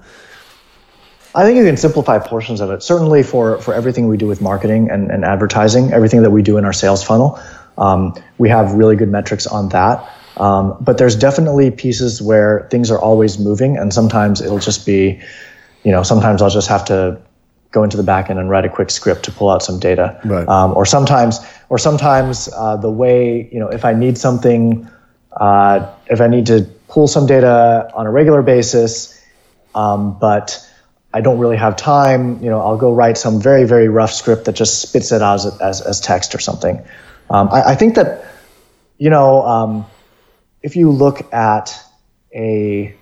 I 1.35 1.43
think 1.43 1.57
you 1.57 1.65
can 1.65 1.77
simplify 1.77 2.19
portions 2.19 2.61
of 2.61 2.69
it. 2.69 2.83
Certainly 2.83 3.23
for, 3.23 3.59
for 3.59 3.73
everything 3.73 4.07
we 4.07 4.17
do 4.17 4.27
with 4.27 4.41
marketing 4.41 4.89
and, 4.91 5.09
and 5.09 5.25
advertising, 5.25 5.91
everything 5.91 6.21
that 6.21 6.31
we 6.31 6.43
do 6.43 6.57
in 6.57 6.65
our 6.65 6.73
sales 6.73 7.03
funnel, 7.03 7.39
um, 7.77 8.13
we 8.37 8.49
have 8.49 8.73
really 8.73 8.95
good 8.95 9.09
metrics 9.09 9.47
on 9.47 9.69
that. 9.69 10.07
Um, 10.37 10.77
but 10.79 10.97
there's 10.97 11.15
definitely 11.15 11.71
pieces 11.71 12.21
where 12.21 12.67
things 12.71 12.91
are 12.91 12.99
always 12.99 13.39
moving, 13.39 13.77
and 13.77 13.93
sometimes 13.93 14.41
it'll 14.41 14.59
just 14.59 14.85
be, 14.85 15.21
you 15.83 15.91
know, 15.91 16.03
sometimes 16.03 16.41
I'll 16.41 16.49
just 16.49 16.69
have 16.69 16.85
to 16.85 17.19
go 17.71 17.83
into 17.83 17.97
the 17.97 18.03
backend 18.03 18.39
and 18.39 18.49
write 18.49 18.65
a 18.65 18.69
quick 18.69 18.91
script 18.91 19.23
to 19.25 19.31
pull 19.31 19.49
out 19.49 19.63
some 19.63 19.79
data. 19.79 20.19
Right. 20.23 20.47
Um, 20.47 20.73
or 20.75 20.85
sometimes, 20.85 21.39
or 21.69 21.77
sometimes 21.77 22.49
uh, 22.55 22.77
the 22.77 22.91
way, 22.91 23.49
you 23.51 23.59
know, 23.59 23.67
if 23.67 23.85
I 23.85 23.93
need 23.93 24.17
something, 24.17 24.87
uh, 25.37 25.91
if 26.07 26.21
I 26.21 26.27
need 26.27 26.45
to 26.47 26.67
pull 26.87 27.07
some 27.07 27.25
data 27.25 27.89
on 27.95 28.05
a 28.05 28.11
regular 28.11 28.43
basis, 28.43 29.19
um, 29.73 30.17
but 30.19 30.67
I 31.13 31.21
don't 31.21 31.37
really 31.37 31.57
have 31.57 31.75
time, 31.75 32.41
you 32.43 32.49
know, 32.49 32.59
I'll 32.59 32.77
go 32.77 32.91
write 32.91 33.17
some 33.17 33.39
very, 33.39 33.65
very 33.65 33.87
rough 33.87 34.11
script 34.11 34.45
that 34.45 34.53
just 34.53 34.81
spits 34.81 35.11
it 35.11 35.21
out 35.21 35.35
as, 35.35 35.61
as, 35.61 35.81
as 35.81 35.99
text 35.99 36.33
or 36.33 36.39
something. 36.39 36.83
Um, 37.29 37.49
I, 37.49 37.71
I, 37.71 37.75
think 37.75 37.95
that, 37.95 38.25
you 38.97 39.11
know, 39.11 39.43
um, 39.43 39.85
if 40.63 40.75
you 40.75 40.89
look 40.89 41.31
at 41.31 41.79
a, 42.33 42.95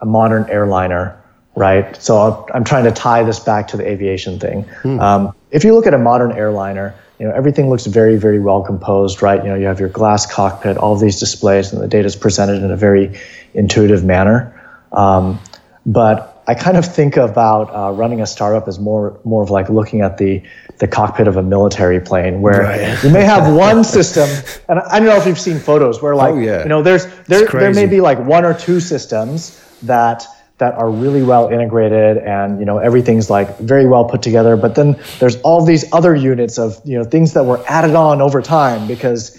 a 0.00 0.06
modern 0.06 0.50
airliner, 0.50 1.22
right? 1.54 1.96
So 2.02 2.16
I'll, 2.18 2.48
I'm 2.52 2.64
trying 2.64 2.84
to 2.84 2.90
tie 2.90 3.22
this 3.22 3.38
back 3.38 3.68
to 3.68 3.76
the 3.76 3.88
aviation 3.88 4.40
thing. 4.40 4.62
Hmm. 4.82 5.00
Um, 5.00 5.34
if 5.52 5.62
you 5.62 5.74
look 5.74 5.86
at 5.86 5.94
a 5.94 5.98
modern 5.98 6.32
airliner, 6.32 6.94
you 7.18 7.26
know, 7.26 7.32
everything 7.32 7.70
looks 7.70 7.86
very, 7.86 8.16
very 8.16 8.40
well 8.40 8.62
composed, 8.62 9.22
right? 9.22 9.42
You 9.42 9.50
know, 9.50 9.54
you 9.54 9.66
have 9.66 9.80
your 9.80 9.88
glass 9.88 10.30
cockpit, 10.30 10.76
all 10.76 10.96
these 10.96 11.18
displays, 11.18 11.72
and 11.72 11.80
the 11.80 11.88
data 11.88 12.06
is 12.06 12.16
presented 12.16 12.62
in 12.62 12.70
a 12.70 12.76
very 12.76 13.18
intuitive 13.54 14.04
manner. 14.04 14.52
Um, 14.92 15.40
but 15.86 16.35
I 16.48 16.54
kind 16.54 16.76
of 16.76 16.86
think 16.86 17.16
about 17.16 17.74
uh, 17.74 17.92
running 17.92 18.20
a 18.20 18.26
startup 18.26 18.68
as 18.68 18.78
more 18.78 19.18
more 19.24 19.42
of 19.42 19.50
like 19.50 19.68
looking 19.68 20.00
at 20.00 20.18
the 20.18 20.42
the 20.78 20.86
cockpit 20.86 21.26
of 21.26 21.36
a 21.36 21.42
military 21.42 22.00
plane, 22.00 22.40
where 22.40 22.62
right. 22.62 23.02
you 23.02 23.10
may 23.10 23.24
have 23.24 23.52
one 23.56 23.82
system, 23.82 24.28
and 24.68 24.78
I 24.78 24.98
don't 24.98 25.08
know 25.08 25.16
if 25.16 25.26
you've 25.26 25.40
seen 25.40 25.58
photos 25.58 26.00
where 26.00 26.14
like 26.14 26.34
oh, 26.34 26.38
yeah. 26.38 26.62
you 26.62 26.68
know 26.68 26.82
there's 26.82 27.06
there 27.24 27.46
there 27.46 27.74
may 27.74 27.86
be 27.86 28.00
like 28.00 28.18
one 28.18 28.44
or 28.44 28.54
two 28.54 28.78
systems 28.80 29.60
that 29.82 30.26
that 30.58 30.74
are 30.74 30.90
really 30.90 31.22
well 31.22 31.48
integrated 31.48 32.18
and 32.18 32.60
you 32.60 32.64
know 32.64 32.78
everything's 32.78 33.28
like 33.28 33.58
very 33.58 33.86
well 33.86 34.06
put 34.06 34.22
together 34.22 34.56
but 34.56 34.74
then 34.74 34.98
there's 35.18 35.36
all 35.42 35.64
these 35.64 35.92
other 35.92 36.14
units 36.14 36.58
of 36.58 36.80
you 36.84 36.96
know 36.96 37.04
things 37.04 37.34
that 37.34 37.44
were 37.44 37.62
added 37.68 37.94
on 37.94 38.22
over 38.22 38.40
time 38.40 38.86
because 38.86 39.38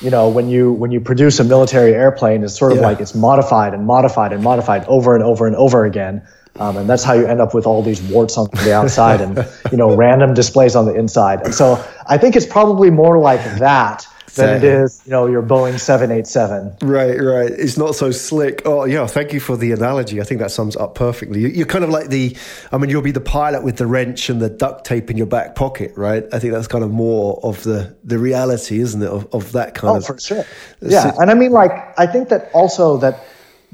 you 0.00 0.08
know 0.08 0.30
when 0.30 0.48
you 0.48 0.72
when 0.72 0.90
you 0.90 1.00
produce 1.00 1.38
a 1.38 1.44
military 1.44 1.92
airplane 1.92 2.42
it's 2.42 2.56
sort 2.56 2.72
of 2.72 2.78
yeah. 2.78 2.84
like 2.84 3.00
it's 3.00 3.14
modified 3.14 3.74
and 3.74 3.86
modified 3.86 4.32
and 4.32 4.42
modified 4.42 4.84
over 4.86 5.14
and 5.14 5.22
over 5.22 5.46
and 5.46 5.54
over 5.56 5.84
again 5.84 6.26
um, 6.56 6.76
and 6.76 6.88
that's 6.88 7.02
how 7.02 7.14
you 7.14 7.26
end 7.26 7.40
up 7.40 7.54
with 7.54 7.66
all 7.66 7.82
these 7.82 8.02
warts 8.02 8.38
on 8.38 8.48
the 8.52 8.72
outside 8.72 9.20
and 9.20 9.36
you 9.72 9.78
know 9.78 9.94
random 9.94 10.34
displays 10.34 10.76
on 10.76 10.86
the 10.86 10.94
inside. 10.94 11.42
And 11.42 11.54
so 11.54 11.84
I 12.06 12.18
think 12.18 12.36
it's 12.36 12.46
probably 12.46 12.90
more 12.90 13.18
like 13.18 13.42
that 13.58 14.06
than 14.34 14.56
it 14.56 14.64
is, 14.64 15.00
you 15.04 15.10
know, 15.10 15.26
your 15.26 15.42
Boeing 15.42 15.78
787. 15.78 16.76
Right, 16.82 17.18
right. 17.20 17.50
It's 17.50 17.76
not 17.76 17.94
so 17.94 18.10
slick. 18.10 18.62
Oh, 18.64 18.84
yeah. 18.84 19.06
Thank 19.06 19.32
you 19.32 19.40
for 19.40 19.56
the 19.56 19.72
analogy. 19.72 20.20
I 20.20 20.24
think 20.24 20.40
that 20.40 20.50
sums 20.50 20.76
up 20.76 20.94
perfectly. 20.94 21.40
You're 21.56 21.66
kind 21.66 21.84
of 21.84 21.90
like 21.90 22.08
the, 22.08 22.36
I 22.72 22.78
mean, 22.78 22.90
you'll 22.90 23.02
be 23.02 23.12
the 23.12 23.20
pilot 23.20 23.62
with 23.62 23.76
the 23.76 23.86
wrench 23.86 24.28
and 24.30 24.40
the 24.40 24.50
duct 24.50 24.84
tape 24.84 25.10
in 25.10 25.16
your 25.16 25.26
back 25.26 25.54
pocket, 25.54 25.92
right? 25.96 26.24
I 26.32 26.38
think 26.38 26.52
that's 26.52 26.66
kind 26.66 26.84
of 26.84 26.90
more 26.90 27.38
of 27.42 27.62
the 27.62 27.96
the 28.04 28.18
reality, 28.18 28.80
isn't 28.80 29.02
it, 29.02 29.08
of, 29.08 29.32
of 29.32 29.52
that 29.52 29.74
kind 29.74 29.90
of. 29.90 29.94
oh, 29.94 29.98
of. 29.98 30.06
for 30.06 30.18
sure. 30.18 30.44
Yeah, 30.80 31.12
and 31.18 31.30
I 31.30 31.34
mean, 31.34 31.52
like, 31.52 31.98
I 31.98 32.06
think 32.06 32.28
that 32.30 32.50
also 32.52 32.96
that 32.98 33.24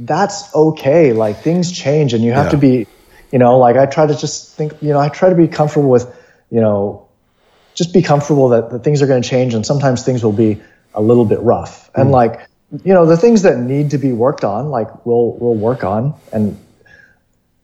that's 0.01 0.55
okay. 0.55 1.13
Like 1.13 1.43
things 1.43 1.71
change 1.71 2.15
and 2.15 2.25
you 2.25 2.33
have 2.33 2.47
yeah. 2.47 2.51
to 2.53 2.57
be, 2.57 2.87
you 3.31 3.39
know, 3.39 3.59
like 3.59 3.77
I 3.77 3.85
try 3.85 4.07
to 4.07 4.17
just 4.17 4.57
think, 4.57 4.73
you 4.81 4.89
know, 4.89 4.99
I 4.99 5.11
try 5.11 5.29
to 5.29 5.35
be 5.35 5.47
comfortable 5.47 5.91
with, 5.91 6.07
you 6.51 6.61
know, 6.61 7.07
just 7.75 7.93
be 7.93 8.01
comfortable 8.01 8.49
that, 8.51 8.71
that 8.71 8.83
things 8.83 9.03
are 9.03 9.07
going 9.07 9.23
to 9.23 9.29
change 9.29 9.53
and 9.53 9.65
sometimes 9.65 10.03
things 10.03 10.25
will 10.25 10.33
be 10.33 10.61
a 10.95 11.03
little 11.03 11.27
bit 11.27 11.41
rough. 11.41 11.93
Mm. 11.93 12.01
And 12.01 12.11
like, 12.13 12.49
you 12.85 12.95
know, 12.95 13.05
the 13.05 13.17
things 13.17 13.43
that 13.43 13.59
need 13.59 13.91
to 13.91 13.99
be 13.99 14.13
worked 14.13 14.43
on, 14.43 14.71
like 14.71 15.05
we'll, 15.05 15.33
we'll 15.33 15.55
work 15.55 15.85
on. 15.85 16.15
And, 16.33 16.59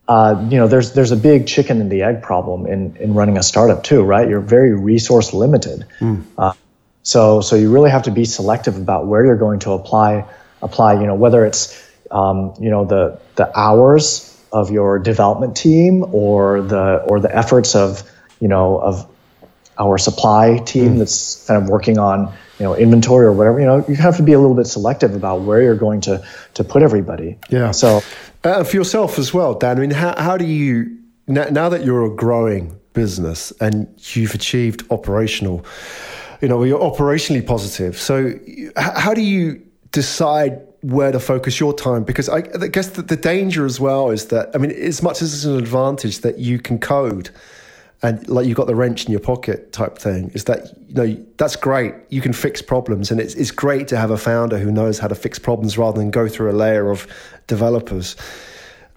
uh, 0.07 0.45
you 0.49 0.57
know, 0.57 0.67
there's, 0.67 0.93
there's 0.93 1.11
a 1.11 1.17
big 1.17 1.47
chicken 1.47 1.81
and 1.81 1.91
the 1.91 2.03
egg 2.03 2.21
problem 2.21 2.67
in, 2.67 2.95
in 2.97 3.15
running 3.15 3.37
a 3.37 3.43
startup 3.43 3.83
too, 3.83 4.03
right? 4.03 4.29
You're 4.29 4.41
very 4.41 4.73
resource 4.73 5.33
limited. 5.33 5.85
Mm. 5.99 6.23
Uh, 6.37 6.53
so, 7.01 7.41
so 7.41 7.55
you 7.55 7.71
really 7.71 7.89
have 7.89 8.03
to 8.03 8.11
be 8.11 8.25
selective 8.25 8.77
about 8.77 9.07
where 9.07 9.25
you're 9.25 9.37
going 9.37 9.59
to 9.59 9.71
apply, 9.71 10.25
apply, 10.61 11.01
you 11.01 11.07
know, 11.07 11.15
whether 11.15 11.43
it's, 11.43 11.86
um, 12.11 12.53
you 12.59 12.69
know 12.69 12.85
the 12.85 13.19
the 13.35 13.57
hours 13.57 14.33
of 14.51 14.71
your 14.71 14.99
development 14.99 15.55
team 15.55 16.05
or 16.11 16.61
the 16.61 17.03
or 17.07 17.19
the 17.19 17.35
efforts 17.35 17.75
of 17.75 18.09
you 18.39 18.47
know 18.47 18.77
of 18.77 19.07
our 19.79 19.97
supply 19.97 20.57
team 20.57 20.95
mm. 20.95 20.99
that's 20.99 21.45
kind 21.45 21.61
of 21.61 21.69
working 21.69 21.97
on 21.97 22.33
you 22.59 22.65
know 22.65 22.75
inventory 22.75 23.25
or 23.25 23.31
whatever 23.31 23.59
you 23.59 23.65
know 23.65 23.83
you 23.87 23.95
have 23.95 24.17
to 24.17 24.23
be 24.23 24.33
a 24.33 24.39
little 24.39 24.55
bit 24.55 24.67
selective 24.67 25.15
about 25.15 25.41
where 25.41 25.61
you're 25.61 25.75
going 25.75 26.01
to 26.01 26.23
to 26.53 26.63
put 26.63 26.81
everybody 26.81 27.37
yeah 27.49 27.71
so 27.71 28.01
uh, 28.43 28.63
for 28.63 28.75
yourself 28.75 29.19
as 29.19 29.33
well 29.33 29.53
dan 29.53 29.77
i 29.77 29.79
mean 29.79 29.91
how, 29.91 30.15
how 30.17 30.37
do 30.37 30.45
you 30.45 30.97
now, 31.27 31.43
now 31.45 31.69
that 31.69 31.83
you're 31.83 32.05
a 32.05 32.15
growing 32.15 32.77
business 32.93 33.51
and 33.61 33.87
you've 34.13 34.33
achieved 34.33 34.83
operational 34.89 35.63
you 36.41 36.47
know 36.47 36.63
you're 36.63 36.79
operationally 36.79 37.45
positive 37.45 37.97
so 37.97 38.33
how 38.75 39.13
do 39.13 39.21
you 39.21 39.61
decide 39.91 40.66
where 40.87 41.11
to 41.11 41.19
focus 41.19 41.59
your 41.59 41.73
time 41.73 42.03
because 42.03 42.29
I, 42.29 42.37
I 42.37 42.67
guess 42.67 42.91
the, 42.91 43.01
the, 43.01 43.17
danger 43.17 43.65
as 43.65 43.77
well 43.77 44.09
is 44.09 44.27
that 44.27 44.51
I 44.55 44.57
mean 44.57 44.71
as 44.71 45.03
much 45.03 45.21
as 45.21 45.33
it's 45.33 45.43
an 45.43 45.57
advantage 45.57 46.19
that 46.19 46.39
you 46.39 46.59
can 46.59 46.79
code 46.79 47.29
and 48.03 48.25
like 48.29 48.45
you've 48.45 48.55
got 48.55 48.67
the 48.67 48.75
wrench 48.75 49.05
in 49.05 49.11
your 49.11 49.19
pocket 49.19 49.73
type 49.73 49.97
thing 49.97 50.31
is 50.33 50.45
that 50.45 50.77
you 50.87 50.95
know 50.95 51.25
that's 51.35 51.57
great. 51.57 51.93
You 52.09 52.21
can 52.21 52.31
fix 52.31 52.61
problems 52.61 53.11
and 53.11 53.19
it's, 53.19 53.33
it's 53.33 53.51
great 53.51 53.89
to 53.89 53.97
have 53.97 54.11
a 54.11 54.17
founder 54.17 54.57
who 54.57 54.71
knows 54.71 54.97
how 54.97 55.09
to 55.09 55.15
fix 55.15 55.37
problems 55.37 55.77
rather 55.77 55.99
than 55.99 56.09
go 56.09 56.29
through 56.29 56.51
a 56.51 56.53
layer 56.53 56.89
of 56.89 57.05
developers. 57.47 58.15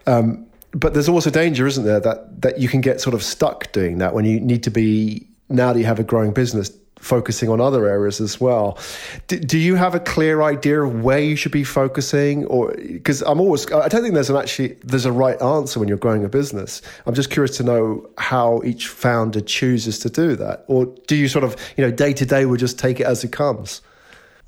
Um, 0.06 0.46
but 0.72 0.94
there's 0.94 1.08
also 1.08 1.30
danger 1.30 1.66
isn't 1.66 1.84
there 1.84 1.98
that 1.98 2.42
that 2.42 2.60
you 2.60 2.68
can 2.68 2.80
get 2.80 3.00
sort 3.00 3.14
of 3.14 3.22
stuck 3.24 3.72
doing 3.72 3.98
that 3.98 4.14
when 4.14 4.24
you 4.24 4.38
need 4.38 4.62
to 4.62 4.70
be 4.70 5.26
now 5.48 5.72
that 5.72 5.78
you 5.80 5.86
have 5.86 5.98
a 5.98 6.04
growing 6.04 6.32
business 6.32 6.70
focusing 7.00 7.48
on 7.48 7.60
other 7.60 7.86
areas 7.86 8.20
as 8.20 8.40
well. 8.40 8.78
Do, 9.26 9.38
do 9.38 9.58
you 9.58 9.74
have 9.74 9.94
a 9.94 10.00
clear 10.00 10.42
idea 10.42 10.82
of 10.82 11.02
where 11.02 11.18
you 11.18 11.34
should 11.34 11.52
be 11.52 11.64
focusing, 11.64 12.44
or 12.46 12.74
because 12.74 13.22
I'm 13.22 13.40
always 13.40 13.70
I 13.72 13.88
don't 13.88 14.02
think 14.02 14.14
there's 14.14 14.30
an 14.30 14.36
actually 14.36 14.76
there's 14.84 15.06
a 15.06 15.12
right 15.12 15.40
answer 15.42 15.80
when 15.80 15.88
you're 15.88 15.98
growing 15.98 16.24
a 16.24 16.28
business. 16.28 16.82
I'm 17.06 17.14
just 17.14 17.30
curious 17.30 17.56
to 17.56 17.64
know 17.64 18.08
how 18.18 18.62
each 18.64 18.88
founder 18.88 19.40
chooses 19.40 19.98
to 20.00 20.10
do 20.10 20.36
that, 20.36 20.64
or 20.68 20.86
do 21.06 21.16
you 21.16 21.28
sort 21.28 21.44
of 21.44 21.56
you 21.76 21.84
know 21.84 21.90
day 21.90 22.12
to 22.12 22.26
day 22.26 22.46
will 22.46 22.56
just 22.56 22.78
take 22.78 23.00
it 23.00 23.06
as 23.06 23.24
it 23.24 23.32
comes? 23.32 23.82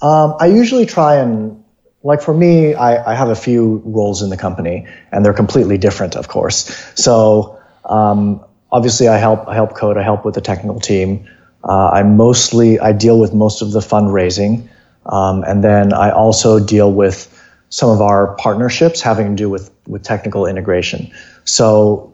Um, 0.00 0.34
I 0.40 0.46
usually 0.46 0.86
try 0.86 1.16
and 1.16 1.62
like 2.04 2.20
for 2.20 2.34
me, 2.34 2.74
I, 2.74 3.12
I, 3.12 3.14
have 3.14 3.28
a 3.28 3.36
few 3.36 3.80
roles 3.84 4.22
in 4.22 4.30
the 4.30 4.36
company, 4.36 4.88
and 5.12 5.24
they're 5.24 5.32
completely 5.32 5.78
different, 5.78 6.16
of 6.16 6.26
course. 6.26 6.64
So 6.96 7.60
um, 7.84 8.44
obviously, 8.72 9.08
I 9.08 9.18
help 9.18 9.46
I 9.46 9.54
help 9.54 9.74
code, 9.74 9.96
I 9.96 10.02
help 10.02 10.24
with 10.24 10.34
the 10.34 10.40
technical 10.40 10.80
team. 10.80 11.28
Uh, 11.64 11.88
I 11.88 12.02
mostly 12.02 12.80
I 12.80 12.92
deal 12.92 13.18
with 13.18 13.32
most 13.32 13.62
of 13.62 13.72
the 13.72 13.80
fundraising, 13.80 14.68
um, 15.06 15.44
and 15.44 15.62
then 15.62 15.92
I 15.92 16.10
also 16.10 16.58
deal 16.58 16.92
with 16.92 17.28
some 17.68 17.90
of 17.90 18.00
our 18.02 18.34
partnerships 18.36 19.00
having 19.00 19.30
to 19.30 19.34
do 19.34 19.48
with 19.48 19.70
with 19.86 20.02
technical 20.02 20.46
integration. 20.46 21.12
So 21.44 22.12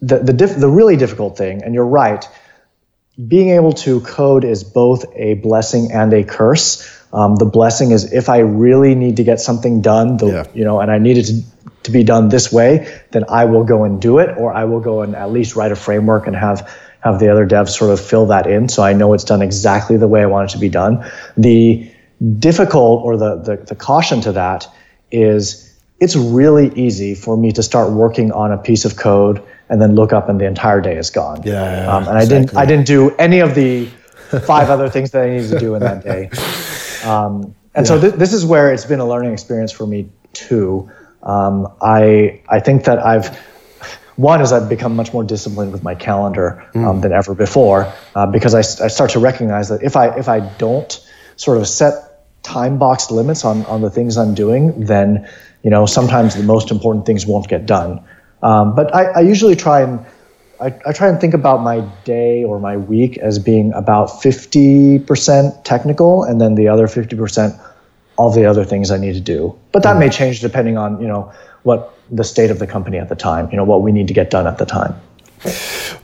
the 0.00 0.18
the 0.18 0.32
diff- 0.32 0.56
the 0.56 0.68
really 0.68 0.96
difficult 0.96 1.38
thing, 1.38 1.62
and 1.62 1.74
you're 1.74 1.86
right, 1.86 2.26
being 3.28 3.50
able 3.50 3.72
to 3.72 4.00
code 4.00 4.44
is 4.44 4.64
both 4.64 5.04
a 5.14 5.34
blessing 5.34 5.92
and 5.92 6.12
a 6.12 6.24
curse. 6.24 7.00
Um, 7.12 7.36
the 7.36 7.44
blessing 7.44 7.90
is 7.90 8.12
if 8.12 8.28
I 8.28 8.38
really 8.38 8.94
need 8.94 9.16
to 9.16 9.24
get 9.24 9.40
something 9.40 9.82
done, 9.82 10.16
the, 10.16 10.26
yeah. 10.26 10.46
you 10.54 10.64
know, 10.64 10.80
and 10.80 10.90
I 10.90 10.98
need 10.98 11.18
it 11.18 11.24
to, 11.24 11.42
to 11.82 11.90
be 11.90 12.04
done 12.04 12.30
this 12.30 12.50
way, 12.50 13.00
then 13.10 13.24
I 13.28 13.44
will 13.44 13.64
go 13.64 13.84
and 13.84 14.00
do 14.00 14.18
it, 14.18 14.38
or 14.38 14.52
I 14.52 14.64
will 14.64 14.80
go 14.80 15.02
and 15.02 15.14
at 15.14 15.30
least 15.30 15.54
write 15.54 15.72
a 15.72 15.76
framework 15.76 16.26
and 16.26 16.34
have 16.34 16.70
have 17.02 17.18
the 17.18 17.28
other 17.28 17.46
devs 17.46 17.70
sort 17.70 17.90
of 17.90 18.00
fill 18.00 18.26
that 18.26 18.46
in 18.46 18.68
so 18.68 18.82
I 18.82 18.92
know 18.92 19.12
it's 19.12 19.24
done 19.24 19.42
exactly 19.42 19.96
the 19.96 20.08
way 20.08 20.22
I 20.22 20.26
want 20.26 20.50
it 20.50 20.52
to 20.52 20.58
be 20.58 20.68
done. 20.68 21.04
The 21.36 21.90
difficult 22.38 23.04
or 23.04 23.16
the, 23.16 23.36
the, 23.36 23.56
the 23.56 23.74
caution 23.74 24.20
to 24.22 24.32
that 24.32 24.68
is 25.10 25.68
it's 26.00 26.16
really 26.16 26.72
easy 26.74 27.14
for 27.14 27.36
me 27.36 27.52
to 27.52 27.62
start 27.62 27.92
working 27.92 28.32
on 28.32 28.52
a 28.52 28.58
piece 28.58 28.84
of 28.84 28.96
code 28.96 29.42
and 29.68 29.80
then 29.80 29.94
look 29.94 30.12
up 30.12 30.28
and 30.28 30.40
the 30.40 30.46
entire 30.46 30.80
day 30.80 30.96
is 30.96 31.10
gone. 31.10 31.42
Yeah, 31.44 31.84
yeah, 31.84 31.96
um, 31.96 32.08
and 32.08 32.18
I 32.18 32.26
didn't 32.26 32.56
I 32.56 32.66
didn't 32.66 32.86
do 32.86 33.10
any 33.16 33.38
of 33.38 33.54
the 33.54 33.86
five 34.44 34.68
other 34.68 34.88
things 34.88 35.12
that 35.12 35.24
I 35.24 35.30
needed 35.30 35.50
to 35.50 35.58
do 35.58 35.74
in 35.74 35.80
that 35.80 36.02
day. 36.02 36.30
Um, 37.08 37.54
and 37.74 37.84
yeah. 37.86 37.88
so 37.88 38.00
th- 38.00 38.14
this 38.14 38.32
is 38.32 38.44
where 38.44 38.72
it's 38.72 38.84
been 38.84 39.00
a 39.00 39.06
learning 39.06 39.32
experience 39.32 39.72
for 39.72 39.86
me 39.86 40.08
too. 40.32 40.90
Um, 41.22 41.72
I 41.80 42.40
I 42.48 42.60
think 42.60 42.84
that 42.84 42.98
I've 42.98 43.36
one 44.16 44.40
is 44.40 44.52
I've 44.52 44.68
become 44.68 44.94
much 44.94 45.12
more 45.12 45.24
disciplined 45.24 45.72
with 45.72 45.82
my 45.82 45.94
calendar 45.94 46.64
um, 46.74 46.82
mm. 46.82 47.02
than 47.02 47.12
ever 47.12 47.34
before 47.34 47.92
uh, 48.14 48.26
because 48.26 48.54
I, 48.54 48.58
I 48.58 48.88
start 48.88 49.10
to 49.10 49.18
recognize 49.18 49.68
that 49.68 49.82
if 49.82 49.96
I 49.96 50.08
if 50.18 50.28
I 50.28 50.40
don't 50.40 51.08
sort 51.36 51.58
of 51.58 51.66
set 51.66 51.94
time 52.42 52.78
box 52.78 53.10
limits 53.10 53.44
on 53.44 53.64
on 53.66 53.80
the 53.80 53.90
things 53.90 54.16
I'm 54.16 54.34
doing, 54.34 54.84
then 54.84 55.28
you 55.62 55.70
know 55.70 55.86
sometimes 55.86 56.34
the 56.34 56.42
most 56.42 56.70
important 56.70 57.06
things 57.06 57.26
won't 57.26 57.48
get 57.48 57.66
done. 57.66 58.04
Um, 58.42 58.74
but 58.74 58.94
I, 58.94 59.04
I 59.04 59.20
usually 59.20 59.56
try 59.56 59.82
and 59.82 60.04
I, 60.60 60.74
I, 60.86 60.92
try 60.92 61.08
and 61.08 61.20
think 61.20 61.34
about 61.34 61.62
my 61.62 61.80
day 62.04 62.44
or 62.44 62.60
my 62.60 62.76
week 62.76 63.18
as 63.18 63.38
being 63.38 63.72
about 63.72 64.08
50% 64.08 65.64
technical 65.64 66.22
and 66.24 66.40
then 66.40 66.54
the 66.54 66.68
other 66.68 66.86
50% 66.86 67.60
all 68.16 68.30
the 68.30 68.44
other 68.46 68.64
things 68.64 68.90
I 68.90 68.98
need 68.98 69.14
to 69.14 69.20
do. 69.20 69.58
But 69.72 69.82
that 69.82 69.96
mm. 69.96 70.00
may 70.00 70.08
change 70.08 70.40
depending 70.40 70.76
on, 70.76 71.00
you 71.00 71.08
know, 71.08 71.32
what 71.62 71.98
the 72.12 72.24
state 72.24 72.50
of 72.50 72.58
the 72.58 72.66
company 72.66 72.98
at 72.98 73.08
the 73.08 73.16
time, 73.16 73.48
you 73.50 73.56
know, 73.56 73.64
what 73.64 73.82
we 73.82 73.90
need 73.90 74.06
to 74.06 74.14
get 74.14 74.30
done 74.30 74.46
at 74.46 74.58
the 74.58 74.66
time. 74.66 74.94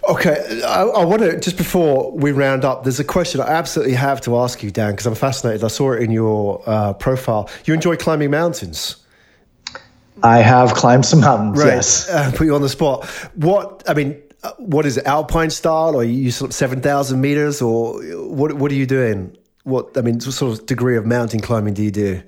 Okay, 0.09 0.63
I, 0.67 0.83
I 0.83 1.05
want 1.05 1.23
to 1.23 1.39
just 1.39 1.57
before 1.57 2.11
we 2.11 2.33
round 2.33 2.65
up. 2.65 2.83
There's 2.83 2.99
a 2.99 3.05
question 3.05 3.41
I 3.41 3.49
absolutely 3.49 3.95
have 3.95 4.21
to 4.23 4.37
ask 4.39 4.63
you, 4.63 4.71
Dan, 4.71 4.93
because 4.93 5.07
I'm 5.07 5.15
fascinated. 5.15 5.63
I 5.63 5.69
saw 5.69 5.93
it 5.93 6.03
in 6.03 6.11
your 6.11 6.63
uh, 6.67 6.95
profile. 6.95 7.49
You 7.65 7.75
enjoy 7.75 7.97
climbing 7.97 8.31
mountains. 8.31 8.97
I 10.25 10.39
have 10.39 10.75
climbed 10.75 11.07
some 11.07 11.21
mountains. 11.21 11.59
Right. 11.59 11.75
Yes, 11.75 12.09
uh, 12.11 12.33
put 12.35 12.47
you 12.47 12.55
on 12.55 12.63
the 12.63 12.69
spot. 12.69 13.07
What 13.35 13.85
I 13.87 13.95
mean, 13.95 14.21
uh, 14.43 14.53
what 14.59 14.87
is 14.87 14.97
it? 14.97 15.05
Alpine 15.07 15.51
style, 15.51 15.95
or 15.95 16.03
you 16.03 16.33
sort 16.33 16.51
of 16.51 16.55
seven 16.55 16.81
thousand 16.81 17.21
meters, 17.21 17.63
or 17.63 18.03
what? 18.29 18.55
What 18.55 18.73
are 18.73 18.77
you 18.77 18.87
doing? 18.87 19.37
What 19.63 19.97
I 19.97 20.01
mean, 20.01 20.15
what 20.15 20.33
sort 20.33 20.59
of 20.59 20.67
degree 20.67 20.97
of 20.97 21.07
mountain 21.07 21.41
climbing 21.41 21.75
do 21.75 21.85
you 21.85 21.93
do? 21.93 22.23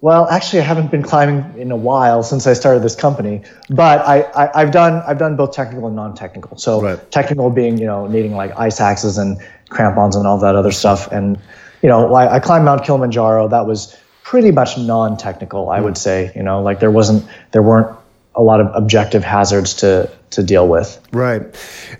Well, 0.00 0.28
actually, 0.28 0.60
I 0.60 0.64
haven't 0.64 0.92
been 0.92 1.02
climbing 1.02 1.58
in 1.58 1.72
a 1.72 1.76
while 1.76 2.22
since 2.22 2.46
I 2.46 2.52
started 2.52 2.84
this 2.84 2.94
company, 2.94 3.42
but 3.68 4.00
I, 4.06 4.50
I 4.54 4.60
have 4.60 4.70
done 4.70 5.02
I've 5.06 5.18
done 5.18 5.34
both 5.34 5.52
technical 5.52 5.88
and 5.88 5.96
non-technical. 5.96 6.56
So 6.58 6.80
right. 6.80 7.10
technical 7.10 7.50
being 7.50 7.78
you 7.78 7.86
know 7.86 8.06
needing 8.06 8.36
like 8.36 8.56
ice 8.56 8.80
axes 8.80 9.18
and 9.18 9.40
crampons 9.70 10.14
and 10.14 10.26
all 10.26 10.38
that 10.38 10.54
other 10.54 10.70
stuff, 10.70 11.10
and 11.10 11.36
you 11.82 11.88
know 11.88 12.14
I, 12.14 12.36
I 12.36 12.40
climbed 12.40 12.64
Mount 12.64 12.84
Kilimanjaro. 12.84 13.48
That 13.48 13.66
was 13.66 13.96
pretty 14.22 14.52
much 14.52 14.78
non-technical, 14.78 15.68
I 15.70 15.80
mm. 15.80 15.84
would 15.84 15.98
say. 15.98 16.30
You 16.36 16.44
know, 16.44 16.62
like 16.62 16.78
there 16.78 16.92
wasn't 16.92 17.28
there 17.50 17.62
weren't 17.62 17.96
a 18.36 18.42
lot 18.42 18.60
of 18.60 18.70
objective 18.74 19.24
hazards 19.24 19.74
to 19.74 20.08
to 20.30 20.44
deal 20.44 20.68
with. 20.68 21.00
Right. 21.12 21.42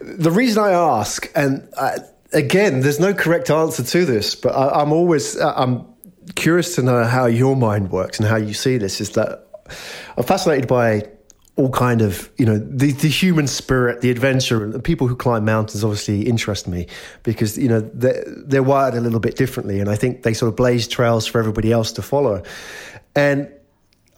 The 0.01 0.31
reason 0.31 0.63
I 0.63 0.71
ask, 0.71 1.29
and 1.35 1.69
I, 1.77 1.99
again, 2.33 2.81
there's 2.81 3.01
no 3.01 3.13
correct 3.13 3.51
answer 3.51 3.83
to 3.83 4.05
this, 4.05 4.37
but 4.37 4.51
I, 4.51 4.83
I'm 4.83 4.93
always 4.93 5.37
I'm 5.41 5.85
curious 6.35 6.75
to 6.77 6.83
know 6.83 7.05
how 7.05 7.27
your 7.27 7.57
mind 7.57 7.91
works 7.91 8.19
and 8.19 8.29
how 8.29 8.37
you 8.37 8.55
see 8.55 8.79
this. 8.79 9.01
Is 9.01 9.11
that 9.11 9.49
I'm 10.17 10.25
fascinated 10.25 10.69
by 10.69 11.09
all 11.57 11.71
kind 11.71 12.03
of 12.03 12.31
you 12.39 12.47
know 12.47 12.57
the 12.59 12.93
the 12.93 13.09
human 13.09 13.47
spirit, 13.47 14.01
the 14.01 14.11
adventure, 14.11 14.63
and 14.63 14.73
the 14.73 14.81
people 14.81 15.09
who 15.09 15.17
climb 15.17 15.45
mountains 15.45 15.83
obviously 15.83 16.23
interest 16.23 16.69
me 16.69 16.87
because 17.25 17.59
you 17.59 17.69
know 17.69 17.81
they're, 17.81 18.25
they're 18.27 18.63
wired 18.63 18.95
a 18.95 19.01
little 19.01 19.21
bit 19.21 19.37
differently, 19.37 19.81
and 19.81 19.91
I 19.91 19.97
think 19.97 20.23
they 20.23 20.35
sort 20.35 20.49
of 20.51 20.57
blaze 20.57 20.87
trails 20.87 21.27
for 21.27 21.39
everybody 21.41 21.73
else 21.73 21.93
to 21.93 22.03
follow. 22.03 22.43
And 23.17 23.53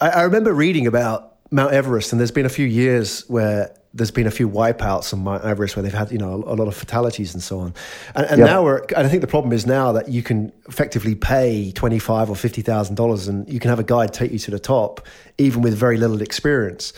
I, 0.00 0.10
I 0.10 0.22
remember 0.22 0.52
reading 0.52 0.86
about 0.86 1.36
Mount 1.50 1.72
Everest, 1.72 2.12
and 2.12 2.20
there's 2.20 2.30
been 2.30 2.46
a 2.46 2.50
few 2.50 2.66
years 2.66 3.24
where 3.28 3.74
there's 3.92 4.10
been 4.10 4.26
a 4.26 4.30
few 4.30 4.48
wipeouts 4.48 5.12
on 5.12 5.24
Mount 5.24 5.44
Everest 5.44 5.74
where 5.74 5.82
they've 5.82 5.92
had 5.92 6.12
you 6.12 6.18
know 6.18 6.34
a, 6.46 6.54
lot 6.54 6.68
of 6.68 6.76
fatalities 6.76 7.34
and 7.34 7.42
so 7.42 7.58
on, 7.58 7.74
and, 8.14 8.26
and 8.26 8.38
yep. 8.38 8.46
now 8.46 8.62
we're 8.62 8.78
and 8.96 9.06
I 9.06 9.08
think 9.08 9.20
the 9.20 9.26
problem 9.26 9.52
is 9.52 9.66
now 9.66 9.92
that 9.92 10.08
you 10.08 10.22
can 10.22 10.52
effectively 10.68 11.14
pay 11.14 11.72
twenty 11.72 11.98
five 11.98 12.30
or 12.30 12.36
fifty 12.36 12.62
thousand 12.62 12.94
dollars 12.94 13.28
and 13.28 13.48
you 13.52 13.58
can 13.58 13.70
have 13.70 13.78
a 13.80 13.84
guide 13.84 14.12
take 14.12 14.30
you 14.30 14.38
to 14.38 14.50
the 14.50 14.60
top 14.60 15.06
even 15.38 15.62
with 15.62 15.74
very 15.74 15.96
little 15.96 16.22
experience, 16.22 16.92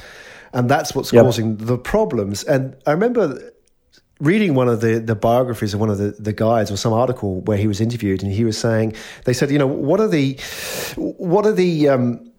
and 0.52 0.68
that's 0.68 0.94
what's 0.94 1.12
yep. 1.12 1.24
causing 1.24 1.56
the 1.56 1.78
problems. 1.78 2.44
And 2.44 2.76
I 2.86 2.92
remember 2.92 3.52
reading 4.20 4.54
one 4.54 4.68
of 4.68 4.80
the, 4.80 5.00
the 5.00 5.16
biographies 5.16 5.74
of 5.74 5.80
one 5.80 5.90
of 5.90 5.98
the, 5.98 6.12
the 6.12 6.32
guides 6.32 6.70
or 6.70 6.76
some 6.76 6.92
article 6.92 7.40
where 7.40 7.58
he 7.58 7.66
was 7.66 7.80
interviewed 7.80 8.22
and 8.22 8.30
he 8.32 8.44
was 8.44 8.56
saying 8.56 8.94
they 9.24 9.32
said 9.32 9.50
you 9.50 9.58
know 9.58 9.66
what 9.66 9.98
are 9.98 10.06
the 10.06 10.38
what 10.96 11.44
are 11.44 11.52
the 11.52 11.88
um, 11.88 12.32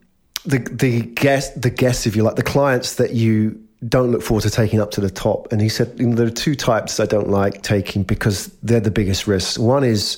the 0.46 0.60
the 0.60 1.02
guest 1.02 1.62
the 1.62 1.70
guests 1.70 2.08
if 2.08 2.16
you 2.16 2.24
like 2.24 2.38
the 2.38 2.44
clients 2.44 2.96
that 2.96 3.14
you 3.14 3.60
don't 3.88 4.12
look 4.12 4.22
forward 4.22 4.42
to 4.44 4.50
taking 4.50 4.80
up 4.80 4.92
to 4.92 5.02
the 5.02 5.10
top. 5.10 5.52
And 5.52 5.62
he 5.62 5.70
said, 5.70 5.94
you 5.98 6.08
know, 6.08 6.16
there 6.16 6.28
are 6.28 6.32
two 6.32 6.56
types 6.56 7.00
I 7.00 7.06
don't 7.06 7.30
like 7.30 7.62
taking 7.62 8.04
because 8.04 8.48
they're 8.64 8.80
the 8.80 8.92
biggest 8.92 9.28
risks. 9.28 9.58
One 9.58 9.84
is 9.84 10.18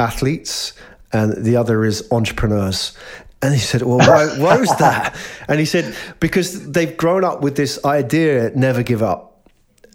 athletes, 0.00 0.72
and 1.12 1.44
the 1.44 1.56
other 1.56 1.84
is 1.84 2.06
entrepreneurs. 2.10 2.96
And 3.42 3.54
he 3.54 3.60
said, 3.60 3.82
Well, 3.82 3.98
why, 3.98 4.26
why 4.38 4.58
is 4.58 4.68
that? 4.78 5.16
And 5.48 5.58
he 5.58 5.66
said, 5.66 5.94
Because 6.20 6.70
they've 6.70 6.96
grown 6.96 7.24
up 7.24 7.42
with 7.42 7.56
this 7.56 7.84
idea 7.84 8.50
never 8.54 8.82
give 8.82 9.02
up. 9.02 9.32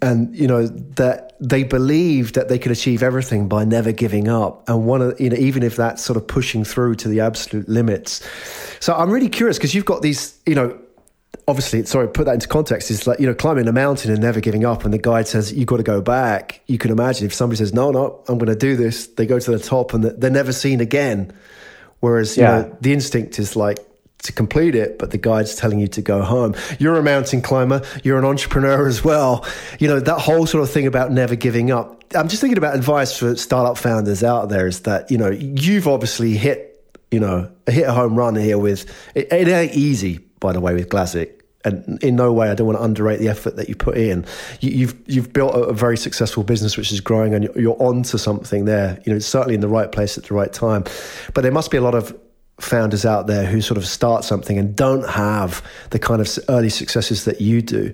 And, 0.00 0.34
you 0.34 0.48
know, 0.48 0.66
that 0.66 1.36
they 1.38 1.62
believe 1.62 2.32
that 2.32 2.48
they 2.48 2.58
can 2.58 2.72
achieve 2.72 3.04
everything 3.04 3.46
by 3.46 3.64
never 3.64 3.92
giving 3.92 4.26
up. 4.26 4.68
And 4.68 4.84
one 4.84 5.00
of, 5.00 5.20
you 5.20 5.30
know, 5.30 5.36
even 5.36 5.62
if 5.62 5.76
that's 5.76 6.02
sort 6.02 6.16
of 6.16 6.26
pushing 6.26 6.64
through 6.64 6.96
to 6.96 7.08
the 7.08 7.20
absolute 7.20 7.68
limits. 7.68 8.20
So 8.80 8.94
I'm 8.94 9.10
really 9.10 9.28
curious 9.28 9.58
because 9.58 9.76
you've 9.76 9.84
got 9.84 10.02
these, 10.02 10.36
you 10.44 10.56
know, 10.56 10.76
obviously, 11.48 11.84
sorry, 11.84 12.08
put 12.08 12.26
that 12.26 12.34
into 12.34 12.48
context. 12.48 12.90
Is 12.90 13.06
like 13.06 13.20
you 13.20 13.26
know 13.26 13.34
climbing 13.34 13.68
a 13.68 13.72
mountain 13.72 14.10
and 14.10 14.20
never 14.20 14.40
giving 14.40 14.64
up, 14.64 14.84
and 14.84 14.92
the 14.92 14.98
guide 14.98 15.28
says 15.28 15.52
you've 15.52 15.66
got 15.66 15.78
to 15.78 15.82
go 15.82 16.00
back. 16.00 16.60
You 16.66 16.78
can 16.78 16.90
imagine 16.90 17.26
if 17.26 17.34
somebody 17.34 17.58
says 17.58 17.72
no, 17.72 17.90
no, 17.90 18.22
I'm 18.28 18.38
going 18.38 18.48
to 18.48 18.56
do 18.56 18.76
this. 18.76 19.06
They 19.08 19.26
go 19.26 19.38
to 19.38 19.50
the 19.50 19.58
top 19.58 19.94
and 19.94 20.04
they're 20.04 20.30
never 20.30 20.52
seen 20.52 20.80
again. 20.80 21.32
Whereas 22.00 22.36
you 22.36 22.42
yeah. 22.42 22.62
know 22.62 22.76
the 22.80 22.92
instinct 22.92 23.38
is 23.38 23.56
like 23.56 23.78
to 24.22 24.32
complete 24.32 24.74
it, 24.74 24.98
but 24.98 25.10
the 25.10 25.18
guide's 25.18 25.56
telling 25.56 25.78
you 25.80 25.88
to 25.88 26.02
go 26.02 26.22
home. 26.22 26.54
You're 26.78 26.96
a 26.96 27.02
mountain 27.02 27.42
climber. 27.42 27.82
You're 28.04 28.18
an 28.18 28.24
entrepreneur 28.24 28.86
as 28.86 29.04
well. 29.04 29.44
You 29.78 29.88
know 29.88 30.00
that 30.00 30.18
whole 30.18 30.46
sort 30.46 30.62
of 30.62 30.70
thing 30.70 30.86
about 30.86 31.12
never 31.12 31.34
giving 31.36 31.70
up. 31.70 32.04
I'm 32.14 32.28
just 32.28 32.40
thinking 32.40 32.58
about 32.58 32.74
advice 32.74 33.16
for 33.16 33.36
startup 33.36 33.78
founders 33.78 34.22
out 34.22 34.48
there. 34.48 34.66
Is 34.66 34.80
that 34.80 35.10
you 35.10 35.18
know 35.18 35.30
you've 35.30 35.88
obviously 35.88 36.36
hit 36.36 36.68
you 37.10 37.20
know 37.20 37.50
hit 37.66 37.86
a 37.86 37.92
home 37.92 38.16
run 38.16 38.36
here 38.36 38.58
with 38.58 38.90
it, 39.14 39.32
it 39.32 39.48
ain't 39.48 39.74
easy 39.74 40.20
by 40.42 40.52
the 40.52 40.60
way, 40.60 40.74
with 40.74 40.90
Glazziq. 40.90 41.30
And 41.64 42.02
in 42.02 42.16
no 42.16 42.32
way, 42.32 42.50
I 42.50 42.54
don't 42.54 42.66
want 42.66 42.78
to 42.80 42.84
underrate 42.84 43.20
the 43.20 43.28
effort 43.28 43.54
that 43.54 43.68
you 43.68 43.76
put 43.76 43.96
in. 43.96 44.26
You, 44.60 44.70
you've 44.70 44.94
you've 45.06 45.32
built 45.32 45.54
a, 45.54 45.72
very 45.72 45.96
successful 45.96 46.42
business 46.42 46.76
which 46.76 46.90
is 46.90 47.00
growing, 47.00 47.34
and 47.34 47.44
you're, 47.44 47.58
you're 47.58 47.82
on 47.82 48.02
to 48.04 48.18
something 48.18 48.64
there. 48.64 49.00
You 49.06 49.12
know, 49.12 49.16
it's 49.16 49.26
certainly 49.26 49.54
in 49.54 49.60
the 49.60 49.68
right 49.68 49.90
place 49.90 50.18
at 50.18 50.24
the 50.24 50.34
right 50.34 50.52
time. 50.52 50.84
But 51.34 51.42
there 51.42 51.52
must 51.52 51.70
be 51.70 51.76
a 51.76 51.80
lot 51.80 51.94
of 51.94 52.18
founders 52.60 53.06
out 53.06 53.28
there 53.28 53.46
who 53.46 53.60
sort 53.60 53.78
of 53.78 53.86
start 53.86 54.24
something 54.24 54.58
and 54.58 54.74
don't 54.74 55.08
have 55.08 55.64
the 55.90 56.00
kind 56.00 56.20
of 56.20 56.28
early 56.48 56.68
successes 56.68 57.24
that 57.24 57.40
you 57.40 57.62
do. 57.62 57.92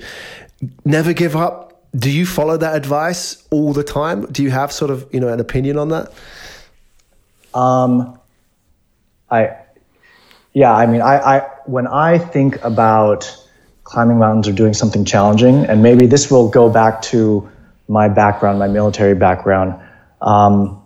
Never 0.86 1.12
give 1.12 1.36
up. 1.36 1.84
Do 1.94 2.10
you 2.10 2.24
follow 2.24 2.56
that 2.56 2.74
advice 2.74 3.46
all 3.50 3.74
the 3.74 3.84
time? 3.84 4.24
Do 4.32 4.42
you 4.42 4.50
have 4.50 4.72
sort 4.72 4.90
of 4.90 5.06
you 5.12 5.20
know 5.20 5.28
an 5.28 5.40
opinion 5.40 5.76
on 5.76 5.90
that? 5.90 6.10
Um, 7.52 8.18
I 9.30 9.56
yeah, 10.58 10.74
I 10.74 10.86
mean, 10.86 11.02
I, 11.02 11.18
I 11.18 11.50
when 11.68 11.86
I 11.86 12.18
think 12.18 12.64
about 12.64 13.36
climbing 13.84 14.18
mountains 14.18 14.48
or 14.48 14.52
doing 14.52 14.74
something 14.74 15.04
challenging, 15.04 15.66
and 15.66 15.82
maybe 15.82 16.06
this 16.06 16.30
will 16.30 16.48
go 16.48 16.70
back 16.70 17.02
to 17.02 17.48
my 17.88 18.08
background, 18.08 18.58
my 18.58 18.68
military 18.68 19.14
background, 19.14 19.74
um, 20.20 20.82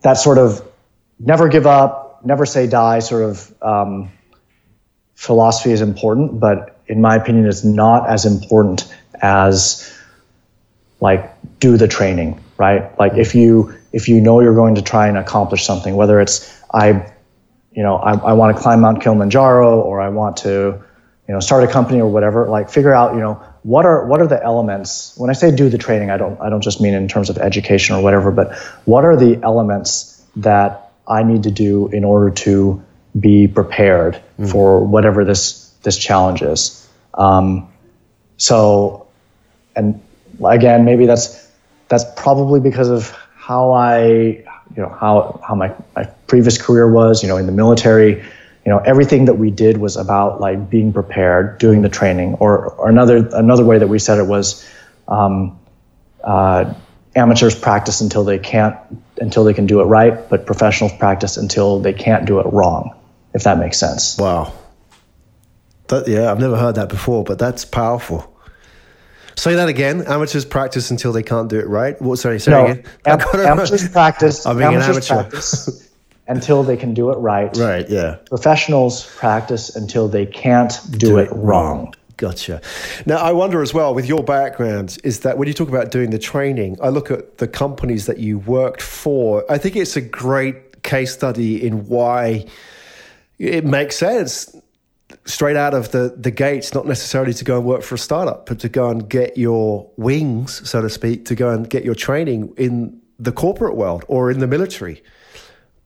that 0.00 0.14
sort 0.14 0.38
of 0.38 0.66
never 1.18 1.48
give 1.48 1.66
up, 1.66 2.24
never 2.24 2.46
say 2.46 2.66
die 2.66 2.98
sort 2.98 3.24
of 3.24 3.54
um, 3.62 4.10
philosophy 5.14 5.70
is 5.70 5.80
important, 5.80 6.40
but 6.40 6.80
in 6.86 7.00
my 7.00 7.16
opinion, 7.16 7.46
it's 7.46 7.64
not 7.64 8.08
as 8.08 8.26
important 8.26 8.92
as 9.20 9.90
like 11.00 11.30
do 11.60 11.76
the 11.76 11.88
training, 11.88 12.42
right? 12.56 12.98
Like 12.98 13.14
if 13.14 13.34
you 13.34 13.74
if 13.92 14.08
you 14.08 14.20
know 14.20 14.40
you're 14.40 14.54
going 14.54 14.74
to 14.76 14.82
try 14.82 15.08
and 15.08 15.16
accomplish 15.16 15.64
something, 15.64 15.94
whether 15.94 16.20
it's 16.20 16.62
I 16.72 17.12
you 17.74 17.82
know, 17.82 17.96
I, 17.96 18.12
I 18.12 18.32
want 18.34 18.56
to 18.56 18.62
climb 18.62 18.80
Mount 18.80 19.02
Kilimanjaro 19.02 19.80
or 19.80 20.00
I 20.00 20.08
want 20.08 20.38
to, 20.38 20.82
you 21.28 21.34
know, 21.34 21.40
start 21.40 21.64
a 21.64 21.68
company 21.68 22.00
or 22.00 22.08
whatever, 22.08 22.48
like 22.48 22.70
figure 22.70 22.94
out, 22.94 23.14
you 23.14 23.20
know, 23.20 23.42
what 23.62 23.86
are 23.86 24.06
what 24.06 24.20
are 24.20 24.26
the 24.26 24.42
elements? 24.42 25.14
When 25.16 25.30
I 25.30 25.32
say 25.32 25.54
do 25.54 25.68
the 25.68 25.78
training, 25.78 26.10
I 26.10 26.16
don't 26.16 26.40
I 26.40 26.50
don't 26.50 26.62
just 26.62 26.80
mean 26.80 26.94
in 26.94 27.08
terms 27.08 27.30
of 27.30 27.38
education 27.38 27.96
or 27.96 28.02
whatever, 28.02 28.30
but 28.30 28.54
what 28.84 29.04
are 29.04 29.16
the 29.16 29.42
elements 29.42 30.22
that 30.36 30.92
I 31.06 31.22
need 31.22 31.44
to 31.44 31.50
do 31.50 31.88
in 31.88 32.04
order 32.04 32.30
to 32.30 32.82
be 33.18 33.46
prepared 33.46 34.20
mm. 34.38 34.50
for 34.50 34.84
whatever 34.84 35.24
this 35.24 35.72
this 35.82 35.98
challenge 35.98 36.42
is. 36.42 36.88
Um, 37.12 37.72
so, 38.36 39.06
and 39.76 40.00
again, 40.44 40.84
maybe 40.84 41.06
that's 41.06 41.48
that's 41.88 42.04
probably 42.16 42.60
because 42.60 42.88
of 42.88 43.10
how 43.36 43.72
I 43.72 44.44
you 44.76 44.82
know 44.82 44.88
how 44.88 45.40
how 45.46 45.54
my, 45.54 45.74
my 45.94 46.04
previous 46.26 46.60
career 46.60 46.90
was 46.90 47.22
you 47.22 47.28
know 47.28 47.36
in 47.36 47.46
the 47.46 47.52
military. 47.52 48.24
You 48.64 48.72
know 48.72 48.78
everything 48.78 49.26
that 49.26 49.34
we 49.34 49.50
did 49.50 49.76
was 49.76 49.96
about 49.96 50.40
like 50.40 50.70
being 50.70 50.92
prepared 50.92 51.58
doing 51.58 51.82
the 51.82 51.90
training. 51.90 52.34
Or, 52.34 52.70
or 52.70 52.88
another 52.88 53.28
another 53.32 53.64
way 53.64 53.78
that 53.78 53.88
we 53.88 53.98
said 53.98 54.18
it 54.18 54.26
was 54.26 54.66
um, 55.06 55.60
uh, 56.22 56.72
amateurs 57.14 57.54
practice 57.54 58.00
until 58.00 58.24
they 58.24 58.38
can't 58.38 58.76
until 59.18 59.44
they 59.44 59.54
can 59.54 59.66
do 59.66 59.80
it 59.80 59.84
right 59.84 60.28
but 60.28 60.46
professionals 60.46 60.92
practice 60.98 61.36
until 61.36 61.80
they 61.80 61.92
can't 61.92 62.26
do 62.26 62.40
it 62.40 62.46
wrong 62.52 62.98
if 63.32 63.44
that 63.44 63.58
makes 63.58 63.78
sense. 63.78 64.16
Wow. 64.18 64.52
That, 65.88 66.08
yeah 66.08 66.30
i've 66.30 66.40
never 66.40 66.56
heard 66.56 66.76
that 66.76 66.88
before 66.88 67.24
but 67.24 67.38
that's 67.38 67.66
powerful 67.66 68.33
Say 69.36 69.54
that 69.54 69.68
again. 69.68 70.02
Amateurs 70.02 70.44
practice 70.44 70.90
until 70.90 71.12
they 71.12 71.22
can't 71.22 71.48
do 71.48 71.58
it 71.58 71.66
right. 71.66 72.00
What? 72.00 72.18
Sorry, 72.18 72.38
say 72.38 72.50
no, 72.52 72.64
again. 72.66 72.84
Am- 73.06 73.20
amateurs 73.20 73.88
practice. 73.88 74.46
I'm 74.46 74.58
being 74.58 74.74
amateurs 74.74 75.10
an 75.10 75.16
amateur. 75.16 75.30
practice 75.30 75.90
until 76.28 76.62
they 76.62 76.76
can 76.76 76.94
do 76.94 77.10
it 77.10 77.16
right. 77.18 77.54
Right. 77.56 77.88
Yeah. 77.88 78.16
Professionals 78.26 79.06
practice 79.16 79.74
until 79.74 80.08
they 80.08 80.26
can't 80.26 80.72
do, 80.92 80.98
do 80.98 81.18
it, 81.18 81.24
it 81.24 81.32
wrong. 81.32 81.78
wrong. 81.78 81.94
Gotcha. 82.16 82.60
Now, 83.06 83.16
I 83.16 83.32
wonder 83.32 83.60
as 83.60 83.74
well, 83.74 83.92
with 83.92 84.06
your 84.06 84.22
background, 84.22 84.98
is 85.02 85.20
that 85.20 85.36
when 85.36 85.48
you 85.48 85.54
talk 85.54 85.68
about 85.68 85.90
doing 85.90 86.10
the 86.10 86.18
training, 86.18 86.78
I 86.80 86.88
look 86.90 87.10
at 87.10 87.38
the 87.38 87.48
companies 87.48 88.06
that 88.06 88.18
you 88.18 88.38
worked 88.38 88.82
for. 88.82 89.44
I 89.50 89.58
think 89.58 89.74
it's 89.74 89.96
a 89.96 90.00
great 90.00 90.82
case 90.84 91.12
study 91.12 91.66
in 91.66 91.88
why 91.88 92.46
it 93.38 93.64
makes 93.64 93.96
sense 93.96 94.54
straight 95.24 95.56
out 95.56 95.74
of 95.74 95.92
the, 95.92 96.14
the 96.16 96.30
gates, 96.30 96.74
not 96.74 96.86
necessarily 96.86 97.32
to 97.34 97.44
go 97.44 97.56
and 97.56 97.66
work 97.66 97.82
for 97.82 97.94
a 97.94 97.98
startup, 97.98 98.46
but 98.46 98.58
to 98.60 98.68
go 98.68 98.90
and 98.90 99.08
get 99.08 99.36
your 99.36 99.90
wings, 99.96 100.68
so 100.68 100.82
to 100.82 100.90
speak, 100.90 101.24
to 101.26 101.34
go 101.34 101.50
and 101.50 101.68
get 101.68 101.84
your 101.84 101.94
training 101.94 102.52
in 102.56 103.00
the 103.18 103.32
corporate 103.32 103.76
world 103.76 104.04
or 104.08 104.30
in 104.30 104.40
the 104.40 104.46
military, 104.46 105.02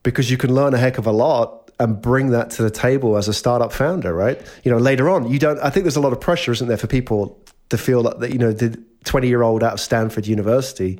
because 0.03 0.31
you 0.31 0.37
can 0.37 0.53
learn 0.53 0.73
a 0.73 0.77
heck 0.77 0.97
of 0.97 1.05
a 1.05 1.11
lot 1.11 1.71
and 1.79 2.01
bring 2.01 2.31
that 2.31 2.49
to 2.51 2.63
the 2.63 2.69
table 2.71 3.15
as 3.15 3.27
a 3.27 3.33
startup 3.33 3.71
founder, 3.71 4.13
right? 4.13 4.41
You 4.63 4.71
know, 4.71 4.77
later 4.77 5.09
on, 5.09 5.31
you 5.31 5.39
don't, 5.39 5.59
I 5.59 5.69
think 5.69 5.85
there's 5.85 5.95
a 5.95 6.01
lot 6.01 6.11
of 6.11 6.19
pressure, 6.19 6.51
isn't 6.51 6.67
there, 6.67 6.77
for 6.77 6.87
people 6.87 7.41
to 7.69 7.77
feel 7.77 8.03
that, 8.03 8.31
you 8.31 8.37
know, 8.37 8.51
the 8.51 8.81
20 9.05 9.27
year 9.27 9.43
old 9.43 9.63
out 9.63 9.73
of 9.73 9.79
Stanford 9.79 10.27
University 10.27 10.99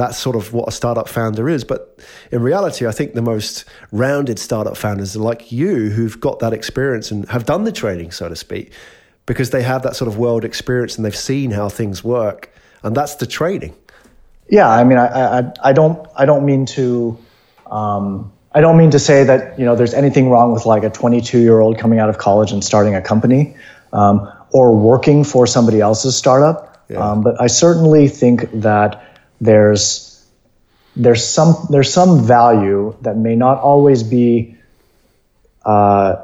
that's 0.00 0.16
sort 0.16 0.34
of 0.34 0.54
what 0.54 0.66
a 0.66 0.72
startup 0.72 1.10
founder 1.10 1.46
is. 1.46 1.62
But 1.62 2.00
in 2.32 2.40
reality, 2.40 2.86
I 2.86 2.90
think 2.90 3.12
the 3.12 3.20
most 3.20 3.66
rounded 3.92 4.38
startup 4.38 4.74
founders 4.78 5.14
are 5.14 5.20
like 5.20 5.52
you 5.52 5.90
who've 5.90 6.18
got 6.18 6.38
that 6.38 6.54
experience 6.54 7.10
and 7.10 7.28
have 7.28 7.44
done 7.44 7.64
the 7.64 7.72
training, 7.72 8.10
so 8.10 8.26
to 8.26 8.34
speak, 8.34 8.72
because 9.26 9.50
they 9.50 9.60
have 9.62 9.82
that 9.82 9.96
sort 9.96 10.08
of 10.08 10.16
world 10.16 10.42
experience 10.42 10.96
and 10.96 11.04
they've 11.04 11.14
seen 11.14 11.50
how 11.50 11.68
things 11.68 12.02
work. 12.02 12.50
And 12.82 12.96
that's 12.96 13.16
the 13.16 13.26
training. 13.26 13.76
Yeah, 14.48 14.70
I 14.70 14.84
mean, 14.84 14.96
I, 14.96 15.40
I, 15.40 15.52
I 15.64 15.72
don't, 15.74 16.08
I 16.16 16.24
don't 16.24 16.46
mean 16.46 16.64
to, 16.66 17.18
um, 17.70 18.32
I 18.52 18.62
don't 18.62 18.78
mean 18.78 18.92
to 18.92 18.98
say 18.98 19.24
that 19.24 19.58
you 19.58 19.66
know 19.66 19.76
there's 19.76 19.92
anything 19.92 20.30
wrong 20.30 20.54
with 20.54 20.64
like 20.64 20.82
a 20.82 20.88
22 20.88 21.40
year 21.40 21.60
old 21.60 21.78
coming 21.78 21.98
out 21.98 22.08
of 22.08 22.16
college 22.16 22.52
and 22.52 22.64
starting 22.64 22.94
a 22.94 23.02
company, 23.02 23.54
um, 23.92 24.32
or 24.50 24.74
working 24.74 25.24
for 25.24 25.46
somebody 25.46 25.82
else's 25.82 26.16
startup. 26.16 26.82
Yeah. 26.88 26.98
Um, 26.98 27.22
but 27.22 27.38
I 27.38 27.48
certainly 27.48 28.08
think 28.08 28.50
that 28.62 29.09
there's 29.40 30.24
there's 30.96 31.26
some 31.26 31.54
there's 31.70 31.92
some 31.92 32.24
value 32.24 32.96
that 33.02 33.16
may 33.16 33.36
not 33.36 33.58
always 33.58 34.02
be 34.02 34.56
uh, 35.64 36.16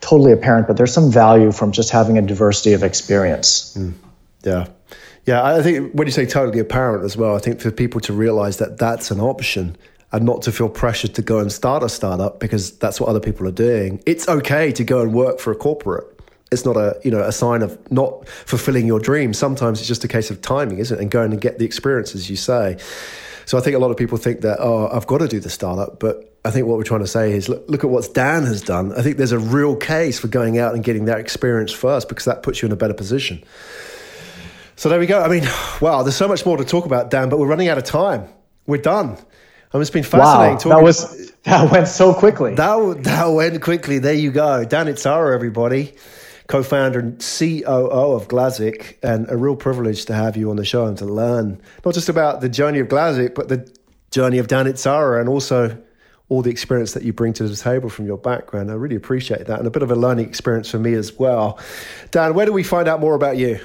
totally 0.00 0.32
apparent, 0.32 0.66
but 0.66 0.76
there's 0.76 0.92
some 0.92 1.10
value 1.10 1.52
from 1.52 1.72
just 1.72 1.90
having 1.90 2.18
a 2.18 2.22
diversity 2.22 2.72
of 2.72 2.82
experience. 2.82 3.76
Mm. 3.76 3.94
Yeah. 4.42 4.66
Yeah, 5.26 5.42
I 5.42 5.62
think 5.62 5.94
when 5.94 6.06
you 6.06 6.12
say 6.12 6.26
totally 6.26 6.58
apparent 6.58 7.04
as 7.04 7.16
well, 7.16 7.34
I 7.34 7.38
think 7.38 7.60
for 7.60 7.70
people 7.70 8.00
to 8.02 8.12
realize 8.12 8.58
that 8.58 8.76
that's 8.76 9.10
an 9.10 9.20
option 9.20 9.76
and 10.12 10.26
not 10.26 10.42
to 10.42 10.52
feel 10.52 10.68
pressured 10.68 11.14
to 11.14 11.22
go 11.22 11.38
and 11.38 11.50
start 11.50 11.82
a 11.82 11.88
startup 11.88 12.40
because 12.40 12.76
that's 12.78 13.00
what 13.00 13.08
other 13.08 13.20
people 13.20 13.48
are 13.48 13.52
doing. 13.52 14.02
It's 14.04 14.28
okay 14.28 14.70
to 14.72 14.84
go 14.84 15.00
and 15.00 15.14
work 15.14 15.40
for 15.40 15.50
a 15.50 15.56
corporate 15.56 16.13
it's 16.52 16.64
not 16.64 16.76
a 16.76 16.98
you 17.04 17.10
know 17.10 17.22
a 17.22 17.32
sign 17.32 17.62
of 17.62 17.78
not 17.90 18.28
fulfilling 18.28 18.86
your 18.86 19.00
dream. 19.00 19.34
Sometimes 19.34 19.80
it's 19.80 19.88
just 19.88 20.04
a 20.04 20.08
case 20.08 20.30
of 20.30 20.40
timing, 20.40 20.78
isn't 20.78 20.96
it? 20.96 21.02
And 21.02 21.10
going 21.10 21.32
and 21.32 21.40
get 21.40 21.58
the 21.58 21.64
experience, 21.64 22.14
as 22.14 22.30
you 22.30 22.36
say. 22.36 22.78
So 23.46 23.58
I 23.58 23.60
think 23.60 23.76
a 23.76 23.78
lot 23.78 23.90
of 23.90 23.96
people 23.96 24.16
think 24.16 24.40
that 24.42 24.58
oh, 24.60 24.88
I've 24.88 25.06
got 25.06 25.18
to 25.18 25.28
do 25.28 25.40
the 25.40 25.50
startup, 25.50 26.00
but 26.00 26.32
I 26.44 26.50
think 26.50 26.66
what 26.66 26.78
we're 26.78 26.84
trying 26.84 27.00
to 27.00 27.06
say 27.06 27.32
is 27.32 27.48
look, 27.48 27.64
look 27.68 27.84
at 27.84 27.90
what 27.90 28.12
Dan 28.14 28.44
has 28.44 28.62
done. 28.62 28.92
I 28.92 29.02
think 29.02 29.16
there's 29.16 29.32
a 29.32 29.38
real 29.38 29.76
case 29.76 30.18
for 30.18 30.28
going 30.28 30.58
out 30.58 30.74
and 30.74 30.84
getting 30.84 31.06
that 31.06 31.18
experience 31.18 31.72
first 31.72 32.08
because 32.08 32.24
that 32.26 32.42
puts 32.42 32.62
you 32.62 32.66
in 32.66 32.72
a 32.72 32.76
better 32.76 32.94
position. 32.94 33.42
So 34.76 34.88
there 34.88 34.98
we 34.98 35.06
go. 35.06 35.22
I 35.22 35.28
mean, 35.28 35.44
wow, 35.80 36.02
there's 36.02 36.16
so 36.16 36.28
much 36.28 36.44
more 36.44 36.56
to 36.56 36.64
talk 36.64 36.84
about, 36.84 37.10
Dan, 37.10 37.28
but 37.28 37.38
we're 37.38 37.46
running 37.46 37.68
out 37.68 37.78
of 37.78 37.84
time. 37.84 38.28
We're 38.66 38.82
done. 38.82 39.10
I 39.10 39.76
mean, 39.76 39.82
it's 39.82 39.90
been 39.90 40.04
fascinating. 40.04 40.70
Wow, 40.70 40.76
that 40.76 40.84
was 40.84 41.32
that 41.42 41.70
went 41.70 41.88
so 41.88 42.14
quickly. 42.14 42.54
That 42.54 43.02
that 43.04 43.26
went 43.26 43.60
quickly. 43.60 43.98
There 43.98 44.14
you 44.14 44.30
go, 44.30 44.64
Dan 44.64 44.86
Itsara, 44.86 45.34
everybody 45.34 45.94
co-founder 46.46 46.98
and 46.98 47.18
COO 47.18 48.12
of 48.12 48.28
Glazziq, 48.28 48.96
and 49.02 49.28
a 49.30 49.36
real 49.36 49.56
privilege 49.56 50.04
to 50.06 50.14
have 50.14 50.36
you 50.36 50.50
on 50.50 50.56
the 50.56 50.64
show 50.64 50.86
and 50.86 50.96
to 50.98 51.04
learn 51.04 51.60
not 51.84 51.94
just 51.94 52.08
about 52.08 52.40
the 52.40 52.48
journey 52.48 52.78
of 52.78 52.88
Glazziq, 52.88 53.34
but 53.34 53.48
the 53.48 53.70
journey 54.10 54.38
of 54.38 54.46
Dan 54.46 54.66
Itsara 54.66 55.20
and 55.20 55.28
also 55.28 55.76
all 56.28 56.42
the 56.42 56.50
experience 56.50 56.92
that 56.92 57.02
you 57.02 57.12
bring 57.12 57.32
to 57.34 57.46
the 57.46 57.56
table 57.56 57.88
from 57.88 58.06
your 58.06 58.16
background. 58.16 58.70
I 58.70 58.74
really 58.74 58.96
appreciate 58.96 59.46
that 59.46 59.58
and 59.58 59.66
a 59.66 59.70
bit 59.70 59.82
of 59.82 59.90
a 59.90 59.94
learning 59.94 60.26
experience 60.26 60.70
for 60.70 60.78
me 60.78 60.94
as 60.94 61.18
well. 61.18 61.58
Dan, 62.10 62.34
where 62.34 62.46
do 62.46 62.52
we 62.52 62.62
find 62.62 62.88
out 62.88 63.00
more 63.00 63.14
about 63.14 63.36
you? 63.36 63.60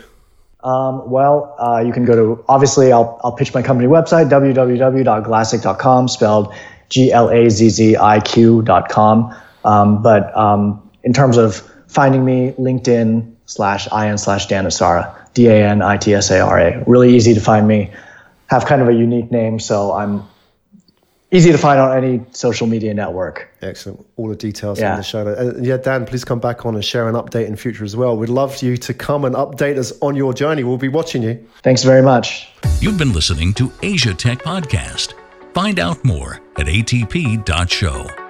Um, 0.62 1.10
well, 1.10 1.56
uh, 1.58 1.82
you 1.86 1.94
can 1.94 2.04
go 2.04 2.16
to, 2.16 2.44
obviously, 2.50 2.92
I'll, 2.92 3.20
I'll 3.24 3.32
pitch 3.32 3.54
my 3.54 3.62
company 3.62 3.88
website, 3.88 4.30
www.glazziq.com, 4.30 6.08
spelled 6.10 6.54
G 6.90 7.14
L 7.14 7.30
A 7.30 7.50
Z 7.50 7.70
Z 7.70 7.96
I 7.96 8.20
Q.com. 8.20 9.36
Um, 9.64 10.02
but 10.02 10.36
um, 10.36 10.90
in 11.04 11.14
terms 11.14 11.38
of 11.38 11.70
finding 11.90 12.24
me 12.24 12.54
LinkedIn 12.54 13.36
slash 13.46 13.92
IN 13.92 14.18
slash 14.18 14.46
Dan 14.48 14.66
Itsara, 14.66 15.16
D 15.34 15.48
A 15.48 15.68
N 15.68 15.82
I 15.82 15.98
T 15.98 16.14
S 16.14 16.32
A 16.32 16.40
R 16.40 16.60
A. 16.60 16.84
Really 16.88 17.16
easy 17.16 17.34
to 17.34 17.42
find 17.42 17.68
me. 17.68 17.92
Have 18.48 18.66
kind 18.66 18.82
of 18.82 18.88
a 18.88 18.94
unique 18.94 19.32
name, 19.32 19.60
so 19.60 19.94
I'm 19.94 20.24
easy 21.32 21.52
to 21.52 21.58
find 21.58 21.80
on 21.80 21.96
any 21.96 22.22
social 22.32 22.66
media 22.66 22.94
network. 22.94 23.48
Excellent. 23.62 24.06
All 24.16 24.28
the 24.28 24.36
details 24.36 24.80
yeah. 24.80 24.92
in 24.92 24.98
the 24.98 25.04
show. 25.04 25.28
Uh, 25.28 25.54
yeah, 25.62 25.78
Dan, 25.78 26.06
please 26.06 26.26
come 26.26 26.40
back 26.40 26.66
on 26.66 26.74
and 26.74 26.84
share 26.84 27.08
an 27.08 27.16
update 27.16 27.46
in 27.46 27.56
future 27.56 27.84
as 27.84 27.96
well. 27.96 28.18
We'd 28.18 28.30
love 28.30 28.62
you 28.64 28.78
to 28.78 28.94
come 28.94 29.26
and 29.26 29.36
update 29.36 29.78
us 29.78 29.94
on 30.02 30.16
your 30.16 30.34
journey. 30.34 30.64
We'll 30.64 30.78
be 30.78 30.88
watching 30.88 31.22
you. 31.22 31.46
Thanks 31.62 31.84
very 31.84 32.02
much. 32.02 32.50
You've 32.80 32.98
been 32.98 33.14
listening 33.14 33.54
to 33.56 33.72
Asia 33.84 34.14
Tech 34.14 34.40
Podcast. 34.40 35.14
Find 35.54 35.80
out 35.80 36.04
more 36.04 36.42
at 36.58 36.66
atp.show. 36.66 38.29